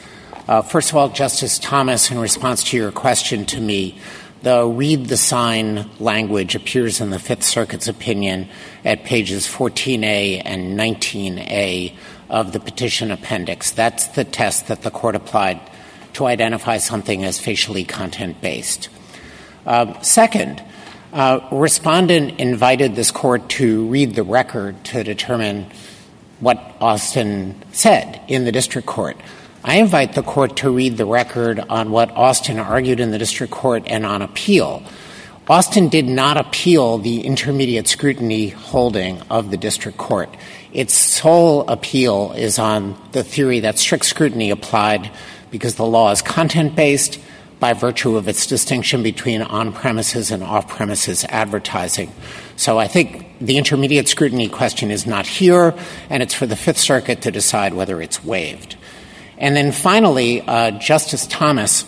[0.47, 3.98] Uh, first of all, Justice Thomas, in response to your question to me,
[4.43, 8.51] The read the sign language appears in the Fifth Circuit's opinion
[8.85, 11.94] at pages 14A and 19A
[12.28, 13.70] of the petition appendix.
[13.70, 15.59] That's the test that the court applied
[16.12, 18.90] to identify something as facially content based.
[19.66, 20.62] Uh, second,
[21.12, 25.66] uh, respondent invited this court to read the record to determine
[26.38, 29.16] what Austin said in the district court.
[29.64, 33.52] I invite the court to read the record on what Austin argued in the district
[33.52, 34.84] court and on appeal.
[35.48, 40.28] Austin did not appeal the intermediate scrutiny holding of the district court.
[40.72, 45.10] Its sole appeal is on the theory that strict scrutiny applied
[45.51, 47.20] because the law is content based
[47.58, 52.12] by virtue of its distinction between on premises and off premises advertising.
[52.56, 55.74] So I think the intermediate scrutiny question is not here,
[56.10, 58.76] and it's for the Fifth Circuit to decide whether it's waived.
[59.38, 61.84] And then finally, uh, Justice Thomas,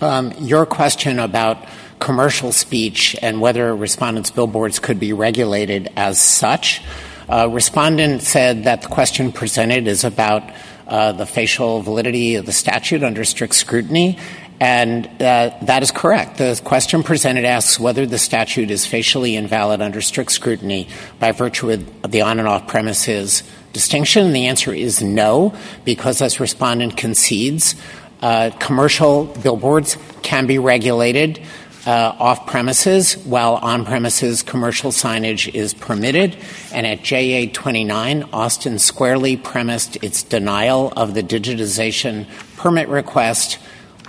[0.00, 1.66] um, your question about
[1.98, 6.82] commercial speech and whether respondents' billboards could be regulated as such.
[7.28, 10.42] Uh, respondent said that the question presented is about
[10.88, 14.18] uh, the facial validity of the statute under strict scrutiny.
[14.62, 16.38] And uh, that is correct.
[16.38, 20.86] The question presented asks whether the statute is facially invalid under strict scrutiny
[21.18, 24.26] by virtue of the on and off premises distinction?
[24.26, 25.52] And the answer is no,
[25.84, 27.74] because as respondent concedes,
[28.20, 31.42] uh, commercial billboards can be regulated
[31.84, 36.36] uh, off premises, while on premises commercial signage is permitted.
[36.72, 43.58] And at JA 29, Austin squarely premised its denial of the digitization permit request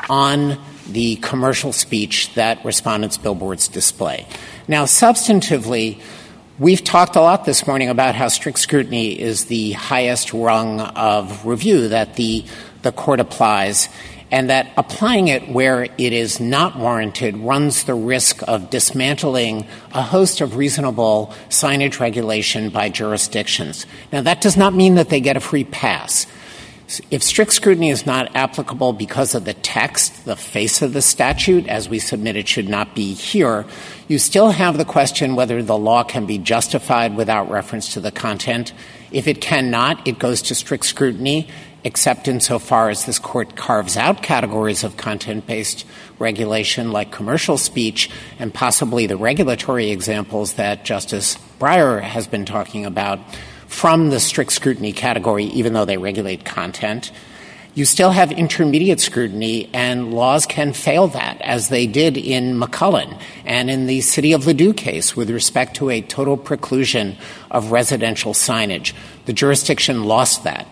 [0.10, 0.60] on
[0.90, 4.28] the commercial speech that respondents' billboards display.
[4.68, 6.02] Now, substantively,
[6.60, 11.48] We've talked a lot this morning about how strict scrutiny is the highest rung of
[11.48, 12.46] review that the,
[12.84, 13.90] the court applies,
[14.30, 20.04] and that applying it where it is not warranted runs the risk of dismantling a
[20.04, 23.88] host of reasonable signage regulation by jurisdictions.
[24.12, 26.28] Now, that does not mean that they get a free pass.
[27.12, 31.68] If strict scrutiny is not applicable because of the text, the face of the statute,
[31.68, 33.66] as we submit it should not be here,
[34.08, 38.12] you still have the question whether the law can be justified without reference to the
[38.12, 38.74] content.
[39.12, 41.48] If it cannot, it goes to strict scrutiny,
[41.84, 45.86] except insofar as this court carves out categories of content based
[46.20, 48.10] regulation like commercial speech
[48.40, 53.20] and possibly the regulatory examples that Justice Breyer has been talking about
[53.74, 57.12] from the strict scrutiny category, even though they regulate content.
[57.74, 63.20] You still have intermediate scrutiny, and laws can fail that, as they did in McCullen
[63.46, 67.18] and in the City of Ladue case with respect to a total preclusion
[67.50, 68.94] of residential signage.
[69.26, 70.68] The jurisdiction lost that.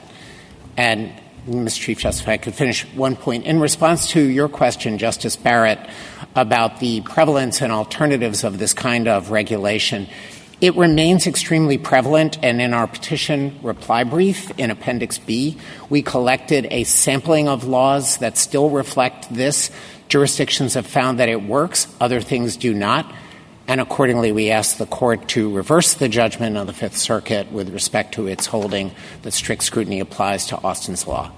[0.78, 1.12] And,
[1.48, 1.80] Mr.
[1.80, 3.46] Chief Justice, if I could finish one point.
[3.46, 5.80] In response to your question, Justice Barrett,
[6.36, 10.08] about the prevalence and alternatives of this kind of regulation,
[10.62, 15.58] it remains extremely prevalent, and in our petition reply brief in Appendix B,
[15.90, 19.72] we collected a sampling of laws that still reflect this.
[20.08, 23.12] Jurisdictions have found that it works, other things do not.
[23.68, 27.70] And accordingly, we ask the court to reverse the judgment of the Fifth Circuit with
[27.70, 28.92] respect to its holding
[29.24, 31.32] that strict scrutiny applies to Austin's law.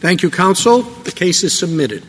[0.00, 0.82] Thank you, counsel.
[0.82, 2.04] The case is submitted.